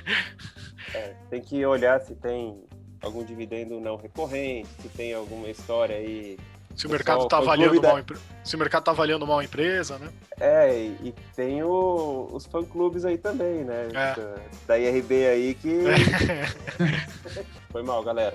É, 0.95 1.15
tem 1.29 1.41
que 1.41 1.67
olhar 1.67 2.01
se 2.01 2.15
tem 2.15 2.62
algum 3.03 3.25
dividendo 3.25 3.81
não 3.81 3.97
recorrente, 3.97 4.69
se 4.81 4.88
tem 4.88 5.12
alguma 5.12 5.49
história 5.49 5.97
aí 5.97 6.38
se 6.75 6.87
o 6.87 6.91
mercado 6.91 7.25
está 7.25 7.39
avaliando 7.39 7.81
da... 7.81 7.93
mal, 7.95 8.05
se 8.45 8.57
o 8.57 8.59
mercado 8.59 8.85
tá 8.85 8.91
avaliando 8.91 9.27
mal 9.27 9.39
a 9.39 9.45
empresa, 9.45 9.99
né? 9.99 10.09
É, 10.41 10.75
e, 10.75 11.09
e 11.09 11.15
tem 11.35 11.63
o, 11.63 12.29
os 12.33 12.47
fã 12.47 12.63
clubes 12.65 13.05
aí 13.05 13.19
também, 13.19 13.65
né? 13.65 13.89
É. 13.89 14.15
Da, 14.15 14.35
da 14.67 14.79
IRB 14.79 15.27
aí 15.27 15.55
que 15.55 15.81
é. 15.87 17.47
foi 17.71 17.83
mal, 17.83 18.03
galera. 18.03 18.35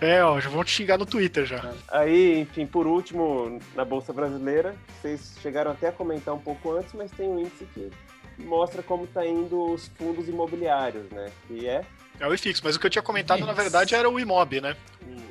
É, 0.00 0.22
ó, 0.22 0.38
já 0.40 0.50
vão 0.50 0.62
te 0.62 0.70
xingar 0.70 0.98
no 0.98 1.06
Twitter 1.06 1.46
já. 1.46 1.72
Aí, 1.88 2.40
enfim, 2.40 2.66
por 2.66 2.86
último, 2.86 3.58
na 3.74 3.84
Bolsa 3.84 4.12
Brasileira, 4.12 4.74
vocês 5.00 5.36
chegaram 5.40 5.70
até 5.70 5.88
a 5.88 5.92
comentar 5.92 6.34
um 6.34 6.38
pouco 6.38 6.72
antes, 6.72 6.92
mas 6.92 7.10
tem 7.10 7.28
um 7.28 7.40
índice 7.40 7.66
que 7.72 7.90
mostra 8.38 8.82
como 8.82 9.06
tá 9.06 9.26
indo 9.26 9.72
os 9.72 9.88
fundos 9.88 10.28
imobiliários, 10.28 11.08
né? 11.10 11.30
Que 11.46 11.66
é 11.66 11.82
é 12.20 12.26
o 12.26 12.34
IFIX, 12.34 12.60
mas 12.62 12.76
o 12.76 12.80
que 12.80 12.86
eu 12.86 12.90
tinha 12.90 13.02
comentado, 13.02 13.44
na 13.46 13.52
verdade, 13.52 13.94
era 13.94 14.08
o 14.08 14.18
IMOB, 14.18 14.60
né? 14.60 14.76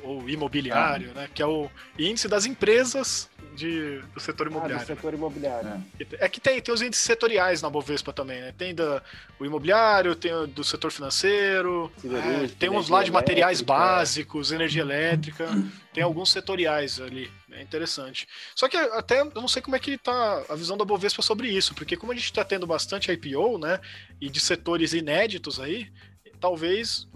O, 0.02 0.22
o 0.22 0.30
imobiliário, 0.30 1.10
ah. 1.14 1.20
né? 1.20 1.28
Que 1.34 1.42
é 1.42 1.46
o 1.46 1.70
índice 1.98 2.28
das 2.28 2.46
empresas 2.46 3.28
de, 3.58 3.98
do 4.14 4.20
setor 4.20 4.46
imobiliário. 4.46 4.82
Ah, 4.82 4.84
do 4.84 4.96
setor 4.96 5.14
imobiliário. 5.14 5.84
É, 5.98 6.26
é 6.26 6.28
que 6.28 6.40
tem, 6.40 6.60
tem 6.60 6.72
os 6.72 6.80
índices 6.80 7.04
setoriais 7.04 7.60
na 7.60 7.68
Bovespa 7.68 8.12
também, 8.12 8.40
né? 8.40 8.54
Tem 8.56 8.72
da, 8.74 9.02
o 9.38 9.44
imobiliário, 9.44 10.14
tem 10.14 10.32
o 10.32 10.46
do 10.46 10.62
setor 10.62 10.92
financeiro, 10.92 11.92
é, 12.04 12.46
tem 12.58 12.70
uns 12.70 12.88
lá 12.88 13.02
de 13.02 13.10
materiais 13.10 13.60
básicos, 13.60 14.52
energia 14.52 14.82
elétrica, 14.82 15.48
tem 15.92 16.04
alguns 16.04 16.30
setoriais 16.30 17.00
ali. 17.00 17.30
É 17.50 17.60
interessante. 17.60 18.28
Só 18.54 18.68
que 18.68 18.76
até 18.76 19.20
eu 19.20 19.32
não 19.34 19.48
sei 19.48 19.60
como 19.60 19.74
é 19.74 19.80
que 19.80 19.98
tá 19.98 20.44
a 20.48 20.54
visão 20.54 20.76
da 20.76 20.84
Bovespa 20.84 21.22
sobre 21.22 21.48
isso, 21.48 21.74
porque 21.74 21.96
como 21.96 22.12
a 22.12 22.14
gente 22.14 22.26
está 22.26 22.44
tendo 22.44 22.66
bastante 22.66 23.10
IPO, 23.10 23.58
né? 23.58 23.80
E 24.20 24.30
de 24.30 24.38
setores 24.38 24.92
inéditos 24.92 25.58
aí, 25.58 25.90
talvez, 26.38 27.08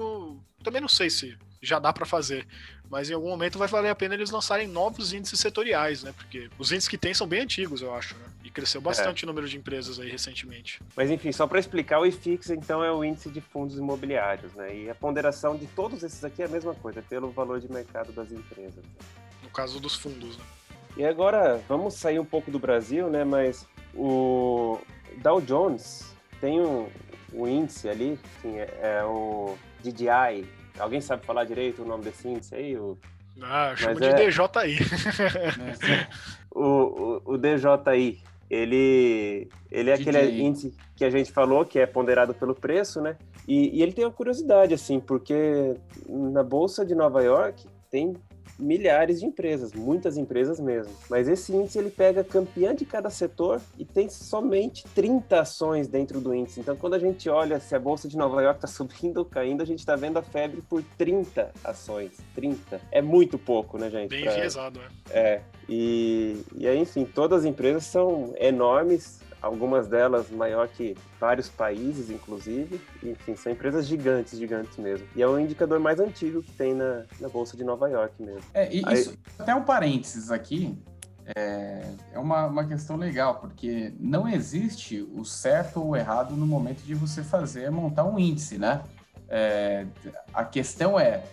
também 0.63 0.81
não 0.81 0.89
sei 0.89 1.11
se 1.11 1.37
já 1.63 1.79
dá 1.79 1.93
para 1.93 2.05
fazer, 2.05 2.47
mas 2.91 3.09
em 3.09 3.15
algum 3.15 3.29
momento 3.31 3.59
vai 3.59 3.69
valer 3.69 3.89
a 3.89 3.95
pena 3.95 4.15
eles 4.15 4.31
lançarem 4.31 4.67
novos 4.67 5.13
índices 5.13 5.39
setoriais, 5.39 6.03
né? 6.03 6.13
Porque 6.15 6.51
os 6.59 6.73
índices 6.73 6.89
que 6.89 6.99
tem 6.99 7.15
são 7.15 7.27
bem 7.27 7.41
antigos, 7.41 7.81
eu 7.81 7.95
acho, 7.95 8.15
né? 8.17 8.25
E 8.45 8.51
cresceu 8.51 8.81
bastante 8.81 9.25
é. 9.25 9.27
o 9.27 9.29
número 9.29 9.49
de 9.49 9.57
empresas 9.57 9.99
aí 9.99 10.11
recentemente. 10.11 10.83
Mas 10.97 11.11
enfim, 11.11 11.31
só 11.31 11.47
para 11.47 11.61
explicar, 11.61 12.01
o 12.01 12.07
IFIX 12.07 12.51
então 12.51 12.83
é 12.83 12.91
o 12.91 13.05
índice 13.05 13.31
de 13.31 13.41
fundos 13.41 13.79
imobiliários, 13.79 14.53
né? 14.55 14.77
E 14.77 14.91
a 14.91 14.95
ponderação 14.95 15.57
de 15.57 15.67
todos 15.69 16.03
esses 16.03 16.23
aqui 16.25 16.43
é 16.43 16.47
a 16.47 16.49
mesma 16.49 16.75
coisa, 16.75 16.99
é 16.99 17.03
pelo 17.03 17.31
valor 17.31 17.61
de 17.61 17.71
mercado 17.71 18.13
das 18.13 18.31
empresas. 18.33 18.85
No 19.43 19.49
caso 19.49 19.81
dos 19.81 19.95
fundos, 19.95 20.37
né? 20.37 20.45
E 20.97 21.05
agora, 21.05 21.63
vamos 21.67 21.95
sair 21.95 22.19
um 22.19 22.25
pouco 22.25 22.51
do 22.51 22.59
Brasil, 22.59 23.09
né? 23.09 23.25
Mas 23.25 23.67
o 23.95 24.79
Dow 25.23 25.41
Jones 25.41 26.13
tem 26.41 26.61
um, 26.61 26.89
o 27.33 27.49
índice 27.49 27.89
ali, 27.89 28.19
assim, 28.39 28.59
é, 28.59 28.79
é, 28.81 29.05
o 29.05 29.57
DDI. 29.83 30.47
Alguém 30.79 31.01
sabe 31.01 31.25
falar 31.25 31.45
direito 31.45 31.83
o 31.83 31.87
nome 31.87 32.05
desse 32.05 32.29
índice 32.29 32.55
aí? 32.55 32.77
O... 32.77 32.97
Ah, 33.41 33.75
chama 33.77 34.01
de 34.01 34.07
é... 34.07 34.31
DJI. 34.31 34.79
o, 36.51 36.61
o, 36.61 37.23
o 37.35 37.39
DJI, 37.39 38.23
ele, 38.51 39.49
ele 39.71 39.91
é 39.91 39.95
aquele 39.95 40.43
índice 40.43 40.75
que 40.95 41.05
a 41.05 41.11
gente 41.11 41.33
falou, 41.33 41.65
que 41.65 41.79
é 41.79 41.87
ponderado 41.87 42.35
pelo 42.35 42.55
preço, 42.55 43.01
né? 43.01 43.17
E, 43.49 43.79
e 43.79 43.83
ele 43.83 43.93
tem 43.93 44.05
uma 44.05 44.11
curiosidade, 44.13 44.75
assim, 44.75 45.01
porque 45.01 45.75
na 46.09 46.43
Bolsa 46.43 46.85
de 46.85 46.95
Nova 46.95 47.23
York 47.23 47.67
tem 47.91 48.15
milhares 48.59 49.21
de 49.21 49.27
empresas, 49.27 49.73
muitas 49.73 50.17
empresas 50.17 50.61
mesmo. 50.61 50.93
Mas 51.09 51.29
esse 51.29 51.55
índice 51.55 51.79
ele 51.79 51.91
pega 51.91 52.23
campeã 52.23 52.75
de 52.75 52.85
cada 52.85 53.11
setor 53.11 53.61
e 53.79 53.85
tem 53.85 54.09
somente 54.09 54.85
30 54.95 55.41
ações 55.41 55.89
dentro 55.89 56.21
do 56.21 56.35
índice. 56.35 56.61
Então, 56.61 56.77
quando 56.77 56.95
a 56.95 56.99
gente 56.99 57.29
olha 57.29 57.59
se 57.59 57.75
a 57.75 57.79
bolsa 57.79 58.09
de 58.09 58.17
Nova 58.17 58.43
York 58.43 58.59
está 58.59 58.69
subindo 58.69 59.19
ou 59.19 59.25
caindo, 59.25 59.63
a 59.63 59.67
gente 59.67 59.79
está 59.79 59.97
vendo 59.97 60.19
a 60.19 60.23
febre 60.23 60.63
por 60.63 60.83
30 60.99 61.51
ações. 61.65 62.13
30. 62.35 62.81
É 62.91 63.01
muito 63.01 63.39
pouco, 63.39 63.79
né, 63.79 63.91
gente? 63.91 64.11
Bem 64.11 64.25
pra... 64.25 64.33
enviesado, 64.33 64.81
é. 65.11 65.19
É. 65.19 65.43
E, 65.69 66.43
e 66.55 66.67
aí, 66.67 66.79
enfim, 66.79 67.05
todas 67.05 67.41
as 67.41 67.45
empresas 67.45 67.85
são 67.85 68.35
enormes, 68.39 69.22
algumas 69.43 69.89
delas 69.89 70.31
maior 70.31 70.69
que 70.69 70.97
vários 71.21 71.49
países, 71.49 72.09
inclusive. 72.11 72.81
Enfim, 73.03 73.35
são 73.35 73.51
empresas 73.51 73.87
gigantes, 73.87 74.39
gigantes 74.39 74.79
mesmo. 74.79 75.07
E 75.17 75.21
é 75.21 75.27
o 75.27 75.39
indicador 75.39 75.81
mais 75.81 75.99
antigo 75.99 76.43
que 76.43 76.53
tem 76.53 76.73
na, 76.73 77.03
na 77.21 77.29
Bolsa 77.29 77.57
de 77.57 77.65
Nova 77.65 77.89
York 77.91 78.23
mesmo. 78.23 78.45
É, 78.55 78.73
e 78.73 78.83
Aí... 78.87 78.95
isso, 78.95 79.19
até 79.39 79.55
um 79.55 79.65
parênteses 79.65 80.31
aqui, 80.31 80.79
é, 81.35 81.83
é 82.13 82.19
uma, 82.19 82.47
uma 82.47 82.67
questão 82.67 82.97
legal, 82.97 83.41
porque 83.41 83.93
não 83.99 84.29
existe 84.29 85.03
o 85.15 85.25
certo 85.25 85.81
ou 85.81 85.91
o 85.91 85.97
errado 85.97 86.35
no 86.37 86.47
momento 86.47 86.83
de 86.83 86.95
você 86.95 87.23
fazer, 87.23 87.71
montar 87.71 88.05
um 88.05 88.19
índice, 88.19 88.59
né? 88.59 88.83
É, 89.29 89.87
a 90.33 90.45
questão 90.45 91.01
é, 91.01 91.25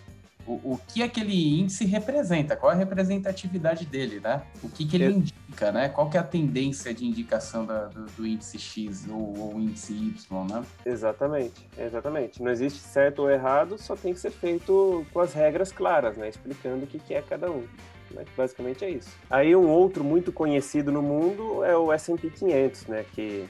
o, 0.46 0.72
o 0.72 0.80
que 0.88 1.02
aquele 1.02 1.60
índice 1.60 1.84
representa, 1.84 2.56
qual 2.56 2.72
a 2.72 2.74
representatividade 2.74 3.86
dele, 3.86 4.20
né? 4.20 4.42
O 4.62 4.68
que, 4.68 4.86
que 4.86 4.96
ele 4.96 5.06
Eu... 5.06 5.10
indica, 5.10 5.72
né? 5.72 5.88
Qual 5.88 6.08
que 6.08 6.16
é 6.16 6.20
a 6.20 6.24
tendência 6.24 6.92
de 6.92 7.06
indicação 7.06 7.64
da, 7.64 7.86
do, 7.86 8.06
do, 8.06 8.26
índice 8.26 8.58
X 8.58 9.06
ou, 9.08 9.38
ou 9.38 9.60
índice 9.60 9.92
Y, 9.92 10.46
né? 10.46 10.64
Exatamente, 10.84 11.68
exatamente. 11.78 12.42
Não 12.42 12.50
existe 12.50 12.78
certo 12.80 13.22
ou 13.22 13.30
errado, 13.30 13.78
só 13.78 13.94
tem 13.96 14.12
que 14.12 14.20
ser 14.20 14.30
feito 14.30 15.06
com 15.12 15.20
as 15.20 15.32
regras 15.32 15.72
claras, 15.72 16.16
né? 16.16 16.28
Explicando 16.28 16.84
o 16.84 16.86
que, 16.86 16.98
que 16.98 17.14
é 17.14 17.22
cada 17.22 17.50
um. 17.50 17.64
Né? 18.10 18.24
Basicamente 18.36 18.84
é 18.84 18.90
isso. 18.90 19.10
Aí 19.28 19.54
um 19.54 19.68
outro 19.68 20.02
muito 20.02 20.32
conhecido 20.32 20.90
no 20.90 21.02
mundo 21.02 21.64
é 21.64 21.76
o 21.76 21.92
S&P 21.92 22.30
500, 22.30 22.86
né? 22.86 23.04
Que 23.12 23.48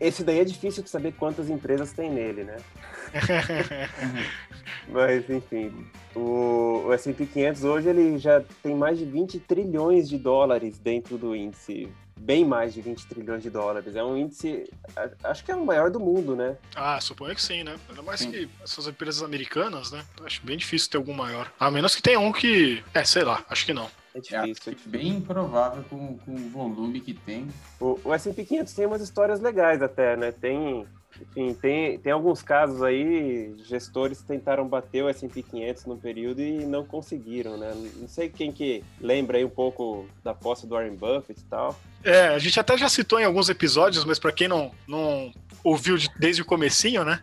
esse 0.00 0.22
daí 0.22 0.40
é 0.40 0.44
difícil 0.44 0.82
de 0.82 0.90
saber 0.90 1.12
quantas 1.12 1.50
empresas 1.50 1.92
tem 1.92 2.10
nele, 2.10 2.44
né? 2.44 2.56
Mas, 4.88 5.28
enfim, 5.28 5.86
o, 6.14 6.84
o 6.86 6.92
S&P 6.92 7.26
500 7.26 7.64
hoje 7.64 7.88
ele 7.88 8.18
já 8.18 8.42
tem 8.62 8.74
mais 8.74 8.98
de 8.98 9.04
20 9.04 9.40
trilhões 9.40 10.08
de 10.08 10.18
dólares 10.18 10.78
dentro 10.78 11.18
do 11.18 11.34
índice. 11.34 11.88
Bem 12.16 12.44
mais 12.44 12.72
de 12.72 12.80
20 12.80 13.06
trilhões 13.06 13.42
de 13.42 13.50
dólares. 13.50 13.96
É 13.96 14.04
um 14.04 14.16
índice, 14.16 14.70
acho 15.24 15.44
que 15.44 15.50
é 15.50 15.56
o 15.56 15.66
maior 15.66 15.90
do 15.90 15.98
mundo, 15.98 16.36
né? 16.36 16.56
Ah, 16.76 17.00
suponho 17.00 17.34
que 17.34 17.42
sim, 17.42 17.64
né? 17.64 17.76
Ainda 17.88 18.02
mais 18.02 18.20
sim. 18.20 18.30
que 18.30 18.48
essas 18.62 18.86
empresas 18.86 19.22
americanas, 19.22 19.90
né? 19.90 20.04
Acho 20.24 20.40
bem 20.44 20.56
difícil 20.56 20.90
ter 20.90 20.96
algum 20.96 21.12
maior. 21.12 21.52
A 21.58 21.70
menos 21.70 21.94
que 21.96 22.02
tenha 22.02 22.20
um 22.20 22.32
que. 22.32 22.82
É, 22.94 23.04
sei 23.04 23.24
lá, 23.24 23.44
acho 23.50 23.66
que 23.66 23.74
não. 23.74 23.90
É 24.14 24.20
difícil. 24.20 24.72
É 24.72 24.88
bem 24.88 25.08
improvável 25.08 25.84
com, 25.90 26.16
com 26.18 26.34
o 26.34 26.48
volume 26.50 27.00
que 27.00 27.12
tem. 27.12 27.48
O, 27.80 27.98
o 28.04 28.14
S&P 28.14 28.44
500 28.44 28.72
tem 28.72 28.86
umas 28.86 29.02
histórias 29.02 29.40
legais 29.40 29.82
até, 29.82 30.16
né? 30.16 30.30
Tem 30.30 30.86
enfim, 31.20 31.54
tem, 31.54 31.98
tem 31.98 32.12
alguns 32.12 32.42
casos 32.42 32.82
aí, 32.82 33.54
gestores 33.64 34.22
tentaram 34.22 34.66
bater 34.66 35.04
o 35.04 35.08
S&P 35.08 35.42
500 35.42 35.86
num 35.86 35.96
período 35.96 36.40
e 36.40 36.64
não 36.64 36.84
conseguiram, 36.84 37.56
né? 37.56 37.72
Não 37.96 38.08
sei 38.08 38.28
quem 38.28 38.50
que 38.50 38.82
lembra 39.00 39.38
aí 39.38 39.44
um 39.44 39.50
pouco 39.50 40.08
da 40.22 40.34
posse 40.34 40.66
do 40.66 40.74
Warren 40.74 40.96
Buffett 40.96 41.40
e 41.40 41.44
tal. 41.44 41.78
É, 42.02 42.28
a 42.28 42.38
gente 42.38 42.58
até 42.58 42.76
já 42.76 42.88
citou 42.88 43.20
em 43.20 43.24
alguns 43.24 43.48
episódios, 43.48 44.04
mas 44.04 44.18
para 44.18 44.32
quem 44.32 44.48
não, 44.48 44.72
não 44.88 45.32
ouviu 45.62 45.96
desde 46.18 46.42
o 46.42 46.44
comecinho, 46.44 47.04
né? 47.04 47.20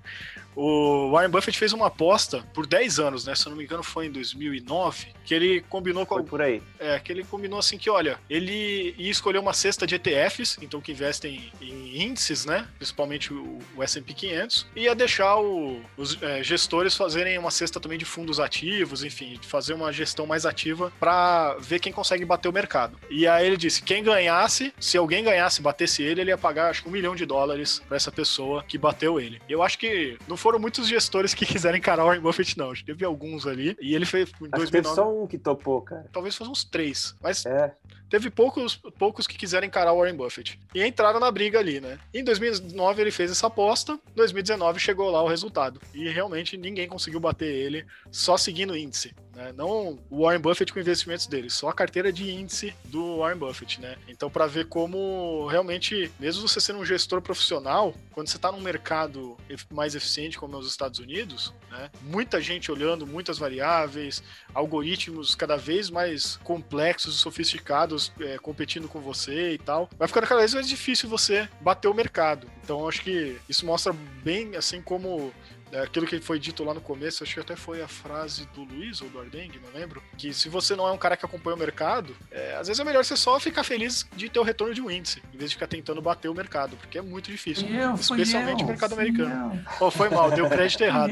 O 0.55 1.11
Warren 1.11 1.29
Buffett 1.29 1.57
fez 1.57 1.73
uma 1.73 1.87
aposta 1.87 2.43
por 2.53 2.65
10 2.65 2.99
anos, 2.99 3.25
né? 3.25 3.35
Se 3.35 3.45
eu 3.45 3.51
não 3.51 3.57
me 3.57 3.63
engano, 3.63 3.83
foi 3.83 4.07
em 4.07 4.11
2009, 4.11 5.07
que 5.25 5.33
ele 5.33 5.61
combinou 5.69 6.05
com. 6.05 6.15
Foi 6.15 6.23
por 6.23 6.41
aí. 6.41 6.61
É, 6.79 6.99
que 6.99 7.11
ele 7.11 7.23
combinou 7.23 7.59
assim 7.59 7.77
que, 7.77 7.89
olha, 7.89 8.17
ele 8.29 8.93
ia 8.97 9.11
escolher 9.11 9.39
uma 9.39 9.53
cesta 9.53 9.87
de 9.87 9.95
ETFs, 9.95 10.57
então 10.61 10.81
que 10.81 10.91
investem 10.91 11.51
em 11.61 12.03
índices, 12.03 12.45
né? 12.45 12.67
Principalmente 12.77 13.33
o, 13.33 13.59
o 13.75 13.87
SP 13.87 14.13
500, 14.13 14.67
e 14.75 14.81
ia 14.81 14.95
deixar 14.95 15.37
o, 15.37 15.81
os 15.95 16.21
é, 16.21 16.43
gestores 16.43 16.95
fazerem 16.95 17.37
uma 17.37 17.51
cesta 17.51 17.79
também 17.79 17.97
de 17.97 18.05
fundos 18.05 18.39
ativos, 18.39 19.03
enfim, 19.03 19.39
fazer 19.41 19.73
uma 19.73 19.91
gestão 19.91 20.25
mais 20.25 20.45
ativa 20.45 20.91
para 20.99 21.55
ver 21.59 21.79
quem 21.79 21.93
consegue 21.93 22.25
bater 22.25 22.49
o 22.49 22.53
mercado. 22.53 22.97
E 23.09 23.27
aí 23.27 23.45
ele 23.47 23.57
disse: 23.57 23.81
quem 23.81 24.03
ganhasse, 24.03 24.73
se 24.79 24.97
alguém 24.97 25.23
ganhasse, 25.23 25.61
batesse 25.61 26.03
ele, 26.03 26.21
ele 26.21 26.31
ia 26.31 26.37
pagar 26.37 26.69
acho 26.69 26.83
que 26.83 26.89
um 26.89 26.91
milhão 26.91 27.15
de 27.15 27.25
dólares 27.25 27.81
para 27.87 27.97
essa 27.97 28.11
pessoa 28.11 28.63
que 28.63 28.77
bateu 28.77 29.19
ele. 29.19 29.41
Eu 29.47 29.63
acho 29.63 29.77
que 29.77 30.17
no 30.27 30.37
foram 30.41 30.57
muitos 30.57 30.87
gestores 30.87 31.35
que 31.35 31.45
quiseram 31.45 31.77
encarar 31.77 32.03
o 32.03 32.07
Warren 32.07 32.21
Buffett, 32.21 32.57
não. 32.57 32.73
Teve 32.73 33.05
alguns 33.05 33.45
ali. 33.45 33.77
E 33.79 33.93
ele 33.93 34.07
fez 34.07 34.29
em 34.41 34.49
2009. 34.49 34.71
Teve 34.71 34.87
só 34.95 35.07
um 35.07 35.27
que 35.27 35.37
topou, 35.37 35.81
cara. 35.81 36.09
Talvez 36.11 36.35
fosse 36.35 36.49
uns 36.49 36.63
três. 36.63 37.15
Mas 37.21 37.45
é. 37.45 37.75
teve 38.09 38.31
poucos, 38.31 38.75
poucos 38.97 39.27
que 39.27 39.37
quiseram 39.37 39.67
encarar 39.67 39.93
o 39.93 39.99
Warren 39.99 40.15
Buffett. 40.15 40.59
E 40.73 40.83
entraram 40.83 41.19
na 41.19 41.29
briga 41.29 41.59
ali, 41.59 41.79
né? 41.79 41.99
Em 42.11 42.23
2009 42.23 43.01
ele 43.01 43.11
fez 43.11 43.29
essa 43.29 43.47
aposta. 43.47 43.93
Em 43.93 44.15
2019 44.15 44.79
chegou 44.79 45.11
lá 45.11 45.21
o 45.21 45.27
resultado. 45.27 45.79
E 45.93 46.09
realmente 46.09 46.57
ninguém 46.57 46.87
conseguiu 46.87 47.19
bater 47.19 47.53
ele 47.53 47.85
só 48.09 48.35
seguindo 48.35 48.71
o 48.71 48.77
índice. 48.77 49.13
Né? 49.41 49.53
Não 49.55 49.99
o 50.09 50.23
Warren 50.23 50.39
Buffett 50.39 50.71
com 50.71 50.79
investimentos 50.79 51.25
dele, 51.25 51.49
só 51.49 51.69
a 51.69 51.73
carteira 51.73 52.13
de 52.13 52.29
índice 52.31 52.73
do 52.85 53.17
Warren 53.17 53.37
Buffett, 53.37 53.81
né? 53.81 53.95
Então, 54.07 54.29
para 54.29 54.45
ver 54.45 54.67
como 54.67 55.47
realmente, 55.47 56.11
mesmo 56.19 56.47
você 56.47 56.61
sendo 56.61 56.79
um 56.79 56.85
gestor 56.85 57.21
profissional, 57.21 57.95
quando 58.11 58.27
você 58.27 58.37
está 58.37 58.51
num 58.51 58.61
mercado 58.61 59.35
mais 59.71 59.95
eficiente 59.95 60.37
como 60.37 60.55
é 60.55 60.59
os 60.59 60.67
Estados 60.67 60.99
Unidos, 60.99 61.53
né? 61.71 61.89
Muita 62.03 62.39
gente 62.39 62.71
olhando, 62.71 63.07
muitas 63.07 63.39
variáveis, 63.39 64.23
algoritmos 64.53 65.33
cada 65.33 65.57
vez 65.57 65.89
mais 65.89 66.37
complexos 66.43 67.15
e 67.15 67.17
sofisticados 67.17 68.11
é, 68.19 68.37
competindo 68.37 68.87
com 68.87 68.99
você 68.99 69.53
e 69.53 69.57
tal, 69.57 69.89
vai 69.97 70.07
ficando 70.07 70.27
cada 70.27 70.41
vez 70.41 70.53
mais 70.53 70.67
difícil 70.67 71.09
você 71.09 71.49
bater 71.59 71.87
o 71.87 71.93
mercado. 71.93 72.47
Então, 72.63 72.87
acho 72.87 73.01
que 73.01 73.37
isso 73.49 73.65
mostra 73.65 73.93
bem 74.23 74.55
assim 74.55 74.81
como 74.81 75.33
aquilo 75.79 76.05
que 76.05 76.19
foi 76.19 76.39
dito 76.39 76.63
lá 76.63 76.73
no 76.73 76.81
começo, 76.81 77.23
acho 77.23 77.33
que 77.33 77.39
até 77.39 77.55
foi 77.55 77.81
a 77.81 77.87
frase 77.87 78.45
do 78.53 78.63
Luiz 78.63 79.01
ou 79.01 79.09
do 79.09 79.19
Ardengue, 79.19 79.59
não 79.63 79.79
lembro, 79.79 80.01
que 80.17 80.33
se 80.33 80.49
você 80.49 80.75
não 80.75 80.87
é 80.87 80.91
um 80.91 80.97
cara 80.97 81.15
que 81.15 81.25
acompanha 81.25 81.55
o 81.55 81.59
mercado, 81.59 82.15
é, 82.31 82.55
às 82.55 82.67
vezes 82.67 82.79
é 82.79 82.83
melhor 82.83 83.03
você 83.03 83.15
só 83.15 83.39
ficar 83.39 83.63
feliz 83.63 84.07
de 84.15 84.29
ter 84.29 84.39
o 84.39 84.43
retorno 84.43 84.73
de 84.73 84.81
um 84.81 84.89
índice, 84.89 85.21
em 85.33 85.37
vez 85.37 85.51
de 85.51 85.55
ficar 85.55 85.67
tentando 85.67 86.01
bater 86.01 86.29
o 86.29 86.33
mercado, 86.33 86.75
porque 86.77 86.97
é 86.97 87.01
muito 87.01 87.31
difícil, 87.31 87.67
eu, 87.67 87.95
especialmente 87.95 88.63
o 88.63 88.67
mercado 88.67 88.93
americano. 88.93 89.63
Oh, 89.79 89.91
foi 89.91 90.09
mal, 90.09 90.31
deu 90.31 90.49
crédito 90.49 90.83
errado. 90.83 91.11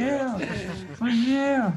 Foi 0.96 1.12
eu. 1.12 1.74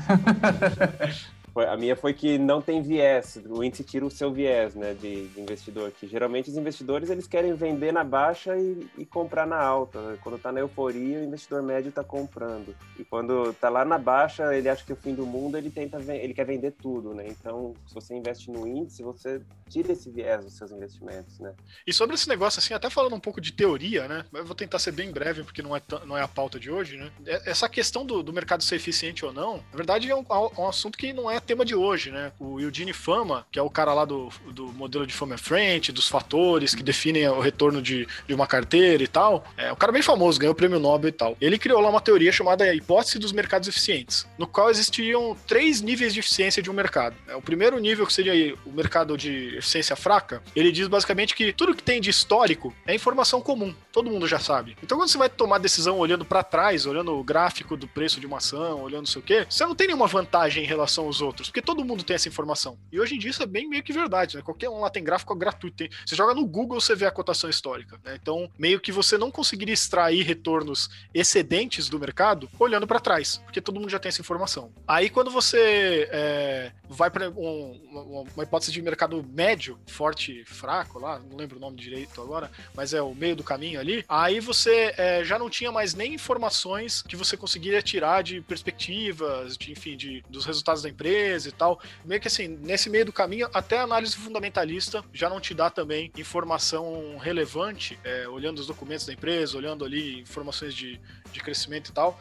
A 1.55 1.77
minha 1.77 1.95
foi 1.95 2.15
que 2.15 2.39
não 2.39 2.63
tem 2.63 2.81
viés, 2.83 3.39
o 3.47 3.63
índice 3.63 3.85
tira 3.85 4.07
o 4.07 4.11
seu 4.11 4.33
viés, 4.33 4.75
né, 4.75 4.95
de, 4.95 5.29
de 5.29 5.41
investidor. 5.41 5.91
Que 5.93 6.07
geralmente 6.07 6.51
os 6.51 6.57
investidores 6.57 7.11
eles 7.11 7.27
querem 7.27 7.55
vender 7.55 7.93
na 7.93 8.03
baixa 8.03 8.57
e, 8.57 8.89
e 8.97 9.05
comprar 9.05 9.47
na 9.47 9.61
alta. 9.61 10.19
Quando 10.23 10.37
está 10.37 10.51
na 10.51 10.61
euforia, 10.61 11.19
o 11.19 11.25
investidor 11.25 11.63
médio 11.63 11.91
está 11.91 12.03
comprando. 12.03 12.75
E 12.99 13.05
quando 13.05 13.51
está 13.51 13.69
lá 13.69 13.85
na 13.85 13.99
baixa, 13.99 14.55
ele 14.57 14.69
acha 14.69 14.85
que 14.85 14.93
é 14.93 14.95
o 14.95 14.99
fim 14.99 15.15
do 15.15 15.27
mundo, 15.27 15.59
ele 15.59 15.71
tenta, 15.71 15.99
ele 16.15 16.33
quer 16.33 16.47
vender 16.47 16.73
tudo, 16.73 17.15
né? 17.15 17.27
Então, 17.29 17.75
se 17.87 17.95
você 17.95 18.15
investe 18.15 18.51
no 18.51 18.67
índice, 18.67 19.03
você 19.03 19.43
tira 19.69 19.93
esse 19.93 20.11
viés 20.11 20.45
dos 20.45 20.55
seus 20.55 20.71
investimentos, 20.71 21.39
né? 21.39 21.55
E 21.87 21.93
sobre 21.93 22.15
esse 22.15 22.29
negócio, 22.29 22.59
assim, 22.59 22.75
até 22.75 22.89
falando 22.89 23.15
um 23.15 23.21
pouco 23.21 23.41
de 23.41 23.53
teoria, 23.53 24.09
né? 24.09 24.25
Eu 24.33 24.45
vou 24.45 24.55
tentar 24.55 24.79
ser 24.79 24.93
bem 24.93 25.11
breve, 25.11 25.43
porque 25.43 25.63
não 25.63 25.77
é, 25.77 25.83
não 26.07 26.17
é 26.17 26.23
a 26.23 26.29
pauta 26.29 26.59
de 26.59 26.71
hoje, 26.71 26.97
né? 26.97 27.11
É, 27.27 27.51
essa 27.51 27.69
questão 27.69 28.05
do, 28.07 28.23
do 28.23 28.33
mercado 28.33 28.63
ser 28.63 28.77
eficiente 28.77 29.25
ou 29.25 29.33
não, 29.33 29.57
na 29.57 29.77
verdade 29.77 30.11
é 30.11 30.17
um, 30.17 30.25
um 30.59 30.69
assunto 30.69 30.97
que 30.97 31.13
não 31.13 31.31
é 31.31 31.42
tema 31.43 31.65
de 31.65 31.75
hoje, 31.75 32.11
né? 32.11 32.33
O 32.39 32.61
Eugene 32.61 32.93
Fama, 32.93 33.47
que 33.51 33.59
é 33.59 33.63
o 33.63 33.71
cara 33.71 33.93
lá 33.93 34.05
do, 34.05 34.29
do 34.51 34.67
modelo 34.73 35.07
de 35.07 35.13
Fama 35.13 35.37
Frente, 35.37 35.93
dos 35.93 36.09
fatores 36.09 36.75
que 36.75 36.83
definem 36.83 37.29
o 37.29 37.41
retorno 37.41 37.83
de, 37.83 38.07
de 38.27 38.35
uma 38.35 38.47
carteira 38.47 39.03
e 39.03 39.09
tal, 39.09 39.45
é 39.57 39.73
um 39.73 39.77
cara 39.77 39.93
bem 39.93 40.03
famoso, 40.03 40.39
ganhou 40.39 40.53
o 40.53 40.57
prêmio 40.57 40.79
Nobel 40.79 41.09
e 41.09 41.13
tal. 41.13 41.37
Ele 41.41 41.59
criou 41.59 41.81
lá 41.81 41.89
uma 41.89 42.01
teoria 42.01 42.33
chamada 42.33 42.73
hipótese 42.75 43.19
dos 43.19 43.33
mercados 43.33 43.69
eficientes, 43.69 44.27
no 44.39 44.47
qual 44.47 44.71
existiam 44.71 45.37
três 45.47 45.81
níveis 45.81 46.15
de 46.15 46.21
eficiência 46.21 46.63
de 46.63 46.71
um 46.71 46.75
mercado. 46.75 47.17
É, 47.29 47.37
o 47.37 47.43
primeiro 47.43 47.79
nível, 47.79 48.07
que 48.07 48.13
seria 48.13 48.55
o 48.65 48.73
mercado 48.73 49.17
de 49.17 49.57
eficiência 49.57 49.97
fraca, 49.97 50.43
ele 50.55 50.73
diz 50.73 50.89
basicamente 50.89 51.35
que 51.35 51.53
tudo 51.53 51.75
que 51.75 51.83
tem 51.83 52.01
de 52.01 52.11
histórico 52.11 52.75
é 52.87 52.95
informação 52.95 53.41
comum, 53.41 53.75
todo 53.93 54.11
mundo 54.11 54.27
já 54.27 54.39
sabe. 54.39 54.77
Então 54.83 54.99
quando 54.99 55.09
você 55.09 55.19
vai 55.19 55.29
tomar 55.29 55.59
decisão 55.59 55.99
olhando 55.99 56.25
para 56.25 56.43
trás, 56.43 56.87
olhando 56.87 57.17
o 57.19 57.25
gráfico 57.25 57.77
do 57.77 57.87
preço 57.87 58.21
de 58.21 58.27
uma 58.27 58.39
ação, 58.39 58.83
olhando 58.83 59.03
não 59.03 59.07
sei 59.07 59.21
o 59.21 59.25
quê, 59.25 59.47
você 59.49 59.65
não 59.65 59.75
tem 59.75 59.89
nenhuma 59.89 60.07
vantagem 60.07 60.63
em 60.63 60.67
relação 60.67 61.07
aos 61.07 61.21
outros, 61.21 61.32
porque 61.35 61.63
todo 61.63 61.85
mundo 61.85 62.03
tem 62.03 62.15
essa 62.15 62.29
informação. 62.29 62.79
E 62.91 63.01
hoje 63.01 63.15
em 63.15 63.19
dia 63.19 63.31
isso 63.31 63.43
é 63.43 63.47
bem 63.47 63.69
meio 63.69 63.83
que 63.83 63.93
verdade, 63.93 64.37
né? 64.37 64.43
Qualquer 64.43 64.69
um 64.69 64.81
lá 64.81 64.91
tem 64.91 65.03
gráfico 65.03 65.35
gratuito. 65.35 65.77
Tem... 65.77 65.91
Você 66.05 66.15
joga 66.15 66.35
no 66.35 66.47
Google, 66.47 66.81
você 66.81 66.95
vê 66.95 67.07
a 67.07 67.11
cotação 67.11 67.49
histórica. 67.49 67.99
Né? 68.05 68.19
Então, 68.21 68.51
meio 68.59 68.81
que 68.81 68.93
você 68.93 69.17
não 69.17 69.31
conseguiria 69.31 69.75
extrair 69.75 70.23
retornos 70.23 70.91
excedentes 71.15 71.89
do 71.89 71.99
mercado 71.99 72.49
olhando 72.59 72.87
para 72.87 73.01
trás, 73.01 73.39
porque 73.45 73.61
todo 73.61 73.81
mundo 73.81 73.91
já 73.91 73.99
tem 73.99 74.09
essa 74.09 74.21
informação. 74.21 74.73
Aí, 74.87 75.09
quando 75.09 75.31
você 75.31 76.09
é, 76.11 76.73
vai 76.89 77.11
para 77.11 77.31
um, 77.31 78.27
uma 78.35 78.45
hipótese 78.45 78.73
de 78.73 78.83
mercado 78.83 79.25
médio, 79.33 79.79
forte, 79.87 80.45
fraco, 80.45 80.99
lá, 80.99 81.19
não 81.19 81.37
lembro 81.37 81.57
o 81.57 81.61
nome 81.61 81.77
direito 81.77 82.21
agora, 82.21 82.51
mas 82.75 82.93
é 82.93 83.03
o 83.03 83.15
meio 83.15 83.37
do 83.37 83.43
caminho 83.43 83.81
ali, 83.81 84.05
aí 84.09 84.41
você 84.41 84.95
é, 84.97 85.25
já 85.25 85.39
não 85.39 85.49
tinha 85.49 85.73
mais 85.73 85.95
nem 85.95 86.15
informações 86.15 87.03
que 87.03 87.17
você 87.17 87.37
conseguiria 87.37 87.83
tirar 87.83 88.23
de 88.23 88.41
perspectivas, 88.41 89.57
de, 89.57 89.73
enfim, 89.73 89.97
de, 89.97 90.23
dos 90.29 90.45
resultados 90.45 90.83
da 90.83 90.89
empresa 90.89 91.22
e 91.23 91.53
tal. 91.53 91.81
Meio 92.05 92.21
que 92.21 92.29
assim, 92.29 92.49
nesse 92.49 92.91
meio 92.91 93.05
do 93.05 93.13
caminho, 93.13 93.49
até 93.53 93.79
a 93.79 93.83
análise 93.83 94.17
fundamentalista 94.17 95.05
já 95.13 95.29
não 95.29 95.41
te 95.41 95.55
dá 95.55 95.71
também 95.71 96.11
informação 96.17 97.17
relevante, 97.19 97.99
é, 98.05 98.29
olhando 98.29 98.59
os 98.59 98.67
documentos 98.67 99.07
da 99.07 99.13
empresa, 99.13 99.57
olhando 99.57 99.85
ali 99.85 100.21
informações 100.21 100.75
de, 100.75 101.01
de 101.33 101.41
crescimento 101.41 101.91
e 101.91 101.93
tal, 101.93 102.19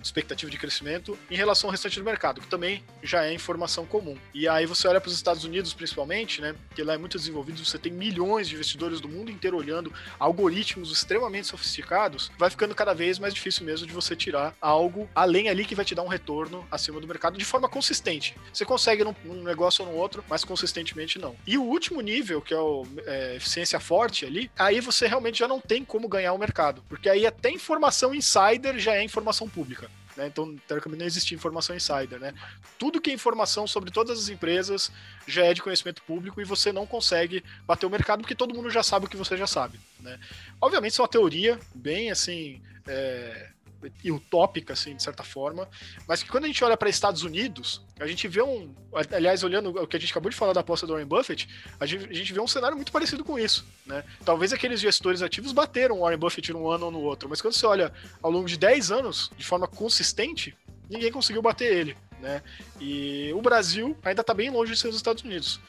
de 0.00 0.06
expectativa 0.06 0.50
de 0.50 0.58
crescimento, 0.58 1.18
em 1.30 1.36
relação 1.36 1.68
ao 1.68 1.72
restante 1.72 1.98
do 1.98 2.04
mercado, 2.04 2.40
que 2.40 2.46
também 2.46 2.82
já 3.02 3.24
é 3.24 3.32
informação 3.32 3.86
comum. 3.86 4.16
E 4.32 4.48
aí 4.48 4.66
você 4.66 4.86
olha 4.88 5.00
para 5.00 5.08
os 5.08 5.14
Estados 5.14 5.44
Unidos, 5.44 5.72
principalmente, 5.72 6.40
né, 6.40 6.54
que 6.74 6.82
lá 6.82 6.94
é 6.94 6.98
muito 6.98 7.18
desenvolvido, 7.18 7.64
você 7.64 7.78
tem 7.78 7.92
milhões 7.92 8.48
de 8.48 8.54
investidores 8.54 9.00
do 9.00 9.08
mundo 9.08 9.30
inteiro 9.30 9.56
olhando 9.56 9.92
algoritmos 10.18 10.90
extremamente 10.90 11.46
sofisticados, 11.46 12.30
vai 12.38 12.50
ficando 12.50 12.74
cada 12.74 12.94
vez 12.94 13.18
mais 13.18 13.34
difícil 13.34 13.64
mesmo 13.64 13.86
de 13.86 13.92
você 13.92 14.16
tirar 14.16 14.54
algo 14.60 15.08
além 15.14 15.48
ali 15.48 15.64
que 15.64 15.74
vai 15.74 15.84
te 15.84 15.94
dar 15.94 16.02
um 16.02 16.08
retorno 16.08 16.66
acima 16.70 17.00
do 17.00 17.06
mercado 17.06 17.38
de 17.38 17.44
forma 17.44 17.68
consistente. 17.68 18.36
Você 18.52 18.64
consegue 18.64 19.04
num, 19.04 19.14
num 19.24 19.42
negócio 19.42 19.84
ou 19.84 19.90
no 19.90 19.96
outro, 19.96 20.24
mas 20.28 20.44
consistentemente 20.44 21.18
não. 21.18 21.36
E 21.46 21.56
o 21.58 21.62
último 21.62 22.00
nível, 22.00 22.40
que 22.40 22.54
é 22.54 22.58
o 22.58 22.86
é, 23.06 23.36
eficiência 23.36 23.78
forte 23.80 24.24
ali, 24.24 24.50
aí 24.58 24.80
você 24.80 25.06
realmente 25.06 25.38
já 25.38 25.48
não 25.48 25.60
tem 25.60 25.84
como 25.84 26.08
ganhar 26.08 26.32
o 26.32 26.38
mercado, 26.38 26.82
porque 26.88 27.08
aí 27.08 27.26
até 27.26 27.50
informação 27.50 28.14
insider 28.14 28.78
já 28.78 28.94
é 28.94 29.02
informação 29.02 29.48
pública. 29.48 29.83
Né? 30.16 30.26
Então, 30.26 30.56
teoricamente, 30.68 31.00
não 31.00 31.06
existe 31.06 31.34
informação 31.34 31.74
insider. 31.74 32.18
Né? 32.18 32.34
Tudo 32.78 33.00
que 33.00 33.10
é 33.10 33.14
informação 33.14 33.66
sobre 33.66 33.90
todas 33.90 34.18
as 34.18 34.28
empresas 34.28 34.90
já 35.26 35.44
é 35.44 35.54
de 35.54 35.62
conhecimento 35.62 36.02
público 36.02 36.40
e 36.40 36.44
você 36.44 36.72
não 36.72 36.86
consegue 36.86 37.42
bater 37.66 37.86
o 37.86 37.90
mercado 37.90 38.20
porque 38.20 38.34
todo 38.34 38.54
mundo 38.54 38.70
já 38.70 38.82
sabe 38.82 39.06
o 39.06 39.08
que 39.08 39.16
você 39.16 39.36
já 39.36 39.46
sabe. 39.46 39.78
Né? 40.00 40.18
Obviamente, 40.60 40.92
isso 40.92 41.02
é 41.02 41.04
uma 41.04 41.08
teoria 41.08 41.58
bem 41.74 42.10
assim. 42.10 42.60
É 42.86 43.53
e 44.02 44.12
utópica, 44.12 44.72
assim, 44.72 44.94
de 44.96 45.02
certa 45.02 45.22
forma, 45.22 45.68
mas 46.06 46.22
que 46.22 46.28
quando 46.28 46.44
a 46.44 46.46
gente 46.46 46.62
olha 46.64 46.76
para 46.76 46.88
Estados 46.88 47.22
Unidos, 47.22 47.84
a 47.98 48.06
gente 48.06 48.26
vê 48.28 48.42
um. 48.42 48.74
Aliás, 49.12 49.42
olhando 49.42 49.70
o 49.70 49.86
que 49.86 49.96
a 49.96 50.00
gente 50.00 50.10
acabou 50.10 50.30
de 50.30 50.36
falar 50.36 50.52
da 50.52 50.60
aposta 50.60 50.86
do 50.86 50.92
Warren 50.92 51.06
Buffett, 51.06 51.48
a 51.78 51.86
gente, 51.86 52.06
a 52.06 52.12
gente 52.12 52.32
vê 52.32 52.40
um 52.40 52.46
cenário 52.46 52.76
muito 52.76 52.92
parecido 52.92 53.24
com 53.24 53.38
isso. 53.38 53.66
Né? 53.86 54.04
Talvez 54.24 54.52
aqueles 54.52 54.80
gestores 54.80 55.22
ativos 55.22 55.52
bateram 55.52 55.96
o 55.96 56.00
Warren 56.00 56.18
Buffett 56.18 56.52
num 56.52 56.68
ano 56.68 56.86
ou 56.86 56.92
no 56.92 57.00
outro, 57.00 57.28
mas 57.28 57.40
quando 57.40 57.54
você 57.54 57.66
olha 57.66 57.92
ao 58.22 58.30
longo 58.30 58.46
de 58.46 58.58
10 58.58 58.90
anos, 58.90 59.30
de 59.36 59.44
forma 59.44 59.66
consistente, 59.66 60.56
ninguém 60.88 61.10
conseguiu 61.12 61.42
bater 61.42 61.72
ele. 61.72 61.96
Né? 62.20 62.42
E 62.80 63.32
o 63.34 63.42
Brasil 63.42 63.96
ainda 64.02 64.20
está 64.20 64.32
bem 64.32 64.50
longe 64.50 64.72
de 64.72 64.78
ser 64.78 64.88
os 64.88 64.96
Estados 64.96 65.22
Unidos 65.22 65.60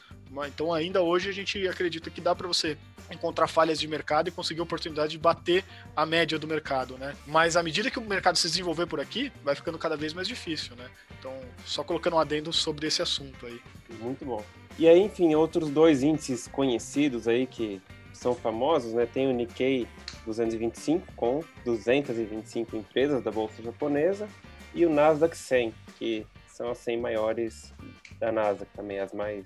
Então, 0.44 0.72
ainda 0.72 1.00
hoje, 1.00 1.30
a 1.30 1.32
gente 1.32 1.66
acredita 1.68 2.10
que 2.10 2.20
dá 2.20 2.34
para 2.34 2.46
você 2.46 2.76
encontrar 3.10 3.46
falhas 3.46 3.78
de 3.78 3.86
mercado 3.86 4.28
e 4.28 4.32
conseguir 4.32 4.60
a 4.60 4.64
oportunidade 4.64 5.12
de 5.12 5.18
bater 5.18 5.64
a 5.94 6.04
média 6.04 6.38
do 6.38 6.46
mercado, 6.46 6.98
né? 6.98 7.14
Mas 7.26 7.56
à 7.56 7.62
medida 7.62 7.90
que 7.90 7.98
o 7.98 8.02
mercado 8.02 8.36
se 8.36 8.48
desenvolver 8.48 8.86
por 8.86 9.00
aqui, 9.00 9.32
vai 9.44 9.54
ficando 9.54 9.78
cada 9.78 9.96
vez 9.96 10.12
mais 10.12 10.26
difícil, 10.26 10.74
né? 10.76 10.90
Então, 11.18 11.32
só 11.64 11.84
colocando 11.84 12.16
um 12.16 12.18
adendo 12.18 12.52
sobre 12.52 12.86
esse 12.86 13.00
assunto 13.00 13.46
aí. 13.46 13.60
Muito 14.00 14.24
bom. 14.24 14.44
E 14.78 14.88
aí, 14.88 15.00
enfim, 15.00 15.34
outros 15.34 15.70
dois 15.70 16.02
índices 16.02 16.48
conhecidos 16.48 17.28
aí 17.28 17.46
que 17.46 17.80
são 18.12 18.34
famosos, 18.34 18.92
né? 18.92 19.06
Tem 19.06 19.28
o 19.28 19.32
Nikkei 19.32 19.86
225 20.24 21.12
com 21.14 21.44
225 21.64 22.76
empresas 22.76 23.22
da 23.22 23.30
bolsa 23.30 23.62
japonesa 23.62 24.28
e 24.74 24.84
o 24.84 24.90
Nasdaq 24.90 25.36
100, 25.36 25.72
que 25.98 26.26
são 26.46 26.70
as 26.70 26.78
100 26.78 26.98
maiores 26.98 27.72
da 28.18 28.32
Nasdaq 28.32 28.70
também, 28.74 28.98
as 28.98 29.12
mais 29.12 29.44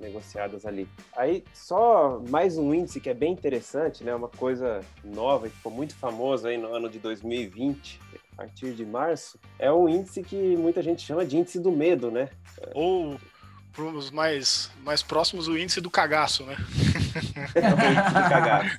negociadas 0.00 0.64
ali. 0.64 0.88
Aí, 1.16 1.44
só 1.52 2.22
mais 2.28 2.58
um 2.58 2.72
índice 2.72 3.00
que 3.00 3.10
é 3.10 3.14
bem 3.14 3.32
interessante, 3.32 4.02
né? 4.04 4.14
Uma 4.14 4.28
coisa 4.28 4.80
nova, 5.04 5.48
que 5.48 5.56
ficou 5.56 5.72
muito 5.72 5.94
famoso 5.94 6.46
aí 6.46 6.56
no 6.56 6.72
ano 6.74 6.88
de 6.88 6.98
2020, 6.98 8.00
a 8.32 8.36
partir 8.36 8.74
de 8.74 8.84
março, 8.84 9.38
é 9.58 9.72
um 9.72 9.88
índice 9.88 10.22
que 10.22 10.56
muita 10.56 10.82
gente 10.82 11.02
chama 11.02 11.24
de 11.24 11.36
índice 11.36 11.58
do 11.58 11.70
medo, 11.70 12.10
né? 12.10 12.28
Ou 12.74 13.18
para 13.72 13.84
os 13.84 14.10
mais, 14.10 14.70
mais 14.82 15.02
próximos, 15.02 15.48
o 15.48 15.56
índice 15.56 15.80
do 15.80 15.90
cagaço, 15.90 16.44
né? 16.44 16.56
É 17.54 17.60
o 17.60 17.92
índice 17.92 18.08
do 18.08 18.28
cagaço. 18.28 18.78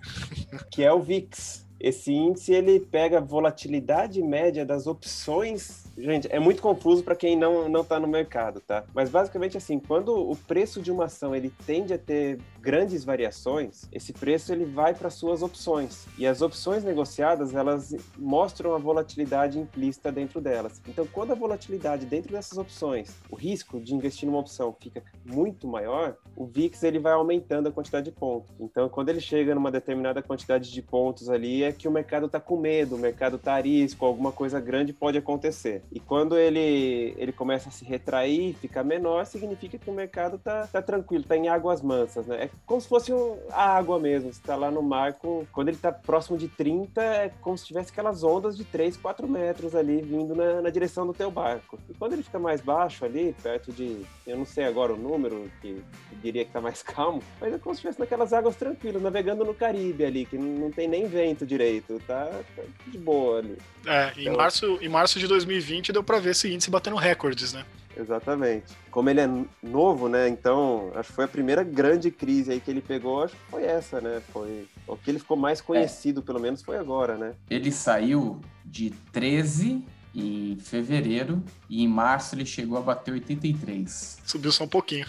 que 0.72 0.84
é 0.84 0.92
o 0.92 1.02
VIX. 1.02 1.66
Esse 1.80 2.12
índice 2.12 2.54
ele 2.54 2.80
pega 2.80 3.18
a 3.18 3.22
volatilidade 3.22 4.22
média 4.22 4.66
das 4.66 4.88
opções 4.88 5.87
Gente, 5.98 6.28
é 6.32 6.40
muito 6.40 6.62
confuso 6.62 7.04
para 7.04 7.16
quem 7.16 7.36
não 7.36 7.68
não 7.68 7.82
está 7.82 8.00
no 8.00 8.08
mercado, 8.08 8.60
tá? 8.60 8.84
Mas 8.94 9.10
basicamente 9.10 9.58
assim, 9.58 9.80
quando 9.80 10.16
o 10.16 10.36
preço 10.36 10.82
de 10.82 10.92
uma 10.92 11.06
ação 11.06 11.36
ele 11.36 11.52
tende 11.66 11.94
a 11.94 11.98
ter 11.98 12.40
grandes 12.62 13.04
variações, 13.04 13.88
esse 13.92 14.14
preço 14.14 14.52
ele 14.52 14.66
vai 14.66 14.94
para 14.94 15.10
suas 15.10 15.42
opções. 15.42 16.06
E 16.18 16.28
as 16.28 16.42
opções 16.42 16.84
negociadas, 16.84 17.56
elas 17.56 17.96
mostram 18.18 18.76
a 18.76 18.78
volatilidade 18.78 19.58
implícita 19.58 20.12
dentro 20.12 20.40
delas. 20.40 20.82
Então, 20.88 21.08
quando 21.08 21.32
a 21.32 21.36
volatilidade 21.36 22.06
dentro 22.06 22.32
dessas 22.32 22.58
opções, 22.58 23.16
o 23.32 23.36
risco 23.36 23.80
de 23.80 23.96
investir 23.96 24.28
numa 24.28 24.40
opção 24.40 24.76
fica 24.80 25.04
muito 25.26 25.68
maior, 25.68 26.18
o 26.36 26.46
VIX 26.46 26.84
ele 26.84 27.00
vai 27.00 27.14
aumentando 27.14 27.70
a 27.70 27.72
quantidade 27.72 28.06
de 28.06 28.12
pontos. 28.12 28.54
Então, 28.60 28.90
quando 28.90 29.10
ele 29.10 29.22
chega 29.22 29.56
numa 29.56 29.72
determinada 29.72 30.22
quantidade 30.22 30.72
de 30.72 30.82
pontos 30.82 31.30
ali, 31.30 31.64
é 31.64 31.72
que 31.72 31.88
o 31.88 31.92
mercado 31.92 32.28
está 32.28 32.40
com 32.40 32.58
medo, 32.58 32.96
o 32.96 33.00
mercado 33.00 33.40
a 33.48 33.60
risco, 33.62 34.06
alguma 34.06 34.32
coisa 34.32 34.60
grande 34.60 34.92
pode 34.92 35.18
acontecer. 35.18 35.82
E 35.92 36.00
quando 36.00 36.38
ele, 36.38 37.14
ele 37.18 37.32
começa 37.32 37.70
a 37.70 37.72
se 37.72 37.86
retrair, 37.86 38.54
fica 38.56 38.84
menor, 38.84 39.26
significa 39.26 39.78
que 39.78 39.90
o 39.90 39.94
mercado 39.94 40.38
tá, 40.38 40.68
tá 40.68 40.82
tranquilo, 40.82 41.24
tá 41.24 41.36
em 41.36 41.48
águas 41.48 41.82
mansas, 41.82 42.26
né? 42.28 42.46
É 42.46 42.50
como 42.66 42.82
se 42.82 42.88
fosse 42.88 43.14
um, 43.14 43.38
a 43.52 43.78
água 43.78 43.98
mesmo. 44.00 44.32
Você 44.32 44.42
tá 44.42 44.56
lá 44.56 44.70
no 44.70 44.82
mar, 44.82 45.14
com, 45.14 45.46
quando 45.52 45.70
ele 45.70 45.78
tá 45.78 45.92
próximo 45.92 46.38
de 46.38 46.48
30, 46.48 47.02
é 47.02 47.32
como 47.42 47.58
se 47.58 47.66
tivesse 47.66 47.92
aquelas 47.92 48.24
ondas 48.24 48.58
de 48.58 48.66
3, 48.66 48.98
4 48.98 49.28
metros 49.28 49.76
ali 49.76 50.02
vindo 50.02 50.36
na, 50.36 50.62
na 50.62 50.70
direção 50.70 51.08
do 51.08 51.14
teu 51.14 51.32
barco. 51.32 51.80
E 51.90 51.94
quando 51.94 52.14
ele 52.14 52.24
fica 52.24 52.38
mais 52.38 52.60
baixo 52.60 53.06
ali, 53.06 53.34
perto 53.42 53.72
de, 53.72 54.06
eu 54.26 54.38
não 54.38 54.46
sei 54.46 54.66
agora 54.66 54.94
o 54.94 54.98
número, 54.98 55.50
que, 55.62 55.82
diria 56.22 56.44
que 56.44 56.52
tá 56.52 56.60
mais 56.60 56.84
calmo, 56.84 57.24
mas 57.40 57.54
é 57.54 57.58
como 57.58 57.74
se 57.74 57.80
estivesse 57.80 58.00
naquelas 58.00 58.34
águas 58.34 58.56
tranquilas, 58.56 59.02
navegando 59.02 59.46
no 59.46 59.54
Caribe 59.54 60.04
ali, 60.04 60.26
que 60.26 60.38
não, 60.38 60.66
não 60.66 60.72
tem 60.72 60.88
nem 60.88 61.08
vento 61.08 61.46
direito, 61.46 62.02
tá, 62.06 62.30
tá 62.56 62.64
de 62.88 62.98
boa 62.98 63.40
ali. 63.40 63.58
É, 63.86 64.12
em, 64.18 64.22
então, 64.24 64.36
março, 64.36 64.80
em 64.82 64.90
março 64.90 65.18
de 65.18 65.28
2020 65.28 65.77
deu 65.92 66.04
para 66.04 66.20
ver 66.20 66.32
esse 66.32 66.52
índice 66.52 66.70
batendo 66.70 66.96
recordes, 66.96 67.54
né? 67.54 67.66
Exatamente. 67.96 68.66
Como 68.92 69.10
ele 69.10 69.22
é 69.22 69.30
novo, 69.64 70.08
né? 70.08 70.30
Então, 70.30 70.92
acho 70.96 71.10
que 71.10 71.16
foi 71.16 71.26
a 71.26 71.28
primeira 71.28 71.64
grande 71.64 72.12
crise 72.12 72.52
aí 72.52 72.60
que 72.60 72.70
ele 72.70 72.82
pegou, 72.82 73.24
acho 73.24 73.36
que 73.36 73.42
foi 73.50 73.64
essa, 73.64 74.00
né? 74.00 74.22
Foi 74.32 74.68
o 74.88 74.96
que 74.96 75.10
ele 75.10 75.20
ficou 75.20 75.36
mais 75.36 75.62
conhecido, 75.62 76.22
é. 76.22 76.24
pelo 76.24 76.40
menos 76.40 76.62
foi 76.62 76.78
agora, 76.78 77.18
né? 77.18 77.34
Ele 77.50 77.72
saiu 77.72 78.40
de 78.64 78.92
13 79.12 79.84
em 80.16 80.58
fevereiro 80.60 81.44
e 81.70 81.84
em 81.84 81.88
março 81.88 82.34
ele 82.34 82.46
chegou 82.46 82.78
a 82.78 82.82
bater 82.82 83.12
83. 83.12 84.18
Subiu 84.26 84.52
só 84.52 84.64
um 84.64 84.68
pouquinho. 84.68 85.06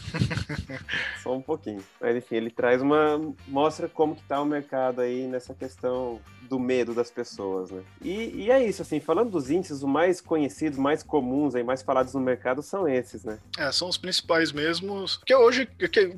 só 1.23 1.35
um 1.35 1.41
pouquinho. 1.41 1.83
Mas 2.01 2.17
enfim, 2.17 2.37
ele 2.37 2.51
traz 2.51 2.83
uma 2.83 3.19
mostra 3.47 3.89
como 3.89 4.15
que 4.15 4.23
tá 4.23 4.41
o 4.41 4.45
mercado 4.45 5.01
aí 5.01 5.27
nessa 5.27 5.55
questão 5.55 6.21
do 6.49 6.59
medo 6.59 6.95
das 6.95 7.11
pessoas, 7.11 7.71
né? 7.71 7.83
E, 8.03 8.45
e, 8.45 8.51
é 8.51 8.65
isso, 8.65 8.83
assim, 8.83 9.01
falando 9.01 9.31
dos 9.31 9.51
índices, 9.51 9.79
os 9.79 9.85
mais 9.85 10.21
conhecidos, 10.21 10.79
mais 10.79 11.03
comuns 11.03 11.55
aí, 11.55 11.63
mais 11.63 11.83
falados 11.83 12.15
no 12.15 12.21
mercado 12.21 12.63
são 12.63 12.89
esses, 12.89 13.25
né? 13.25 13.39
É, 13.59 13.71
são 13.71 13.89
os 13.89 13.99
principais 13.99 14.53
mesmos. 14.53 15.17
Porque 15.17 15.35
hoje, 15.35 15.69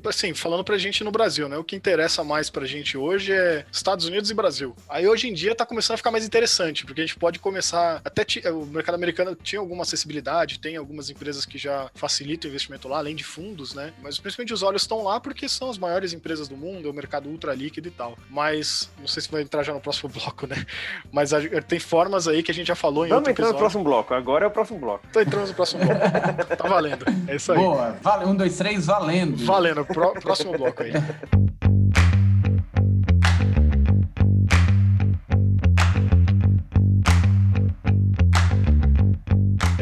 assim, 0.05 0.33
falando 0.33 0.63
pra 0.63 0.77
gente 0.77 1.03
no 1.03 1.11
Brasil, 1.11 1.49
né? 1.49 1.57
O 1.57 1.63
que 1.63 1.75
interessa 1.75 2.23
mais 2.23 2.49
pra 2.49 2.65
gente 2.65 2.97
hoje 2.97 3.33
é 3.33 3.65
Estados 3.71 4.05
Unidos 4.05 4.29
e 4.29 4.33
Brasil. 4.33 4.75
Aí 4.89 5.07
hoje 5.07 5.27
em 5.27 5.33
dia 5.33 5.53
tá 5.53 5.65
começando 5.65 5.95
a 5.95 5.97
ficar 5.97 6.11
mais 6.11 6.25
interessante, 6.25 6.85
porque 6.85 7.01
a 7.01 7.05
gente 7.05 7.17
pode 7.17 7.39
começar. 7.39 8.01
Até 8.03 8.25
o 8.51 8.65
mercado 8.65 8.95
americano 8.95 9.35
tinha 9.35 9.59
alguma 9.59 9.83
acessibilidade, 9.83 10.59
tem 10.59 10.77
algumas 10.77 11.09
empresas 11.09 11.45
que 11.45 11.57
já 11.57 11.89
facilitam 11.95 12.47
o 12.47 12.51
investimento 12.51 12.87
lá, 12.87 12.97
além 12.97 13.15
de 13.15 13.23
fundos, 13.23 13.73
né? 13.73 13.93
Mas 14.01 14.19
principalmente 14.19 14.53
os 14.53 14.63
olhos 14.63 14.83
estão 14.83 15.03
lá 15.03 15.19
porque 15.19 15.49
são 15.49 15.69
as 15.69 15.77
maiores 15.77 16.13
empresas 16.13 16.47
do 16.47 16.55
mundo, 16.55 16.87
é 16.87 16.91
o 16.91 16.93
mercado 16.93 17.29
ultra 17.29 17.53
líquido 17.53 17.87
e 17.87 17.91
tal. 17.91 18.17
Mas 18.29 18.89
não 18.99 19.07
sei 19.07 19.21
se 19.21 19.31
vai 19.31 19.41
entrar 19.41 19.63
já 19.63 19.73
no 19.73 19.81
próximo 19.81 20.09
bloco 20.21 20.47
né? 20.47 20.65
Mas 21.11 21.33
a, 21.33 21.39
tem 21.67 21.79
formas 21.79 22.27
aí 22.27 22.43
que 22.43 22.51
a 22.51 22.53
gente 22.53 22.67
já 22.67 22.75
falou 22.75 23.05
em 23.05 23.09
Vamos 23.09 23.27
entrar 23.27 23.47
no 23.47 23.57
próximo 23.57 23.83
bloco, 23.83 24.13
agora 24.13 24.45
é 24.45 24.47
o 24.47 24.51
próximo 24.51 24.79
bloco. 24.79 25.05
Tô 25.11 25.19
entrando 25.19 25.47
no 25.47 25.53
próximo 25.53 25.83
bloco. 25.85 25.99
tá 26.57 26.67
valendo. 26.67 27.05
É 27.27 27.35
isso 27.35 27.51
aí. 27.51 27.57
Boa, 27.57 27.95
vale, 28.01 28.25
um, 28.25 28.35
dois, 28.35 28.57
três, 28.57 28.85
valendo. 28.85 29.37
Valendo, 29.45 29.85
próximo 29.85 30.57
bloco 30.57 30.83
aí. 30.83 30.91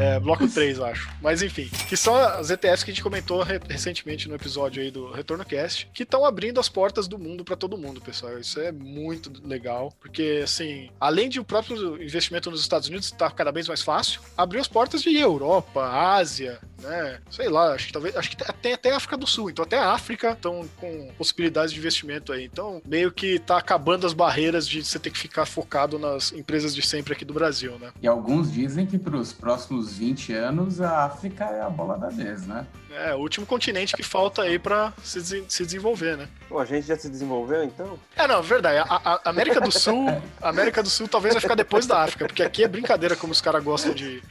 É, 0.10 0.20
bloco 0.20 0.48
3, 0.48 0.80
eu 0.80 0.86
acho. 0.86 1.08
Mas 1.22 1.44
enfim, 1.44 1.70
que 1.88 1.96
são 1.96 2.16
as 2.16 2.50
ETFs 2.50 2.84
que 2.84 2.90
a 2.90 2.94
gente 2.94 3.04
comentou 3.04 3.44
re 3.44 3.60
recentemente 3.70 4.28
no 4.28 4.36
episódio 4.36 4.82
aí 4.82 4.90
do 4.90 5.12
Retorno 5.12 5.46
Cast, 5.46 5.88
que 5.94 6.02
estão 6.02 6.26
abrindo 6.26 6.60
as 6.60 6.68
portas 6.68 7.08
do 7.08 7.20
mundo 7.20 7.44
para 7.44 7.56
todo 7.56 7.78
mundo, 7.78 8.02
pessoal. 8.02 8.40
Isso 8.40 8.60
é 8.60 8.72
muito 8.72 9.32
legal, 9.46 9.94
porque 10.00 10.42
assim, 10.44 10.90
além 11.00 11.30
de 11.30 11.40
o 11.40 11.44
próprio 11.44 12.02
investimento 12.02 12.50
nos 12.50 12.62
Estados 12.62 12.88
Unidos 12.88 13.06
estar 13.06 13.30
tá 13.30 13.36
cada 13.36 13.52
vez 13.52 13.68
mais 13.68 13.84
fácil, 13.84 14.22
abriu 14.36 14.60
as 14.60 14.68
portas 14.68 15.04
de 15.04 15.16
Europa, 15.16 15.84
Ásia, 15.84 16.60
né? 16.82 17.20
Sei 17.30 17.50
lá, 17.50 17.74
acho 17.74 17.88
que 17.88 17.94
talvez, 17.94 18.16
acho 18.16 18.30
que 18.30 18.38
tem 18.62 18.74
até 18.74 18.92
a 18.92 18.98
África 18.98 19.18
do 19.18 19.28
Sul, 19.28 19.50
então 19.50 19.64
até 19.64 19.78
a 19.78 19.92
África 19.92 20.32
estão 20.32 20.68
com 20.78 21.12
possibilidades 21.18 21.72
de 21.72 21.80
investimento 21.80 22.32
aí. 22.32 22.46
Então, 22.46 22.82
meio 22.86 23.12
que 23.12 23.40
tá 23.40 23.58
acabando 23.58 24.06
as 24.06 24.14
barreiras 24.14 24.68
de 24.68 24.84
você 24.84 25.00
ter 25.00 25.12
que 25.12 25.18
ficar 25.18 25.46
focado 25.46 26.00
nas 26.00 26.32
empresas 26.32 26.76
de 26.76 26.82
sempre 26.82 27.14
aqui 27.14 27.26
do 27.26 27.34
Brasil, 27.34 27.78
né? 27.80 27.92
E 28.02 28.08
alguns 28.08 28.52
dizem 28.52 28.86
que 28.86 28.98
para 28.98 29.16
os 29.16 29.34
próximos 29.34 29.98
20 29.98 30.34
anos 30.34 30.82
a 30.82 31.06
África 31.06 31.46
é 31.46 31.62
a 31.62 31.70
bola 31.70 31.98
da 31.98 32.10
vez, 32.10 32.46
né? 32.46 32.66
É, 32.92 33.14
o 33.14 33.20
último 33.20 33.46
continente 33.46 33.96
que 33.96 34.02
falta 34.04 34.42
aí 34.42 34.58
para 34.58 34.92
se, 35.04 35.22
se 35.48 35.66
desenvolver, 35.66 36.18
né? 36.18 36.28
Pô, 36.48 36.60
a 36.60 36.66
gente 36.66 36.88
já 36.88 36.98
se 36.98 37.10
desenvolveu 37.10 37.64
então? 37.64 38.00
É, 38.16 38.28
não, 38.28 38.42
verdade. 38.42 38.80
A, 38.80 39.22
a 39.24 39.30
América 39.30 39.62
do 39.62 39.72
Sul, 39.72 40.08
a 40.42 40.50
América 40.50 40.82
do 40.82 40.90
Sul 40.90 41.08
talvez 41.08 41.34
vai 41.36 41.42
ficar 41.42 41.56
depois 41.56 41.86
da 41.86 42.04
África, 42.04 42.26
porque 42.26 42.42
aqui 42.42 42.64
é 42.64 42.68
brincadeira 42.68 43.16
como 43.16 43.32
os 43.32 43.42
caras 43.42 43.64
gostam 43.64 43.94
de. 43.94 44.24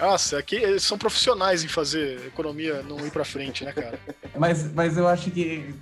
Nossa, 0.00 0.38
aqui 0.38 0.56
eles 0.56 0.82
são 0.82 0.98
profissionais 0.98 1.43
em 1.52 1.68
fazer 1.68 2.26
economia 2.26 2.82
não 2.82 3.04
ir 3.06 3.10
para 3.10 3.24
frente, 3.24 3.64
né, 3.64 3.72
cara? 3.72 3.98
Mas, 4.36 4.72
mas 4.72 4.96
eu 4.96 5.06
acho 5.06 5.30
que 5.30 5.72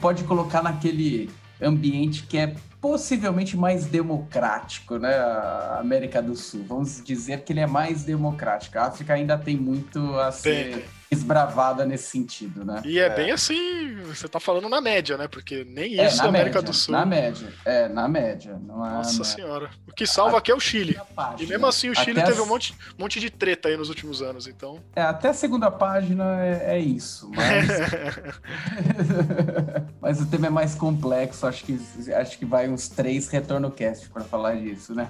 pode 0.00 0.22
colocar 0.22 0.62
naquele 0.62 1.28
ambiente 1.60 2.22
que 2.22 2.38
é 2.38 2.54
possivelmente 2.80 3.56
mais 3.56 3.86
democrático, 3.86 4.98
né? 4.98 5.16
A 5.16 5.78
América 5.80 6.22
do 6.22 6.36
Sul. 6.36 6.64
Vamos 6.68 7.02
dizer 7.02 7.42
que 7.42 7.52
ele 7.52 7.58
é 7.58 7.66
mais 7.66 8.04
democrático. 8.04 8.78
A 8.78 8.84
África 8.84 9.14
ainda 9.14 9.36
tem 9.36 9.56
muito 9.56 10.14
a 10.16 10.30
ser. 10.30 10.74
Tem, 10.74 10.84
esbravada 11.10 11.84
nesse 11.86 12.10
sentido, 12.10 12.64
né? 12.64 12.82
E 12.84 12.98
é, 12.98 13.06
é, 13.06 13.14
bem 13.14 13.30
assim, 13.30 13.96
você 14.02 14.28
tá 14.28 14.38
falando 14.38 14.68
na 14.68 14.80
média, 14.80 15.16
né? 15.16 15.28
Porque 15.28 15.64
nem 15.64 15.98
é, 15.98 16.06
isso 16.06 16.20
é, 16.20 16.22
na 16.22 16.28
América 16.28 16.58
média, 16.58 16.70
do 16.70 16.76
Sul. 16.76 16.92
Na 16.92 17.06
média, 17.06 17.52
é, 17.64 17.88
na 17.88 18.08
média. 18.08 18.60
Não 18.62 18.84
é, 18.84 18.90
Nossa 18.90 19.24
senhora. 19.24 19.70
O 19.86 19.92
que 19.92 20.06
salva 20.06 20.36
a, 20.36 20.38
aqui 20.38 20.50
é 20.50 20.54
o 20.54 20.60
Chile. 20.60 20.98
Página, 21.14 21.42
e 21.42 21.46
mesmo 21.46 21.66
assim 21.66 21.90
o 21.90 21.94
Chile 21.94 22.22
teve 22.22 22.38
a... 22.38 22.42
um 22.42 22.46
monte, 22.46 22.74
monte 22.98 23.20
de 23.20 23.30
treta 23.30 23.68
aí 23.68 23.76
nos 23.76 23.88
últimos 23.88 24.22
anos, 24.22 24.46
então. 24.46 24.80
É, 24.94 25.02
até 25.02 25.28
a 25.28 25.34
segunda 25.34 25.70
página 25.70 26.44
é, 26.44 26.76
é 26.76 26.78
isso, 26.78 27.30
mas. 27.34 27.68
mas 30.00 30.20
o 30.20 30.26
tema 30.26 30.46
é 30.46 30.50
mais 30.50 30.74
complexo, 30.74 31.46
acho 31.46 31.64
que, 31.64 31.80
acho 32.12 32.38
que 32.38 32.44
vai 32.44 32.68
uns 32.68 32.88
três 32.88 33.28
retorno 33.28 33.70
cast 33.70 34.08
para 34.08 34.24
falar 34.24 34.56
disso, 34.56 34.94
né? 34.94 35.08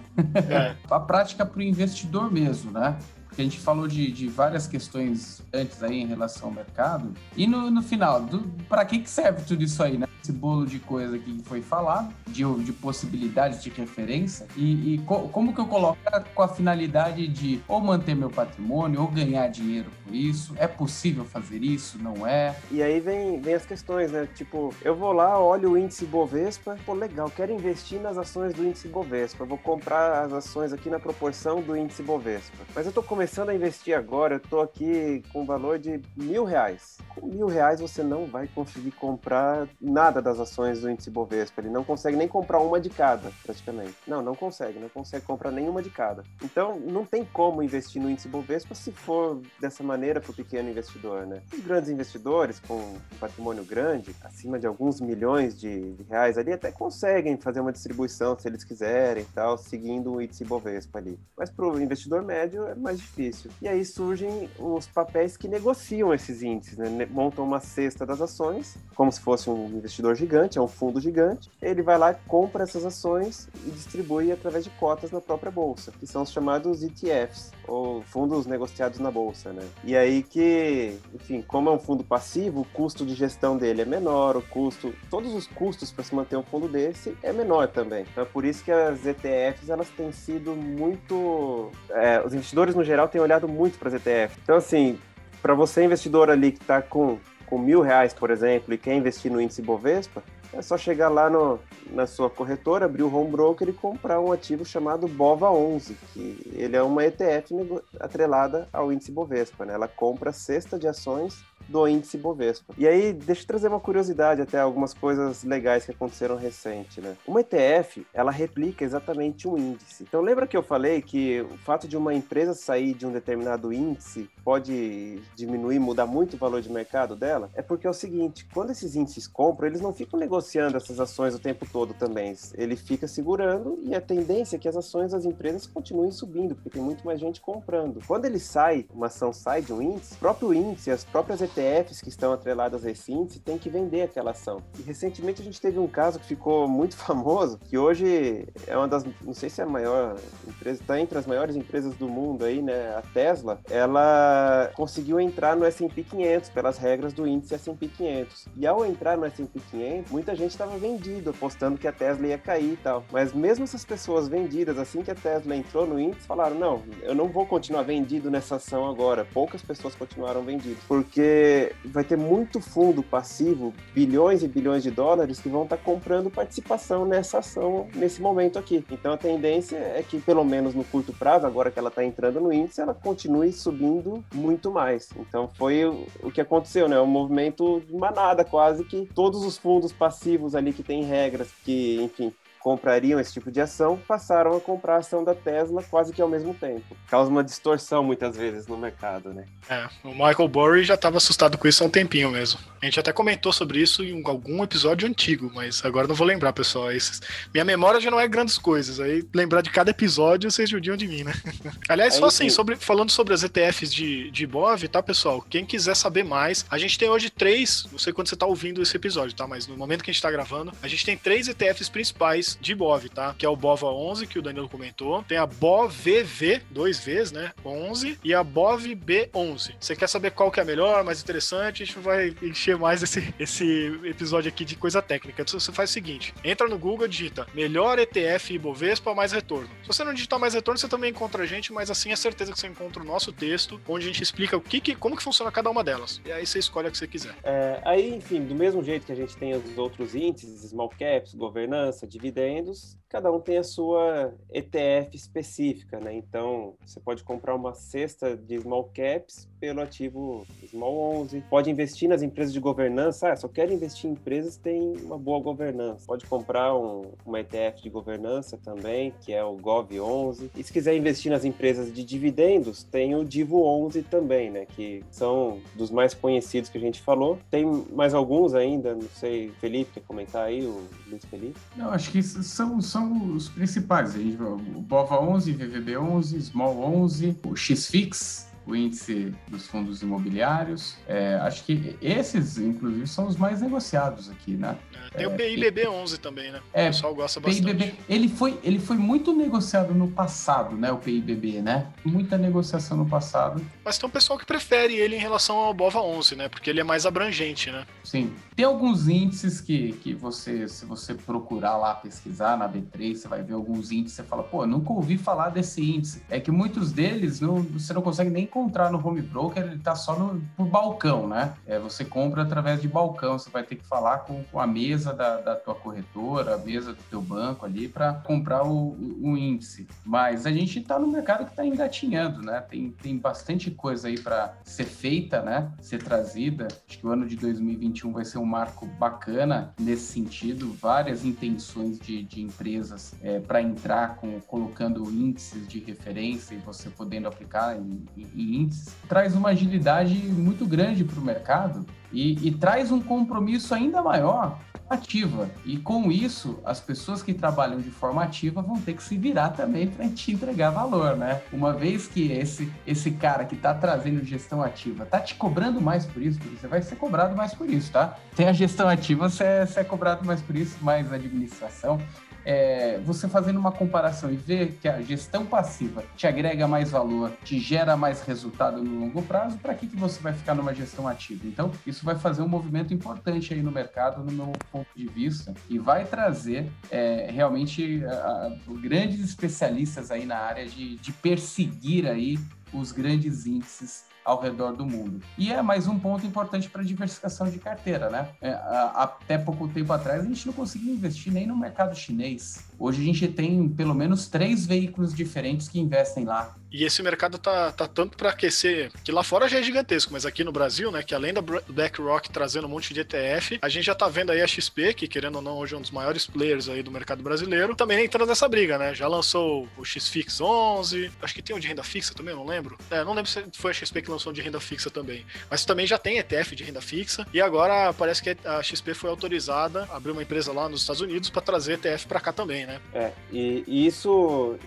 É. 0.49 0.75
a 0.91 1.01
prática 1.01 1.45
para 1.45 1.59
o 1.59 1.63
investidor 1.63 2.31
mesmo, 2.31 2.71
né? 2.71 2.97
A 3.39 3.45
gente 3.45 3.61
falou 3.61 3.87
de, 3.87 4.11
de 4.11 4.27
várias 4.27 4.67
questões 4.67 5.41
antes 5.53 5.81
aí 5.83 6.01
em 6.01 6.07
relação 6.07 6.49
ao 6.49 6.55
mercado. 6.55 7.15
E 7.37 7.47
no, 7.47 7.71
no 7.71 7.83
final, 7.83 8.29
para 8.69 8.85
que, 8.85 8.99
que 8.99 9.09
serve 9.09 9.43
tudo 9.43 9.63
isso 9.63 9.81
aí, 9.81 9.97
né? 9.97 10.09
Esse 10.21 10.33
bolo 10.33 10.67
de 10.67 10.81
coisa 10.81 11.17
que 11.17 11.41
foi 11.45 11.63
falado, 11.63 12.13
de, 12.27 12.43
de 12.65 12.73
possibilidades 12.73 13.63
de 13.63 13.71
referência. 13.71 14.47
E, 14.57 14.95
e 14.95 14.99
co, 14.99 15.29
como 15.29 15.55
que 15.55 15.61
eu 15.61 15.67
coloco 15.67 15.99
com 16.35 16.43
a 16.43 16.49
finalidade 16.49 17.29
de 17.29 17.61
ou 17.69 17.81
manter 17.81 18.17
meu 18.17 18.29
patrimônio, 18.29 19.01
ou 19.01 19.07
ganhar 19.07 19.47
dinheiro 19.49 19.89
por 20.05 20.13
isso? 20.13 20.55
É 20.59 20.67
possível 20.67 21.25
fazer 21.25 21.63
isso? 21.63 21.97
Não 22.03 22.27
é? 22.27 22.57
E 22.73 22.83
aí 22.83 22.99
vem, 22.99 23.41
vem 23.41 23.55
as 23.55 23.65
questões, 23.65 24.11
né? 24.11 24.29
Tipo, 24.35 24.75
eu 24.83 24.97
vou 24.97 25.13
lá, 25.13 25.39
olho 25.39 25.73
o 25.73 25.79
índice 25.79 26.05
Bovespa, 26.05 26.77
pô, 26.85 26.93
legal, 26.93 27.31
quero 27.31 27.53
investir 27.53 28.01
nas 28.01 28.19
ações 28.19 28.53
do 28.53 28.67
índice 28.67 28.89
Bovespa. 28.89 29.45
vou 29.45 29.59
comprar 29.59 30.25
as 30.25 30.33
ações 30.33 30.73
aqui 30.73 30.91
na 30.91 30.99
proporção 30.99 31.63
do 31.63 31.77
índice 31.77 32.03
Bovespa. 32.03 32.59
Mas 32.75 32.85
eu 32.85 32.93
tô 32.93 33.03
começando 33.03 33.28
a 33.49 33.55
investir 33.55 33.97
agora, 33.97 34.37
eu 34.37 34.41
tô 34.41 34.61
aqui 34.61 35.23
com 35.33 35.43
um 35.43 35.45
valor 35.45 35.79
de 35.79 36.01
mil 36.17 36.45
reais. 36.45 36.99
Com 37.15 37.27
mil 37.27 37.47
reais 37.47 37.81
você 37.81 38.03
não 38.03 38.27
vai 38.27 38.49
conseguir 38.49 38.91
comprar 38.93 39.69
nada 39.81 40.23
das 40.23 40.41
ações 40.41 40.81
do 40.81 40.91
índice 40.91 41.11
Bovespa. 41.11 41.61
Ele 41.61 41.69
não 41.69 41.85
consegue 41.85 42.17
nem 42.17 42.27
comprar 42.27 42.59
uma 42.59 42.81
de 42.81 42.89
cada, 42.89 43.31
praticamente. 43.43 43.95
Não, 44.07 44.23
não 44.23 44.35
consegue, 44.35 44.79
não 44.79 44.89
consegue 44.89 45.25
comprar 45.25 45.51
nenhuma 45.51 45.83
de 45.83 45.91
cada. 45.91 46.23
Então, 46.43 46.81
não 46.81 47.05
tem 47.05 47.25
como 47.25 47.63
investir 47.63 48.01
no 48.01 48.11
índice 48.11 48.29
Bovespa 48.29 48.75
se 48.75 48.91
for 48.91 49.41
dessa 49.61 49.83
maneira 49.83 50.21
para 50.21 50.31
o 50.31 50.35
pequeno 50.35 50.71
investidor, 50.71 51.27
né? 51.27 51.43
Os 51.53 51.61
grandes 51.61 51.91
investidores 51.91 52.59
com 52.61 52.77
um 52.77 52.99
patrimônio 53.21 53.65
grande, 53.65 54.15
acima 54.25 54.59
de 54.59 54.67
alguns 54.67 55.01
milhões 55.01 55.59
de, 55.59 55.93
de 55.93 56.03
reais 56.05 56.39
ali, 56.39 56.53
até 56.53 56.73
conseguem 56.73 57.37
fazer 57.37 57.61
uma 57.61 57.73
distribuição 57.73 58.39
se 58.39 58.49
eles 58.49 58.65
quiserem 58.65 59.27
tal, 59.35 59.59
seguindo 59.59 60.15
o 60.15 60.23
índice 60.23 60.45
Bovespa 60.45 60.99
ali. 60.99 61.19
Mas 61.37 61.51
para 61.51 61.67
o 61.67 61.81
investidor 61.81 62.23
médio 62.23 62.67
é 62.67 62.75
mais 62.75 62.99
difícil. 62.99 63.18
E 63.61 63.69
aí 63.69 63.85
surgem 63.85 64.49
os 64.59 64.87
papéis 64.87 65.37
que 65.37 65.49
negociam 65.49 66.13
esses 66.15 66.43
índices, 66.43 66.79
né? 66.79 67.07
Montam 67.11 67.45
uma 67.45 67.61
cesta 67.61 68.07
das 68.07 68.21
ações, 68.21 68.77
como 68.95 69.11
se 69.11 69.21
fosse 69.21 69.51
um 69.51 69.67
investidor 69.69 70.15
gigante, 70.15 70.59
é 70.59 70.61
um 70.61 70.69
fundo 70.69 71.01
gigante. 71.01 71.51
Ele 71.61 71.83
vai 71.83 71.99
lá, 71.99 72.15
compra 72.15 72.65
essas 72.65 72.85
ações 72.85 73.49
e 73.67 73.71
distribui 73.71 74.33
através 74.33 74.65
de 74.65 74.71
cotas 74.71 75.11
na 75.11 75.21
própria 75.21 75.51
bolsa, 75.51 75.93
que 75.99 76.07
são 76.07 76.23
os 76.23 76.31
chamados 76.31 76.83
ETFs, 76.83 77.53
ou 77.67 78.03
fundos 78.03 78.47
negociados 78.47 78.99
na 78.99 79.11
bolsa, 79.11 79.53
né? 79.53 79.63
E 79.85 79.97
aí 79.97 80.23
que, 80.23 80.99
enfim, 81.15 81.43
como 81.47 81.69
é 81.69 81.73
um 81.73 81.79
fundo 81.79 82.03
passivo, 82.03 82.63
o 82.63 82.65
custo 82.65 83.05
de 83.05 83.15
gestão 83.15 83.57
dele 83.57 83.83
é 83.83 83.85
menor, 83.85 84.37
o 84.37 84.43
custo, 84.43 84.95
todos 85.11 85.35
os 85.35 85.47
custos 85.47 85.93
para 85.93 86.05
se 86.05 86.15
manter 86.15 86.37
um 86.37 86.43
fundo 86.43 86.69
desse 86.69 87.17
é 87.23 87.33
menor 87.33 87.69
também. 87.69 88.05
Então 88.11 88.25
é 88.25 88.27
por 88.27 88.45
isso 88.45 88.65
que 88.65 88.73
as 88.73 89.05
ETFs 89.05 89.69
elas 89.69 89.89
têm 89.91 90.11
sido 90.13 90.55
muito, 90.55 91.71
é, 91.91 92.21
os 92.25 92.33
investidores 92.33 92.75
no 92.75 92.83
geral 92.83 92.98
têm 93.07 93.21
olhado 93.21 93.47
muito 93.47 93.79
para 93.79 93.89
as 93.89 93.95
ETFs. 93.95 94.39
Então 94.43 94.57
assim, 94.57 94.99
para 95.41 95.55
você 95.55 95.85
investidor 95.85 96.31
ali 96.31 96.53
que 96.53 96.63
está 96.63 96.83
com 96.83 97.19
com 97.49 97.59
mil 97.59 97.81
reais, 97.81 98.13
por 98.13 98.31
exemplo, 98.31 98.75
e 98.75 98.79
quer 98.79 98.95
investir 98.95 99.33
no 99.33 99.41
índice 99.41 99.63
Bovespa, 99.63 100.23
é 100.53 100.63
só 100.63 100.77
chegar 100.79 101.09
lá 101.09 101.29
no, 101.29 101.59
na 101.91 102.07
sua 102.07 102.31
corretora, 102.31 102.87
abrir 102.87 103.03
o 103.03 103.15
home 103.15 103.31
broker 103.31 103.69
e 103.69 103.73
comprar 103.73 104.21
um 104.21 104.33
ativo 104.33 104.65
chamado 104.65 105.09
BOVA11, 105.09 105.95
que 106.13 106.53
ele 106.55 106.77
é 106.77 106.83
uma 106.83 107.05
ETF 107.05 107.55
atrelada 107.99 108.69
ao 108.73 108.93
índice 108.93 109.11
Bovespa. 109.11 109.65
Né? 109.65 109.75
Ela 109.75 109.89
compra 109.89 110.33
cesta 110.33 110.79
de 110.79 110.87
ações 110.87 111.43
do 111.69 111.87
índice 111.87 112.17
Bovespa. 112.17 112.75
E 112.77 112.87
aí, 112.87 113.13
deixa 113.13 113.43
eu 113.43 113.47
trazer 113.47 113.69
uma 113.69 113.81
curiosidade, 113.81 114.41
até 114.41 114.59
algumas 114.59 114.95
coisas 114.95 115.45
legais 115.45 115.85
que 115.85 115.91
aconteceram 115.91 116.37
recente, 116.37 117.01
né? 117.01 117.17
Uma 117.27 117.41
ETF, 117.41 118.07
ela 118.13 118.31
replica 118.31 118.85
exatamente 118.85 119.47
um 119.47 119.57
índice. 119.57 120.03
Então, 120.03 120.21
lembra 120.21 120.47
que 120.47 120.57
eu 120.57 120.63
falei 120.63 121.03
que 121.03 121.43
o 121.43 121.59
fato 121.59 121.87
de 121.87 121.97
uma 121.97 122.15
empresa 122.15 122.55
sair 122.55 122.95
de 122.95 123.07
um 123.07 123.13
determinado 123.13 123.73
índice 123.73 124.29
pode 124.45 125.21
diminuir, 125.37 125.79
mudar 125.79 126.07
muito 126.07 126.35
o 126.35 126.39
valor 126.39 126.63
de 126.63 126.71
mercado 126.71 127.15
dela? 127.15 127.51
É 127.55 127.63
porque 127.63 127.87
é 127.87 127.91
o 127.91 127.95
seguinte, 127.95 128.47
quando 128.53 128.71
esses 128.71 128.97
índices 128.97 129.27
compram, 129.27 129.69
eles 129.69 129.81
não 129.81 129.93
ficam 129.93 130.19
negociando 130.19 130.77
essas 130.77 130.99
ações 130.99 131.35
o 131.35 131.39
tempo 131.39 131.67
todo 131.71 131.93
também. 131.95 132.35
Ele 132.55 132.77
fica 132.77 133.07
segurando 133.07 133.79
e 133.83 133.95
a 133.95 134.01
tendência 134.01 134.57
é 134.57 134.59
que 134.59 134.69
as 134.69 134.77
ações 134.77 135.13
das 135.13 135.25
empresas 135.25 135.67
continuem 135.67 136.11
subindo, 136.11 136.55
porque 136.55 136.71
tem 136.71 136.83
muito 136.83 137.05
mais 137.05 137.21
gente 137.21 137.41
comprando. 137.41 138.01
Quando 138.07 138.25
ele 138.25 138.39
sai, 138.39 138.87
uma 138.93 139.07
ação 139.07 139.33
sai 139.33 139.63
de 139.63 139.73
um 139.73 139.83
índice, 139.83 140.15
o 140.15 140.19
próprio 140.19 140.55
índice, 140.55 140.91
as 140.91 141.05
próprias 141.05 141.41
ETFs 141.41 141.58
ETFs 141.59 142.01
que 142.01 142.09
estão 142.09 142.33
atreladas 142.33 142.85
a 142.85 142.91
esse 142.91 143.13
índice 143.13 143.41
têm 143.41 143.59
que 143.59 143.69
vender 143.69 144.03
aquela 144.03 144.31
ação. 144.31 144.63
E 144.79 144.83
recentemente 144.83 145.43
a 145.43 145.45
gente 145.45 145.61
teve 145.61 145.79
um 145.79 145.89
caso 145.89 146.19
que 146.19 146.27
ficou 146.27 146.69
muito 146.69 146.97
famoso, 146.97 147.59
que 147.59 147.77
hoje 147.77 148.47
é 148.67 148.77
uma 148.77 148.89
das, 148.89 149.05
não 149.23 149.35
sei 149.35 149.51
se 149.51 149.61
é 149.61 149.65
a 149.65 149.67
maior 149.67 150.17
empresa, 150.47 150.81
está 150.81 151.01
entre 151.01 151.19
as 151.19 151.27
maiores 151.27 151.57
empresas 151.57 151.95
do 151.95 152.09
mundo 152.09 152.45
aí, 152.45 152.63
né? 152.63 152.95
A 152.97 153.03
Tesla, 153.03 153.61
ela 153.71 154.71
conseguiu 154.75 155.21
entrar 155.21 155.57
no 155.57 155.65
S&P 155.65 156.03
500 156.03 156.51
pelas 156.51 156.79
regras 156.79 157.13
do 157.13 157.27
índice 157.27 157.55
S&P 157.55 157.89
500. 157.89 158.47
E 158.57 158.67
ao 158.67 158.85
entrar 158.85 159.17
no 159.17 159.25
S&P 159.25 159.61
500, 159.71 160.11
muita 160.11 160.35
gente 160.35 160.51
estava 160.51 160.77
vendido, 160.79 161.31
apostando 161.31 161.79
que 161.79 161.89
a 161.89 161.93
Tesla 161.93 162.27
ia 162.27 162.39
cair 162.39 162.75
e 162.75 162.77
tal. 162.77 163.05
Mas 163.11 163.33
mesmo 163.33 163.65
essas 163.65 163.85
pessoas 163.85 164.29
vendidas, 164.29 164.79
assim 164.79 165.03
que 165.03 165.11
a 165.11 165.15
Tesla 165.15 165.57
entrou 165.57 165.87
no 165.87 165.99
índice, 165.99 166.27
falaram: 166.27 166.59
não, 166.59 166.83
eu 167.03 167.15
não 167.15 167.29
vou 167.29 167.47
continuar 167.47 167.83
vendido 167.83 168.31
nessa 168.31 168.57
ação 168.57 168.89
agora. 168.89 169.27
Poucas 169.33 169.63
pessoas 169.63 169.95
continuaram 169.95 170.43
vendidas, 170.43 170.83
porque 170.87 171.48
vai 171.85 172.05
ter 172.05 172.17
muito 172.17 172.61
fundo 172.61 173.03
passivo, 173.03 173.73
bilhões 173.95 174.43
e 174.43 174.49
bilhões 174.49 174.83
de 174.83 174.91
dólares, 174.91 175.41
que 175.41 175.49
vão 175.49 175.65
estar 175.65 175.77
tá 175.77 175.83
comprando 175.83 176.31
participação 176.31 177.05
nessa 177.05 177.39
ação 177.39 177.89
nesse 177.95 178.21
momento 178.21 178.59
aqui. 178.59 178.85
Então 178.91 179.13
a 179.13 179.17
tendência 179.17 179.77
é 179.77 180.03
que, 180.03 180.21
pelo 180.21 180.45
menos 180.45 180.75
no 180.75 180.85
curto 180.85 181.13
prazo, 181.13 181.47
agora 181.47 181.71
que 181.71 181.79
ela 181.79 181.89
está 181.89 182.05
entrando 182.05 182.41
no 182.41 182.53
índice, 182.53 182.81
ela 182.81 182.95
continue 182.95 183.53
subindo 183.53 184.25
muito 184.35 184.71
mais. 184.71 185.09
Então 185.17 185.49
foi 185.55 185.85
o 185.85 186.31
que 186.31 186.41
aconteceu, 186.41 186.89
né? 186.89 187.01
Um 187.01 187.07
movimento 187.07 187.81
de 187.87 187.95
manada 187.95 188.45
quase 188.45 188.85
que 188.85 189.09
todos 189.15 189.45
os 189.45 189.59
fundos 189.59 189.93
passivos 189.93 190.55
ali 190.55 190.73
que 190.73 190.83
tem 190.83 191.05
regras 191.05 191.49
que, 191.65 192.01
enfim, 192.03 192.33
comprariam 192.61 193.19
esse 193.21 193.33
tipo 193.33 193.51
de 193.51 193.61
ação 193.61 193.99
passaram 194.07 194.57
a 194.57 194.61
comprar 194.61 194.97
a 194.97 194.99
ação 194.99 195.25
da 195.25 195.35
Tesla 195.35 195.83
quase 195.83 196.13
que 196.13 196.21
ao 196.21 196.29
mesmo 196.29 196.55
tempo. 196.55 196.97
Causa 197.09 197.31
uma 197.31 197.45
distorção 197.45 198.03
muitas 198.03 198.37
vezes 198.37 198.67
no 198.67 198.77
mercado, 198.77 199.33
né? 199.33 199.45
É, 199.69 199.89
o 200.05 200.11
Michael 200.11 200.49
Burry 200.49 200.85
já 200.85 200.95
estava 200.95 201.17
assustado 201.17 201.57
com 201.57 201.69
isso 201.69 201.83
há 201.83 201.87
um 201.87 201.91
tempinho 201.91 202.31
mesmo. 202.31 202.61
A 202.81 202.85
gente 202.85 203.01
até 203.01 203.13
comentou 203.13 203.53
sobre 203.53 203.81
isso 203.81 204.05
em 204.05 204.23
algum 204.25 204.63
episódio 204.63 205.09
antigo, 205.09 205.51
mas 205.55 205.85
agora 205.85 206.07
não 206.07 206.15
vou 206.15 206.27
lembrar, 206.27 206.53
pessoal. 206.53 206.93
Esses... 206.93 207.21
Minha 207.53 207.65
memória 207.65 208.01
já 208.01 208.11
não 208.11 208.21
é 208.21 208.29
grandes 208.29 208.59
coisas, 208.59 209.01
aí 209.01 209.27
lembrar 209.35 209.63
de 209.63 209.71
cada 209.71 209.91
episódio 209.91 210.51
vocês 210.51 210.69
judiam 210.69 210.97
de 210.97 211.09
mim, 211.09 211.25
né? 211.25 211.33
Aliás, 211.89 212.15
aí, 212.15 212.21
só 212.21 212.27
assim, 212.27 212.49
sobre, 212.51 212.77
falando 212.77 213.11
sobre 213.11 213.35
as 213.35 213.43
ETFs 213.43 213.93
de, 213.93 214.31
de 214.31 214.47
BOV, 214.47 214.89
tá, 214.89 215.03
pessoal? 215.03 215.43
Quem 215.43 215.65
quiser 215.65 215.95
saber 215.95 216.25
mais, 216.25 216.65
a 216.71 216.79
gente 216.79 216.99
tem 216.99 217.09
hoje 217.09 217.31
três, 217.31 217.87
não 217.91 217.99
sei 217.99 218.13
quando 218.13 218.29
você 218.29 218.35
está 218.35 218.47
ouvindo 218.47 218.83
esse 218.83 218.97
episódio, 218.97 219.35
tá? 219.35 219.47
Mas 219.47 219.67
no 219.67 219.77
momento 219.77 220.05
que 220.05 220.11
a 220.11 220.13
gente 220.13 220.19
está 220.19 220.31
gravando, 220.31 220.73
a 220.83 220.89
gente 220.89 221.05
tem 221.05 221.17
três 221.17 221.49
ETFs 221.49 221.89
principais 221.89 222.48
de 222.57 222.75
BOV, 222.75 223.09
tá? 223.09 223.35
Que 223.37 223.45
é 223.45 223.49
o 223.49 223.57
BOVA 223.57 223.87
11, 223.87 224.27
que 224.27 224.39
o 224.39 224.43
Danilo 224.43 224.69
comentou. 224.69 225.23
Tem 225.25 225.39
a 225.39 225.47
BOVV, 225.47 226.63
dois 226.71 226.99
Vs, 226.99 227.33
né? 227.33 227.53
11. 227.65 228.19
E 228.25 228.35
a 228.35 228.45
BOVB11. 228.45 229.75
Você 229.79 229.97
quer 229.97 230.09
saber 230.09 230.31
qual 230.31 230.51
que 230.51 230.61
é 230.61 230.63
a 230.63 230.67
melhor, 230.67 231.05
mais 231.05 231.21
interessante? 231.23 231.83
A 231.83 231.87
gente 231.87 231.99
vai 231.99 232.35
encher 232.43 232.77
mais 232.77 233.03
esse, 233.03 233.35
esse 233.39 234.01
episódio 234.05 234.49
aqui 234.49 234.65
de 234.65 234.77
coisa 234.77 235.03
técnica. 235.03 235.43
Então 235.43 235.59
você 235.59 235.73
faz 235.73 235.91
o 235.91 235.93
seguinte: 235.93 236.35
entra 236.45 236.69
no 236.69 236.79
Google, 236.79 237.09
digita 237.09 237.47
melhor 237.55 237.99
ETF 237.99 238.55
Ibovespa 238.55 239.15
mais 239.15 239.33
retorno. 239.33 239.69
Se 239.83 239.89
você 239.89 240.05
não 240.05 240.15
digitar 240.15 240.39
mais 240.39 240.55
retorno, 240.55 240.79
você 240.79 240.89
também 240.89 241.11
encontra 241.11 241.43
a 241.43 241.47
gente, 241.47 241.73
mas 241.73 241.91
assim 241.91 242.13
é 242.13 242.17
certeza 242.17 242.53
que 242.53 242.59
você 242.59 242.67
encontra 242.67 243.03
o 243.03 243.07
nosso 243.07 243.33
texto, 243.33 243.81
onde 243.89 244.05
a 244.05 244.09
gente 244.09 244.23
explica 244.23 244.57
o 244.57 244.61
que, 244.61 244.81
que 244.81 244.95
como 244.95 245.17
que 245.17 245.23
funciona 245.23 245.51
cada 245.51 245.71
uma 245.71 245.83
delas. 245.83 246.21
E 246.25 246.33
aí 246.33 246.47
você 246.47 246.59
escolhe 246.59 246.89
a 246.89 246.91
que 246.91 246.99
você 246.99 247.07
quiser. 247.07 247.35
É, 247.43 247.81
aí, 247.85 248.15
enfim, 248.15 248.45
do 248.45 248.55
mesmo 248.55 248.83
jeito 248.83 249.07
que 249.07 249.13
a 249.13 249.15
gente 249.17 249.37
tem 249.37 249.55
os 249.55 249.77
outros 249.77 250.15
índices, 250.15 250.71
small 250.71 250.89
caps, 250.89 251.35
governança, 251.35 252.07
dividendos, 252.07 252.38
dividendos 252.39 252.97
cada 253.09 253.33
um 253.33 253.41
tem 253.41 253.59
a 253.59 253.65
sua 253.65 254.35
ETF 254.53 255.17
específica, 255.17 255.99
né? 255.99 256.15
Então, 256.15 256.75
você 256.85 257.01
pode 257.01 257.25
comprar 257.25 257.55
uma 257.55 257.75
cesta 257.75 258.37
de 258.37 258.59
small 258.61 258.91
caps 258.95 259.49
pelo 259.59 259.81
ativo 259.81 260.47
Small 260.69 261.21
11. 261.21 261.43
Pode 261.49 261.71
investir 261.71 262.09
nas 262.09 262.23
empresas 262.23 262.53
de 262.53 262.61
governança. 262.61 263.33
Ah, 263.33 263.37
só 263.37 263.49
quero 263.49 263.73
investir 263.73 264.09
em 264.09 264.13
empresas 264.13 264.57
que 264.57 264.65
têm 264.65 264.97
uma 265.03 265.19
boa 265.19 265.41
governança. 265.41 266.05
Pode 266.07 266.27
comprar 266.27 266.77
um, 266.77 267.11
uma 267.25 267.41
ETF 267.41 267.83
de 267.83 267.91
governança 267.91 268.59
também, 268.59 269.13
que 269.23 269.33
é 269.33 269.43
o 269.43 269.57
Gov 269.57 269.99
11. 269.99 270.51
E 270.55 270.63
se 270.63 270.73
quiser 270.73 270.97
investir 270.97 271.33
nas 271.33 271.45
empresas 271.45 271.93
de 271.93 272.05
dividendos, 272.05 272.83
tem 272.83 273.15
o 273.15 273.25
Divo 273.25 273.65
11 273.65 274.03
também, 274.03 274.51
né? 274.51 274.67
Que 274.67 275.03
são 275.11 275.59
dos 275.75 275.91
mais 275.91 276.15
conhecidos 276.15 276.71
que 276.71 276.79
a 276.79 276.81
gente 276.81 277.01
falou. 277.01 277.39
Tem 277.51 277.65
mais 277.93 278.15
alguns 278.15 278.55
ainda, 278.55 278.95
não 278.95 279.09
sei, 279.15 279.51
Felipe 279.61 279.93
quer 279.95 280.03
comentar 280.03 280.47
aí, 280.47 280.65
o 280.65 280.87
Luiz 281.09 281.25
Felipe? 281.25 281.59
Não, 281.77 281.91
acho 281.91 282.11
que 282.11 282.23
são, 282.23 282.81
são 282.81 282.98
os 282.99 283.49
principais. 283.49 284.15
O 284.15 284.81
BOVA 284.81 285.21
11, 285.21 285.53
VVB 285.53 285.97
11, 285.97 286.41
Small 286.43 286.79
11, 287.03 287.37
o 287.47 287.57
XFIX, 287.57 288.49
o 288.67 288.77
índice 288.77 289.35
dos 289.49 289.67
fundos 289.67 290.03
imobiliários. 290.03 290.97
É, 291.07 291.37
acho 291.37 291.65
que 291.65 291.97
esses, 292.03 292.59
inclusive, 292.59 293.07
são 293.07 293.27
os 293.27 293.37
mais 293.37 293.61
negociados 293.61 294.31
aqui, 294.31 294.57
né? 294.57 294.77
É, 295.15 295.19
tem 295.19 295.27
o 295.27 295.31
PIBB 295.31 295.89
11 295.89 296.19
também, 296.19 296.51
né? 296.51 296.61
É, 296.73 296.85
o 296.85 296.87
pessoal 296.89 297.15
gosta 297.15 297.41
bastante. 297.41 297.65
PIBB, 297.65 297.95
ele 298.09 298.29
foi, 298.29 298.59
ele 298.63 298.79
foi 298.79 298.97
muito 298.97 299.33
negociado 299.33 299.95
no 299.95 300.09
passado, 300.09 300.77
né? 300.77 300.91
O 300.93 300.99
PIBB, 300.99 301.63
né? 301.63 301.87
Muita 302.05 302.37
negociação 302.37 302.97
no 302.97 303.07
passado. 303.07 303.65
Mas 303.85 303.99
tem 303.99 304.09
um 304.09 304.13
pessoal 304.13 304.39
que 304.39 304.47
prefere 304.47 304.95
ele 304.95 305.17
em 305.17 305.21
relação 305.21 305.57
ao 305.57 305.75
BOVA 305.75 306.01
11, 306.01 306.37
né? 306.37 306.49
Porque 306.49 306.71
ele 306.71 306.81
é 306.81 306.85
mais 306.85 307.07
abrangente, 307.07 307.71
né? 307.71 307.87
Sim. 308.05 308.33
Tem 308.57 308.65
alguns 308.65 309.09
índices 309.09 309.61
que, 309.61 309.93
que 309.93 310.15
você, 310.15 310.67
se 310.69 310.85
você 310.85 311.15
procurar 311.15 311.77
lá, 311.77 311.95
pesquisar 311.95 312.57
na 312.57 312.69
B3, 312.69 313.15
você 313.15 313.29
vai 313.29 313.43
ver 313.43 313.55
alguns 313.55 313.93
índices, 313.93 314.17
você 314.17 314.23
fala, 314.25 314.43
pô, 314.43 314.67
nunca 314.67 314.93
ouvi 314.93 315.17
falar 315.17 315.51
desse 315.51 315.81
índice. 315.81 316.23
É 316.29 316.41
que 316.41 316.51
muitos 316.51 316.93
deles 316.93 317.41
não, 317.41 317.63
você 317.63 317.93
não 317.93 318.03
consegue 318.03 318.31
nem 318.31 318.45
encontrar 318.45 318.91
no 318.91 319.07
home 319.07 319.23
broker, 319.23 319.63
ele 319.63 319.79
tá 319.79 319.95
só 319.95 320.19
no, 320.19 320.43
por 320.57 320.67
balcão, 320.67 321.29
né? 321.29 321.55
É, 321.67 321.79
você 321.79 322.05
compra 322.05 322.43
através 322.43 322.83
de 322.83 322.89
balcão, 322.89 323.39
você 323.39 323.49
vai 323.51 323.63
ter 323.63 323.77
que 323.77 323.87
falar 323.87 324.19
com, 324.19 324.43
com 324.45 324.59
a 324.59 324.67
mesa 324.67 324.98
da, 325.05 325.41
da 325.41 325.57
tua 325.57 325.75
corretora, 325.75 326.55
a 326.55 326.59
mesa 326.59 326.93
do 326.93 327.03
teu 327.11 327.21
banco 327.21 327.65
ali 327.65 327.89
para 327.89 328.15
comprar 328.15 328.65
o, 328.65 328.97
o, 329.21 329.37
índice. 329.37 329.87
Mas 330.05 330.47
a 330.47 330.51
gente 330.51 330.79
está 330.79 330.99
no 330.99 331.07
mercado 331.07 331.45
que 331.45 331.51
está 331.51 331.65
engatinhando, 331.65 332.43
né? 332.43 332.61
Tem, 332.61 332.91
tem 332.91 333.17
bastante 333.17 333.71
coisa 333.71 334.09
aí 334.09 334.19
para 334.19 334.55
ser 334.65 334.85
feita, 334.85 335.43
né? 335.43 335.71
Ser 335.81 336.03
trazida. 336.03 336.69
Acho 336.89 336.99
que 336.99 337.07
o 337.07 337.11
ano 337.11 337.27
de 337.27 337.37
2021 337.37 338.13
vai 338.13 338.25
ser 338.25 338.39
um 338.39 338.45
marco 338.45 338.87
bacana 338.87 339.75
nesse 339.79 340.13
sentido. 340.13 340.73
Várias 340.81 341.25
intenções 341.25 341.99
de, 341.99 342.23
de 342.23 342.43
empresas 342.43 343.15
é, 343.23 343.39
para 343.41 343.63
entrar 343.63 344.17
com 344.17 344.41
colocando 344.41 345.05
índices 345.11 345.67
de 345.69 345.79
referência 345.81 346.55
e 346.55 346.59
você 346.59 346.89
podendo 346.89 347.29
aplicar 347.29 347.77
em, 347.77 348.05
em, 348.17 348.27
em 348.35 348.63
índices 348.63 348.95
traz 349.09 349.35
uma 349.35 349.51
agilidade 349.51 350.15
muito 350.15 350.67
grande 350.67 351.05
para 351.05 351.19
o 351.19 351.23
mercado 351.23 351.87
e, 352.13 352.49
e, 352.49 352.51
traz 352.53 352.91
um 352.91 353.03
compromisso 353.03 353.75
ainda 353.75 354.03
maior 354.03 354.59
ativa. 354.89 355.51
E 355.65 355.77
com 355.77 356.11
isso, 356.11 356.59
as 356.65 356.81
pessoas 356.81 357.23
que 357.23 357.35
trabalham 357.35 357.81
de 357.81 357.91
forma 357.91 358.23
ativa 358.23 358.63
vão 358.63 358.81
ter 358.81 358.95
que 358.95 359.03
se 359.03 359.17
virar 359.17 359.51
também 359.51 359.87
para 359.87 360.09
te 360.09 360.33
entregar 360.33 360.71
valor, 360.71 361.17
né? 361.17 361.43
Uma 361.53 361.73
vez 361.73 362.07
que 362.07 362.33
esse, 362.33 362.73
esse 362.87 363.11
cara 363.13 363.45
que 363.45 363.55
está 363.55 363.75
trazendo 363.75 364.25
gestão 364.25 364.63
ativa 364.63 365.05
tá 365.05 365.21
te 365.21 365.35
cobrando 365.35 365.81
mais 365.81 366.07
por 366.07 366.23
isso, 366.23 366.39
porque 366.39 366.57
você 366.57 366.69
vai 366.69 366.83
ser 366.83 366.97
cobrado 366.97 367.37
mais 367.37 367.55
por 367.55 367.69
isso, 367.69 367.93
tá? 367.93 368.17
Tem 368.35 368.49
a 368.49 368.53
gestão 368.53 368.89
ativa, 368.89 369.29
você 369.29 369.45
é, 369.45 369.67
você 369.67 369.81
é 369.81 369.85
cobrado 369.85 370.25
mais 370.25 370.41
por 370.41 370.57
isso, 370.57 370.77
mais 370.83 371.13
administração 371.13 372.01
é, 372.49 372.99
você 373.05 373.29
fazendo 373.29 373.59
uma 373.59 373.71
comparação 373.71 374.33
e 374.33 374.37
ver 374.37 374.79
que 374.81 374.89
a 374.89 375.03
gestão 375.03 375.45
passiva 375.45 376.03
te 376.17 376.27
agrega 376.27 376.67
mais 376.67 376.91
valor, 376.91 377.31
te 377.45 377.61
gera 377.61 377.95
mais 377.95 378.23
resultado 378.23 378.83
no 378.83 379.01
longo 379.01 379.21
prazo, 379.21 379.59
para 379.59 379.75
que, 379.75 379.87
que 379.87 379.97
você 379.97 380.19
vai 380.23 380.33
ficar 380.33 380.55
numa 380.55 380.75
gestão 380.75 381.07
ativa? 381.07 381.47
Então, 381.47 381.71
isso 381.87 382.07
vai 382.07 382.19
fazer 382.19 382.41
um 382.41 382.49
movimento 382.49 382.95
importante 382.95 383.53
aí 383.53 383.63
no 383.63 383.71
mercado, 383.71 384.25
no 384.25 384.33
meu 384.33 384.53
ponto 384.73 384.89
de 384.97 385.07
vista, 385.07 385.53
e 385.69 385.79
vai 385.79 386.07
trazer 386.07 386.73
é, 386.91 387.31
realmente 387.31 388.03
a, 388.07 388.13
a, 388.15 388.57
grandes 388.81 389.21
especialistas 389.21 390.11
aí 390.11 390.25
na 390.25 390.39
área 390.39 390.65
de, 390.65 390.97
de 390.97 391.13
perseguir 391.13 392.07
aí 392.07 392.39
os 392.73 392.93
grandes 392.93 393.45
índices 393.45 394.08
ao 394.29 394.39
redor 394.39 394.73
do 394.73 394.85
mundo. 394.85 395.23
E 395.39 395.51
é 395.51 395.63
mais 395.63 395.87
um 395.89 395.99
ponto 395.99 396.27
importante 396.27 396.69
para 396.69 396.83
diversificação 396.83 397.49
de 397.49 397.59
carteira, 397.59 398.11
né? 398.11 398.29
É, 398.43 398.51
até 398.95 399.39
pouco 399.39 399.67
tempo 399.69 399.91
atrás 399.91 400.23
a 400.23 400.29
gente 400.29 400.47
não 400.47 400.53
conseguia 400.53 400.93
investir 400.93 401.33
nem 401.33 401.47
no 401.47 401.57
mercado 401.57 401.97
chinês. 401.97 402.63
Hoje 402.79 403.01
a 403.01 403.05
gente 403.05 403.27
tem 403.29 403.67
pelo 403.71 403.95
menos 403.95 404.29
três 404.29 404.67
veículos 404.67 405.15
diferentes 405.15 405.67
que 405.67 405.81
investem 405.81 406.25
lá. 406.25 406.55
E 406.71 406.85
esse 406.85 407.03
mercado 407.03 407.39
tá, 407.39 407.73
tá 407.73 407.87
tanto 407.87 408.17
para 408.17 408.31
aquecer, 408.31 408.91
que 409.03 409.11
lá 409.11 409.23
fora 409.23 409.49
já 409.49 409.59
é 409.59 409.63
gigantesco, 409.63 410.13
mas 410.13 410.27
aqui 410.27 410.45
no 410.45 410.53
Brasil, 410.53 410.91
né, 410.91 411.03
que 411.03 411.15
além 411.15 411.33
da 411.33 411.41
BlackRock 411.41 412.31
trazendo 412.31 412.67
um 412.67 412.71
monte 412.71 412.93
de 412.93 413.01
ETF, 413.01 413.59
a 413.63 413.69
gente 413.69 413.85
já 413.85 413.95
tá 413.95 414.07
vendo 414.09 414.31
aí 414.31 414.43
a 414.43 414.47
XP, 414.47 414.93
que 414.93 415.09
querendo 415.09 415.37
ou 415.37 415.43
não, 415.43 415.57
hoje 415.57 415.75
é 415.75 415.79
um 415.79 415.81
dos 415.81 415.91
maiores 415.91 416.27
players 416.27 416.69
aí 416.69 416.83
do 416.83 416.91
mercado 416.91 417.23
brasileiro, 417.23 417.75
também 417.75 418.05
entrando 418.05 418.29
nessa 418.29 418.47
briga, 418.49 418.77
né? 418.77 418.95
Já 418.95 419.09
lançou 419.09 419.67
o 419.77 419.85
XFix 419.85 420.41
11, 420.41 421.11
acho 421.23 421.35
que 421.35 421.43
tem 421.43 421.57
um 421.57 421.59
de 421.59 421.67
renda 421.67 421.83
fixa 421.83 422.15
também, 422.15 422.35
eu 422.35 422.39
não 422.39 422.47
lembro. 422.47 422.79
É, 422.91 423.03
não 423.03 423.15
lembro 423.15 423.31
se 423.31 423.43
foi 423.55 423.71
a 423.71 423.75
XP 423.75 424.03
que 424.03 424.11
lançou 424.11 424.31
um 424.31 424.35
de 424.35 424.43
renda 424.43 424.61
fixa 424.61 424.91
também, 424.91 425.25
mas 425.51 425.65
também 425.65 425.87
já 425.87 425.97
tem 425.97 426.19
ETF 426.19 426.55
de 426.55 426.65
renda 426.65 426.81
fixa, 426.81 427.27
e 427.33 427.41
agora 427.41 427.93
parece 427.95 428.23
que 428.23 428.37
a 428.45 428.63
XP 428.63 428.93
foi 428.93 429.09
autorizada, 429.09 429.89
abriu 429.91 430.13
uma 430.13 430.23
empresa 430.23 430.53
lá 430.53 430.69
nos 430.69 430.83
Estados 430.83 431.01
Unidos 431.01 431.31
para 431.31 431.41
trazer 431.41 431.75
ETF 431.75 432.07
para 432.07 432.21
cá 432.21 432.33
também, 432.33 432.67
né? 432.67 432.81
É, 432.93 433.13
e, 433.33 433.65
e 433.67 433.87
isso... 433.87 434.59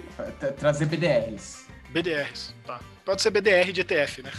Trazer 0.57 0.85
BDRs. 0.85 1.70
BDRs, 1.93 2.53
tá. 2.65 2.79
Pode 3.03 3.21
ser 3.21 3.31
BDR 3.31 3.71
de 3.71 3.81
ETF, 3.81 4.21
né? 4.21 4.31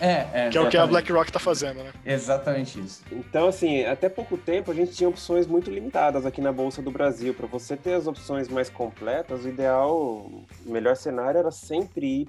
É, 0.00 0.46
é 0.46 0.48
Que 0.54 0.56
é 0.56 0.60
o 0.60 0.68
que 0.70 0.76
a 0.76 0.86
BlackRock 0.86 1.28
está 1.28 1.38
fazendo, 1.38 1.82
né? 1.82 1.92
Exatamente 2.04 2.80
isso. 2.80 3.02
Então, 3.12 3.48
assim, 3.48 3.84
até 3.84 4.08
pouco 4.08 4.38
tempo 4.38 4.70
a 4.70 4.74
gente 4.74 4.92
tinha 4.92 5.08
opções 5.08 5.46
muito 5.46 5.70
limitadas 5.70 6.24
aqui 6.24 6.40
na 6.40 6.50
Bolsa 6.50 6.80
do 6.80 6.90
Brasil. 6.90 7.34
Para 7.34 7.46
você 7.46 7.76
ter 7.76 7.94
as 7.94 8.06
opções 8.06 8.48
mais 8.48 8.70
completas, 8.70 9.44
o 9.44 9.48
ideal, 9.48 9.94
o 9.94 10.46
melhor 10.64 10.96
cenário 10.96 11.38
era 11.38 11.50
sempre 11.50 12.22
ir 12.22 12.28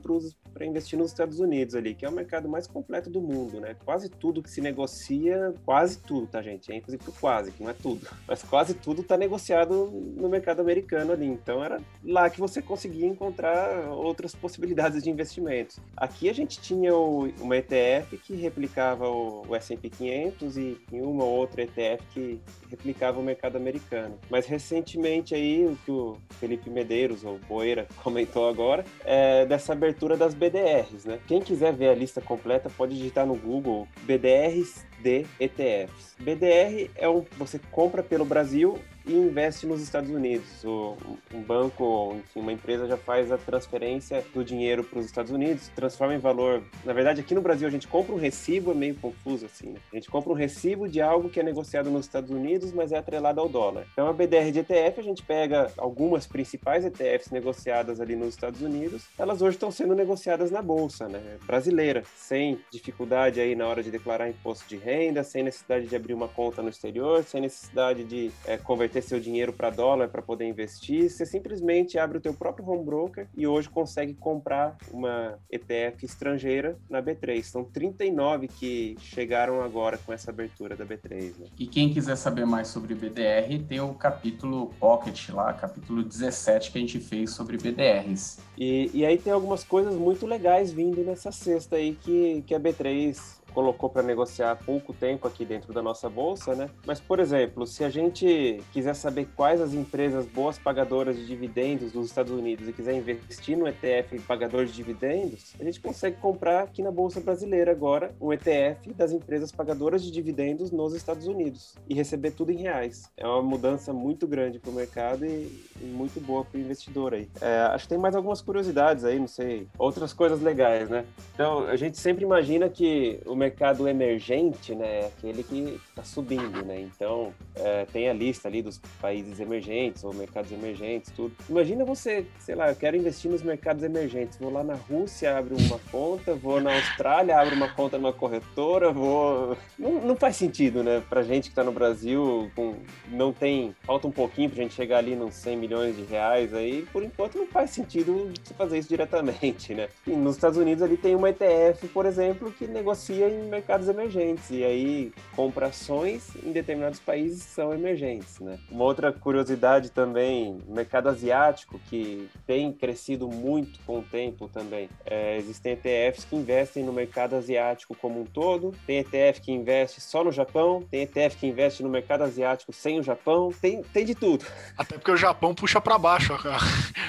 para 0.54 0.66
investir 0.66 1.00
nos 1.00 1.12
Estados 1.12 1.40
Unidos 1.40 1.74
ali, 1.74 1.96
que 1.96 2.06
é 2.06 2.10
o 2.10 2.12
mercado 2.12 2.50
mais 2.50 2.68
completo 2.68 3.10
do 3.10 3.22
mundo, 3.22 3.62
né? 3.62 3.76
Quase 3.86 4.10
tudo 4.10 4.44
que 4.44 4.50
se 4.50 4.60
negocia, 4.60 5.54
quase 5.66 6.00
tudo, 6.00 6.28
tá, 6.28 6.42
gente? 6.42 6.72
É 6.72 6.76
ênfase 6.76 6.98
pro 6.98 7.14
quase, 7.14 7.52
que 7.52 7.64
não 7.64 7.70
é 7.70 7.74
tudo. 7.74 8.06
Mas 8.28 8.44
quase 8.44 8.74
tudo 8.74 9.02
está 9.02 9.16
negociado 9.16 9.90
no 10.18 10.28
mercado 10.28 10.60
americano 10.60 11.14
ali. 11.14 11.28
Então 11.28 11.64
era 11.64 11.80
lá 12.04 12.30
que 12.30 12.40
você 12.40 12.62
conseguia 12.62 13.08
encontrar 13.08 13.90
outras 13.90 14.36
possibilidades 14.36 15.02
de 15.02 15.10
investimento 15.10 15.45
investimentos. 15.46 15.80
Aqui 15.96 16.30
a 16.30 16.34
gente 16.34 16.60
tinha 16.60 16.94
o, 16.94 17.30
uma 17.40 17.58
ETF 17.58 18.18
que 18.18 18.36
replicava 18.36 19.08
o, 19.08 19.46
o 19.48 19.56
S&P 19.56 19.90
500 19.90 20.58
e, 20.58 20.78
uma 20.92 21.24
outra 21.24 21.64
ETF 21.64 22.04
que 22.14 22.42
replicava 22.70 23.20
o 23.20 23.24
mercado 23.24 23.56
americano. 23.56 24.18
Mas 24.30 24.46
recentemente 24.46 25.36
aí, 25.36 25.66
o 25.66 25.78
que 25.86 25.92
o 25.92 26.18
Felipe 26.40 26.70
Medeiros, 26.70 27.24
ou 27.24 27.40
Poeira, 27.48 27.88
comentou 28.04 28.50
agora, 28.50 28.84
é 29.04 29.46
dessa 29.46 29.74
abertura 29.74 30.18
das 30.18 30.34
BDRs, 30.34 31.06
né? 31.06 31.20
Quem 31.28 31.42
quiser 31.42 31.74
ver 31.74 31.90
a 31.90 31.96
lista 31.96 32.20
completa 32.20 32.70
pode 32.70 32.96
digitar 32.96 33.26
no 33.26 33.36
Google 33.36 33.88
BDRs 34.04 34.86
de 35.02 35.26
ETFs. 35.40 36.16
BDR 36.20 36.90
é 36.96 37.08
um 37.08 37.26
você 37.38 37.60
compra 37.72 38.02
pelo 38.02 38.26
Brasil 38.26 38.80
e 39.08 39.14
investe 39.14 39.66
nos 39.66 39.82
Estados 39.82 40.10
Unidos. 40.10 40.64
O, 40.64 40.96
um 41.34 41.42
banco, 41.42 42.16
enfim, 42.18 42.40
uma 42.40 42.52
empresa 42.52 42.88
já 42.88 42.98
faz 42.98 43.32
a 43.32 43.38
transferência 43.38 44.24
do 44.34 44.44
dinheiro 44.44 44.84
para 44.84 45.00
os 45.00 45.06
Estados 45.06 45.32
Unidos, 45.32 45.70
transforma 45.76 46.16
em 46.16 46.20
valor. 46.20 46.64
Na 46.84 46.94
verdade, 46.94 47.22
aqui 47.22 47.36
no 47.36 47.42
Brasil 47.42 47.68
a 47.68 47.72
gente 47.72 47.88
compra 47.88 48.14
um 48.14 48.18
recibo, 48.18 48.72
é 48.72 48.74
meio 48.74 48.96
confuso 48.96 49.46
assim. 49.46 49.70
Né? 49.70 49.80
A 49.92 49.96
gente 49.96 50.10
compra 50.10 50.32
um 50.32 50.36
recibo 50.36 50.88
de 50.88 51.02
algo 51.02 51.30
que 51.30 51.40
é 51.40 51.44
negociado 51.44 51.90
nos 51.90 52.06
Estados 52.06 52.30
Unidos, 52.30 52.72
mas 52.74 52.92
é 52.92 52.98
atrelado 52.98 53.40
ao 53.40 53.50
dólar. 53.50 53.86
Então, 53.92 54.08
a 54.08 54.14
BDR 54.14 54.52
de 54.52 54.60
ETF, 54.60 55.00
a 55.00 55.04
gente 55.04 55.24
pega 55.24 55.72
algumas 55.78 56.26
principais 56.26 56.86
ETFs 56.86 57.32
negociadas 57.32 58.00
ali 58.00 58.16
nos 58.16 58.30
Estados 58.30 58.62
Unidos, 58.62 59.04
elas 59.18 59.42
hoje 59.42 59.56
estão 59.56 59.72
sendo 59.72 59.96
negociadas 59.96 60.52
na 60.52 60.62
bolsa, 60.62 61.08
né, 61.08 61.38
brasileira, 61.46 62.04
sem 62.16 62.60
dificuldade 62.72 63.40
aí 63.40 63.56
na 63.56 63.68
hora 63.68 63.84
de 63.84 63.92
declarar 63.92 64.30
imposto 64.30 64.68
de 64.68 64.78
renda, 64.78 65.24
sem 65.24 65.44
necessidade 65.44 65.88
de 65.88 65.96
abrir 65.96 66.14
uma 66.14 66.28
conta 66.28 66.62
no 66.62 66.70
exterior, 66.70 67.24
sem 67.24 67.42
necessidade 67.42 68.04
de 68.04 68.32
é, 68.46 68.58
converter 68.58 68.95
converter 68.96 69.02
seu 69.02 69.20
dinheiro 69.20 69.52
para 69.52 69.70
dólar 69.70 70.10
para 70.10 70.22
poder 70.22 70.46
investir, 70.46 71.10
você 71.10 71.26
simplesmente 71.26 71.98
abre 71.98 72.18
o 72.18 72.22
teu 72.22 72.34
próprio 72.34 72.68
home 72.68 72.86
broker 72.86 73.28
e 73.36 73.46
hoje 73.46 73.70
consegue 73.70 74.14
comprar 74.14 74.78
uma 74.92 75.38
ETF 75.52 76.06
estrangeira 76.06 76.78
na 76.90 77.02
B3. 77.02 77.44
São 77.44 77.64
39 77.64 78.48
que 78.48 78.96
chegaram 79.00 79.62
agora 79.62 79.98
com 79.98 80.14
essa 80.14 80.32
abertura 80.32 80.76
da 80.76 80.86
B3. 80.86 81.34
Né? 81.38 81.48
E 81.58 81.68
quem 81.68 81.94
quiser 81.94 82.16
saber 82.16 82.46
mais 82.46 82.68
sobre 82.68 82.96
BDR, 82.96 83.64
tem 83.68 83.80
o 83.80 83.94
capítulo 83.94 84.72
Pocket 84.80 85.30
lá, 85.30 85.54
capítulo 85.54 86.04
17 86.04 86.72
que 86.72 86.78
a 86.78 86.82
gente 86.82 87.00
fez 87.00 87.32
sobre 87.32 87.58
BDRs. 87.58 88.40
E, 88.58 88.90
e 88.94 89.06
aí 89.06 89.18
tem 89.18 89.34
algumas 89.34 89.64
coisas 89.64 89.96
muito 89.96 90.26
legais 90.26 90.72
vindo 90.72 91.04
nessa 91.04 91.32
cesta 91.32 91.76
aí 91.76 91.96
que, 91.96 92.44
que 92.48 92.56
a 92.56 92.60
B3 92.60 93.45
colocou 93.56 93.90
para 93.90 94.04
negociar 94.04 94.52
há 94.52 94.56
pouco 94.56 94.92
tempo 94.94 95.26
aqui 95.26 95.46
dentro 95.46 95.72
da 95.72 95.82
nossa 95.82 96.10
bolsa, 96.10 96.54
né? 96.54 96.70
Mas, 96.86 97.00
por 97.00 97.22
exemplo, 97.22 97.66
se 97.66 97.86
a 97.86 97.90
gente 97.90 98.62
quiser 98.74 98.94
saber 98.94 99.30
quais 99.34 99.62
as 99.62 99.74
empresas 99.74 100.26
boas 100.26 100.60
pagadoras 100.60 101.16
de 101.16 101.26
dividendos 101.26 101.94
dos 101.94 102.08
Estados 102.08 102.34
Unidos 102.34 102.68
e 102.68 102.74
quiser 102.74 102.94
investir 102.94 103.58
no 103.58 103.66
ETF 103.66 104.20
pagador 104.28 104.66
de 104.66 104.74
dividendos, 104.74 105.54
a 105.58 105.64
gente 105.64 105.80
consegue 105.80 106.18
comprar 106.18 106.64
aqui 106.64 106.84
na 106.84 106.92
bolsa 106.92 107.22
brasileira 107.22 107.72
agora 107.72 108.14
um 108.20 108.34
ETF 108.34 108.94
das 108.94 109.14
empresas 109.14 109.54
pagadoras 109.54 110.04
de 110.04 110.12
dividendos 110.12 110.70
nos 110.70 110.94
Estados 110.94 111.26
Unidos 111.26 111.76
e 111.88 111.94
receber 111.94 112.32
tudo 112.32 112.52
em 112.52 112.58
reais. 112.58 113.10
É 113.16 113.26
uma 113.26 113.42
mudança 113.42 113.94
muito 113.94 114.28
grande 114.28 114.60
para 114.60 114.70
o 114.70 114.74
mercado 114.74 115.26
e, 115.26 115.64
e, 115.80 115.86
muito 115.86 116.20
boa 116.20 116.44
para 116.44 116.58
o 116.58 116.62
investidor 116.62 117.14
aí. 117.14 117.30
É, 117.40 117.60
acho 117.74 117.86
que 117.86 117.90
tem 117.90 117.98
mais 117.98 118.16
algumas 118.16 118.42
curiosidades 118.42 119.06
aí, 119.06 119.18
não 119.18 119.28
sei, 119.28 119.66
outras 119.78 120.12
coisas 120.12 120.42
legais, 120.42 120.90
né? 120.90 121.06
Então, 121.34 121.60
a 121.68 121.78
gente 121.78 121.98
sempre 121.98 122.26
imagina 122.26 122.68
que 122.68 123.22
o 123.26 123.34
mercado 123.34 123.45
emergente, 123.88 124.76
né, 124.76 125.08
aquele 125.08 125.44
que 125.44 125.85
está 125.96 126.04
subindo, 126.04 126.64
né? 126.66 126.82
Então, 126.82 127.34
é, 127.56 127.86
tem 127.86 128.10
a 128.10 128.14
lista 128.14 128.50
ali 128.50 128.62
dos 128.62 128.78
países 129.02 129.40
emergentes 129.40 130.04
ou 130.04 130.14
mercados 130.14 130.52
emergentes, 130.52 131.12
tudo. 131.16 131.34
Imagina 131.50 131.86
você, 131.86 132.26
sei 132.38 132.54
lá, 132.54 132.70
eu 132.70 132.76
quero 132.76 132.98
investir 132.98 133.32
nos 133.32 133.42
mercados 133.42 133.82
emergentes. 133.82 134.38
Vou 134.38 134.52
lá 134.52 134.64
na 134.64 134.76
Rússia, 134.76 135.38
abro 135.38 135.56
uma 135.58 135.80
conta, 135.90 136.36
vou 136.36 136.60
na 136.60 136.76
Austrália, 136.76 137.40
abro 137.40 137.56
uma 137.56 137.70
conta 137.70 137.98
numa 137.98 138.12
corretora, 138.12 138.92
vou. 138.92 139.58
Não, 139.80 140.02
não 140.02 140.16
faz 140.18 140.36
sentido, 140.36 140.84
né? 140.84 141.02
Pra 141.10 141.24
gente 141.24 141.44
que 141.44 141.50
está 141.50 141.64
no 141.64 141.72
Brasil, 141.72 142.52
com... 142.54 142.76
não 143.10 143.32
tem. 143.32 143.74
Falta 143.84 144.08
um 144.08 144.12
pouquinho 144.12 144.50
pra 144.50 144.62
gente 144.62 144.74
chegar 144.74 144.98
ali 144.98 145.16
nos 145.16 145.34
100 145.36 145.58
milhões 145.58 145.96
de 145.96 146.04
reais 146.04 146.54
aí, 146.54 146.86
por 146.92 147.04
enquanto 147.04 147.38
não 147.38 147.48
faz 147.48 147.70
sentido 147.70 148.34
fazer 148.58 148.80
isso 148.80 148.90
diretamente, 148.90 149.74
né? 149.74 149.88
E 150.06 150.12
nos 150.12 150.36
Estados 150.36 150.58
Unidos 150.58 150.84
ali 150.84 150.98
tem 150.98 151.16
uma 151.16 151.30
ETF, 151.30 151.88
por 151.88 152.06
exemplo, 152.06 152.52
que 152.52 152.68
negocia 152.68 153.30
em 153.30 153.48
mercados 153.48 153.88
emergentes 153.88 154.50
e 154.50 154.64
aí 154.64 155.14
compra 155.36 155.68
ações 155.68 155.85
em 155.90 156.52
determinados 156.52 157.00
países 157.00 157.44
são 157.44 157.74
emergentes, 157.74 158.40
né? 158.40 158.58
Uma 158.72 158.84
outra 158.84 159.12
curiosidade 159.12 159.92
também, 159.92 160.60
mercado 160.68 161.10
asiático 161.10 161.80
que 161.90 162.30
tem 162.46 162.72
crescido 162.72 163.28
muito 163.28 163.80
com 163.86 164.00
o 164.00 164.04
tempo 164.04 164.48
também. 164.48 164.90
É, 165.06 165.38
existem 165.38 165.74
ETFs 165.74 166.26
que 166.26 166.36
investem 166.36 166.84
no 166.84 166.92
mercado 166.92 167.36
asiático 167.36 167.96
como 167.96 168.22
um 168.22 168.26
todo, 168.26 168.74
tem 168.86 169.00
ETF 169.00 169.42
que 169.42 169.52
investe 169.52 170.02
só 170.02 170.24
no 170.24 170.32
Japão, 170.32 170.84
tem 170.90 171.04
ETF 171.04 171.38
que 171.38 171.48
investe 171.48 171.84
no 171.84 171.90
mercado 171.90 172.24
asiático 172.24 172.74
sem 172.74 173.00
o 173.00 173.04
Japão, 173.04 173.52
tem, 173.62 173.84
tem 173.84 174.06
de 174.06 174.16
tudo. 174.16 174.46
Até 174.78 174.98
porque 174.98 175.12
o 175.12 175.18
Japão 175.18 175.54
puxa 175.54 175.80
para 175.80 175.98
baixo 175.98 176.34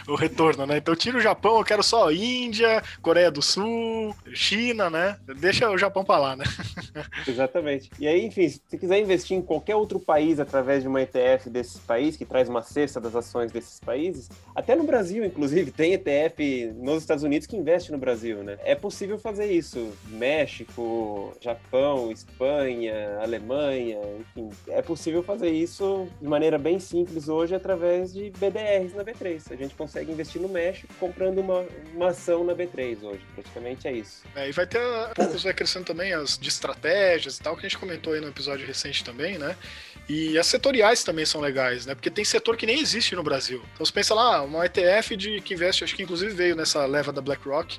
o 0.09 0.15
retorno, 0.15 0.67
né? 0.67 0.79
Então 0.79 0.95
tira 0.95 1.19
o 1.19 1.21
Japão, 1.21 1.59
eu 1.59 1.65
quero 1.65 1.83
só 1.83 2.11
Índia, 2.13 2.83
Coreia 3.01 3.31
do 3.31 3.43
Sul, 3.43 4.15
China, 4.35 4.91
né? 4.91 5.19
Deixa 5.39 5.71
o 5.71 5.79
Japão 5.79 6.05
para 6.05 6.21
lá, 6.21 6.37
né? 6.37 6.45
Exatamente. 7.27 7.91
E 7.99 8.07
aí, 8.07 8.25
enfim, 8.25 8.49
se 8.69 8.77
quiser 8.77 8.99
investir 8.99 9.37
em 9.37 9.43
qualquer 9.43 9.77
outro 9.77 10.01
país 10.01 10.41
através 10.41 10.83
de 10.83 10.89
uma 10.89 11.01
ETF 11.01 11.49
desses 11.49 11.79
países, 11.79 12.17
que 12.17 12.25
traz 12.25 12.49
uma 12.49 12.63
cesta 12.63 13.01
das 13.01 13.15
ações 13.15 13.53
desses 13.53 13.79
países, 13.79 14.29
até 14.55 14.75
no 14.75 14.85
Brasil, 14.85 15.25
inclusive, 15.25 15.71
tem 15.73 15.93
ETF 15.95 16.73
nos 16.77 17.03
Estados 17.03 17.23
Unidos 17.23 17.47
que 17.47 17.57
investe 17.57 17.93
no 17.93 17.99
Brasil, 17.99 18.43
né? 18.43 18.59
É 18.65 18.75
possível 18.75 19.19
fazer 19.19 19.47
isso. 19.47 19.93
México, 20.09 21.33
Japão, 21.41 22.11
Espanha, 22.11 23.19
Alemanha, 23.21 24.01
enfim, 24.21 24.51
é 24.69 24.83
possível 24.83 25.23
fazer 25.23 25.51
isso 25.51 26.09
de 26.21 26.29
maneira 26.29 26.59
bem 26.59 26.81
simples 26.81 27.29
hoje 27.29 27.55
através 27.55 28.13
de 28.13 28.31
BDRs 28.31 28.95
na 28.95 29.05
B3. 29.05 29.53
A 29.53 29.57
gente 29.57 29.75
consegue 29.75 30.11
investir 30.11 30.41
no 30.41 30.49
México 30.49 30.93
comprando 30.99 31.39
uma, 31.39 31.65
uma 31.95 32.09
ação 32.09 32.45
na 32.45 32.55
B3 32.55 33.03
hoje. 33.03 33.21
Praticamente 33.35 33.87
é 33.87 33.93
isso. 33.93 34.25
É, 34.35 34.49
e 34.49 34.53
vai 34.53 34.67
ter 34.67 34.81
poucos 35.15 35.45
vai 35.45 35.55
crescendo 35.55 35.85
também 35.85 36.13
as 36.13 36.37
de 36.39 36.49
estratégias 36.49 37.39
e 37.39 37.43
tal, 37.43 37.55
que 37.55 37.67
a 37.67 37.69
gente 37.69 37.79
comentou 37.79 38.13
aí 38.13 38.21
no 38.21 38.29
episódio 38.29 38.56
recente 38.65 39.05
também, 39.05 39.39
né? 39.39 39.57
E 40.09 40.39
as 40.39 40.47
setoriais 40.47 41.03
também 41.03 41.27
são 41.27 41.41
legais, 41.41 41.85
né? 41.85 41.95
Porque 41.95 42.11
tem 42.11 42.25
setor 42.25 42.57
que 42.57 42.65
nem 42.65 42.81
existe 42.81 43.17
no 43.17 43.25
Brasil. 43.25 43.61
Então 43.75 43.85
você 43.85 43.93
pensa 43.93 44.15
lá, 44.15 44.43
uma 44.43 44.65
ETF 44.65 45.17
de, 45.17 45.41
que 45.41 45.55
investe, 45.55 45.83
acho 45.83 45.97
que 45.97 46.03
inclusive 46.03 46.33
veio 46.33 46.55
nessa 46.55 46.87
leva 46.87 47.13
da 47.13 47.21
BlackRock, 47.21 47.79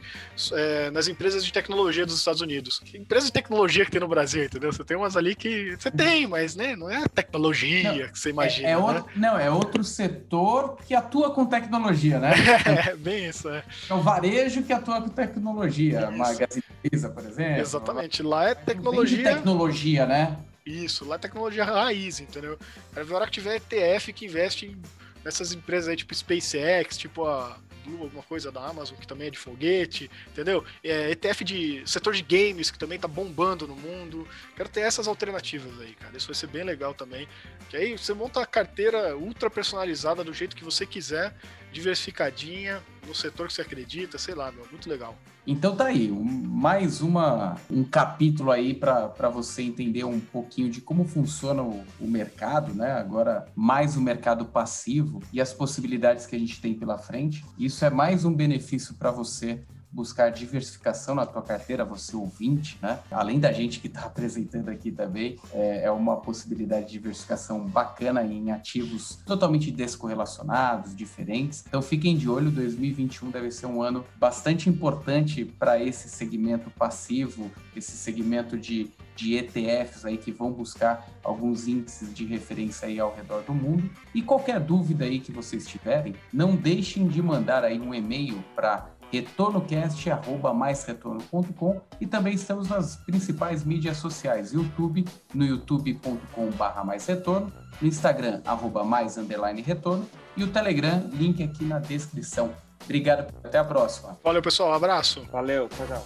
é, 0.52 0.92
nas 0.92 1.08
empresas 1.08 1.46
de 1.46 1.54
tecnologia 1.54 2.06
dos 2.06 2.18
Estados 2.18 2.42
Unidos. 2.42 2.80
Que 2.80 2.98
empresa 2.98 3.28
de 3.28 3.32
tecnologia 3.32 3.86
que 3.86 3.92
tem 3.92 4.02
no 4.02 4.10
Brasil, 4.10 4.44
entendeu? 4.44 4.74
Você 4.74 4.84
tem 4.84 4.98
umas 4.98 5.16
ali 5.16 5.36
que 5.36 5.78
você 5.78 5.90
tem, 5.90 6.28
mas 6.28 6.54
né, 6.54 6.76
não 6.76 6.90
é 6.90 7.08
tecnologia 7.08 7.94
não, 7.94 8.10
que 8.10 8.20
você 8.20 8.30
imagina. 8.30 8.68
É, 8.68 8.72
é 8.72 8.76
né? 8.76 8.82
outro, 8.82 9.06
não, 9.16 9.40
é 9.40 9.50
outro 9.50 9.84
setor 9.84 10.78
que 10.86 10.94
atua 10.94 11.32
com 11.32 11.46
tecnologia, 11.46 12.20
né? 12.20 12.34
é, 12.90 12.96
bem 12.96 13.26
isso, 13.30 13.48
é. 13.48 13.64
É 13.90 13.94
o 13.94 14.02
varejo 14.02 14.64
que 14.64 14.74
atua 14.74 15.02
com 15.02 15.10
tecnologia. 15.10 16.10
Isso. 16.10 16.18
Magazine 16.18 16.64
Luiza, 16.84 17.10
por 17.10 17.26
exemplo. 17.26 17.62
Exatamente. 17.62 18.22
Lá 18.22 18.50
é 18.50 18.56
tecnologia. 18.56 19.24
Tecnologia, 19.24 20.06
né? 20.06 20.38
Isso, 20.68 21.06
lá 21.06 21.16
é 21.16 21.20
tecnologia 21.20 21.64
raiz, 21.64 22.20
entendeu? 22.20 22.60
Na 22.94 23.16
hora 23.16 23.26
que 23.26 23.32
tiver 23.32 23.56
ETF 23.56 24.12
que 24.12 24.26
investe 24.26 24.78
nessas 25.24 25.54
empresas 25.54 25.88
aí, 25.88 25.96
tipo 25.96 26.14
SpaceX, 26.14 26.98
tipo 26.98 27.26
a 27.26 27.58
Blue, 27.86 28.04
alguma 28.04 28.22
coisa 28.24 28.52
da 28.52 28.66
Amazon, 28.68 28.98
que 28.98 29.08
também 29.08 29.30
é 29.30 29.32
de 29.32 29.38
foguete, 29.38 30.12
entendeu? 30.28 30.66
É, 30.84 31.10
ETF 31.12 31.46
de 31.46 31.84
setor 31.86 32.14
de 32.14 32.22
games, 32.22 32.70
que 32.70 32.78
também 32.78 33.00
tá 33.00 33.08
bombando 33.08 33.66
no 33.66 33.76
mundo. 33.78 34.28
Quero 34.58 34.68
ter 34.68 34.82
essas 34.82 35.08
alternativas 35.08 35.80
aí, 35.80 35.96
cara. 35.96 36.18
Isso 36.18 36.28
vai 36.28 36.36
ser 36.36 36.48
bem 36.48 36.66
legal 36.66 36.94
também. 36.94 37.28
Que 37.70 37.78
aí 37.78 37.98
você 37.98 38.14
monta 38.14 38.42
a 38.42 38.46
carteira 38.46 39.16
ultra 39.16 39.50
personalizada 39.50 40.22
do 40.22 40.34
jeito 40.34 40.56
que 40.56 40.66
você 40.66 40.86
quiser, 40.86 41.34
diversificadinha, 41.78 42.82
no 43.08 43.14
setor 43.14 43.48
que 43.48 43.54
você 43.54 43.62
acredita, 43.62 44.18
sei 44.18 44.34
lá, 44.34 44.52
meu, 44.52 44.66
muito 44.72 44.90
legal. 44.90 45.16
Então 45.46 45.76
tá 45.76 45.86
aí, 45.86 46.12
um, 46.12 46.24
mais 46.24 47.02
uma, 47.02 47.56
um 47.70 47.84
capítulo 47.84 48.52
aí 48.52 48.74
para 48.74 49.30
você 49.30 49.62
entender 49.62 50.04
um 50.04 50.20
pouquinho 50.20 50.70
de 50.70 50.82
como 50.82 51.06
funciona 51.06 51.62
o, 51.62 51.86
o, 52.02 52.08
mercado, 52.08 52.74
né? 52.74 52.92
Agora, 52.94 53.46
mais 53.56 53.96
o 53.96 54.02
mercado 54.02 54.44
passivo 54.46 55.22
e 55.32 55.40
as 55.40 55.54
possibilidades 55.54 56.26
que 56.26 56.36
a 56.36 56.40
gente 56.40 56.60
tem 56.60 56.74
pela 56.74 56.98
frente. 56.98 57.46
Isso 57.58 57.86
é 57.86 57.90
mais 57.90 58.26
um 58.26 58.34
benefício 58.34 58.96
para 58.96 59.12
você 59.12 59.64
buscar 59.98 60.30
diversificação 60.30 61.16
na 61.16 61.26
tua 61.26 61.42
carteira, 61.42 61.84
você 61.84 62.16
ouvinte, 62.16 62.78
né? 62.80 63.00
Além 63.10 63.40
da 63.40 63.52
gente 63.52 63.80
que 63.80 63.88
está 63.88 64.02
apresentando 64.06 64.70
aqui 64.70 64.92
também, 64.92 65.38
é, 65.52 65.86
é, 65.86 65.92
uma 65.92 66.18
possibilidade 66.18 66.86
de 66.86 66.92
diversificação 66.92 67.66
bacana 67.66 68.24
em 68.24 68.52
ativos 68.52 69.18
totalmente 69.26 69.72
descorrelacionados, 69.72 70.96
diferentes. 70.96 71.66
Então 71.68 71.82
fiquem 71.82 72.16
de 72.16 72.30
olho, 72.30 72.52
2021 72.52 73.32
deve 73.32 73.50
ser 73.50 73.66
um 73.66 73.82
ano 73.82 74.06
bastante 74.18 74.70
importante 74.70 75.44
para 75.44 75.82
esse 75.82 76.08
segmento 76.08 76.70
passivo, 76.70 77.50
esse 77.76 77.94
segmento 77.94 78.56
de 78.56 78.92
de 79.18 79.36
ETFs 79.36 80.06
aí 80.06 80.16
que 80.16 80.32
vão 80.32 80.52
buscar 80.52 81.10
alguns 81.24 81.68
índices 81.68 82.14
de 82.14 82.24
referência 82.24 82.88
aí 82.88 83.00
ao 83.00 83.14
redor 83.14 83.42
do 83.42 83.54
mundo. 83.54 83.90
E 84.14 84.22
qualquer 84.22 84.60
dúvida 84.60 85.06
aí 85.06 85.20
que 85.20 85.32
vocês 85.32 85.68
tiverem, 85.68 86.14
não 86.32 86.56
deixem 86.56 87.08
de 87.08 87.20
mandar 87.22 87.64
aí 87.64 87.80
um 87.80 87.94
e-mail 87.94 88.44
para 88.56 88.92
retornocast@maisretorno.com 89.12 91.82
e 92.00 92.08
também 92.08 92.34
estamos 92.34 92.70
nas 92.70 92.96
principais 92.98 93.64
mídias 93.64 93.98
sociais, 93.98 94.54
YouTube, 94.54 95.06
no 95.34 95.46
youtube.com/barra 95.46 96.84
mais 96.84 97.06
retorno, 97.06 97.52
no 97.82 97.88
Instagram 97.88 98.42
arroba 98.46 98.84
mais 98.84 99.18
underline 99.18 99.62
retorno 99.62 100.06
e 100.36 100.44
o 100.44 100.48
Telegram, 100.48 101.10
link 101.14 101.44
aqui 101.44 101.64
na 101.64 101.80
descrição. 101.80 102.52
Obrigado, 102.84 103.34
até 103.44 103.58
a 103.58 103.64
próxima. 103.64 104.18
Valeu, 104.24 104.42
pessoal, 104.42 104.70
um 104.70 104.74
abraço. 104.74 105.26
Valeu, 105.32 105.68
tchau, 105.70 105.88
tchau. 105.88 106.06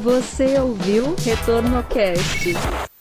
Você 0.00 0.58
ouviu 0.58 1.14
Retorno 1.16 1.82
Cast. 1.84 2.93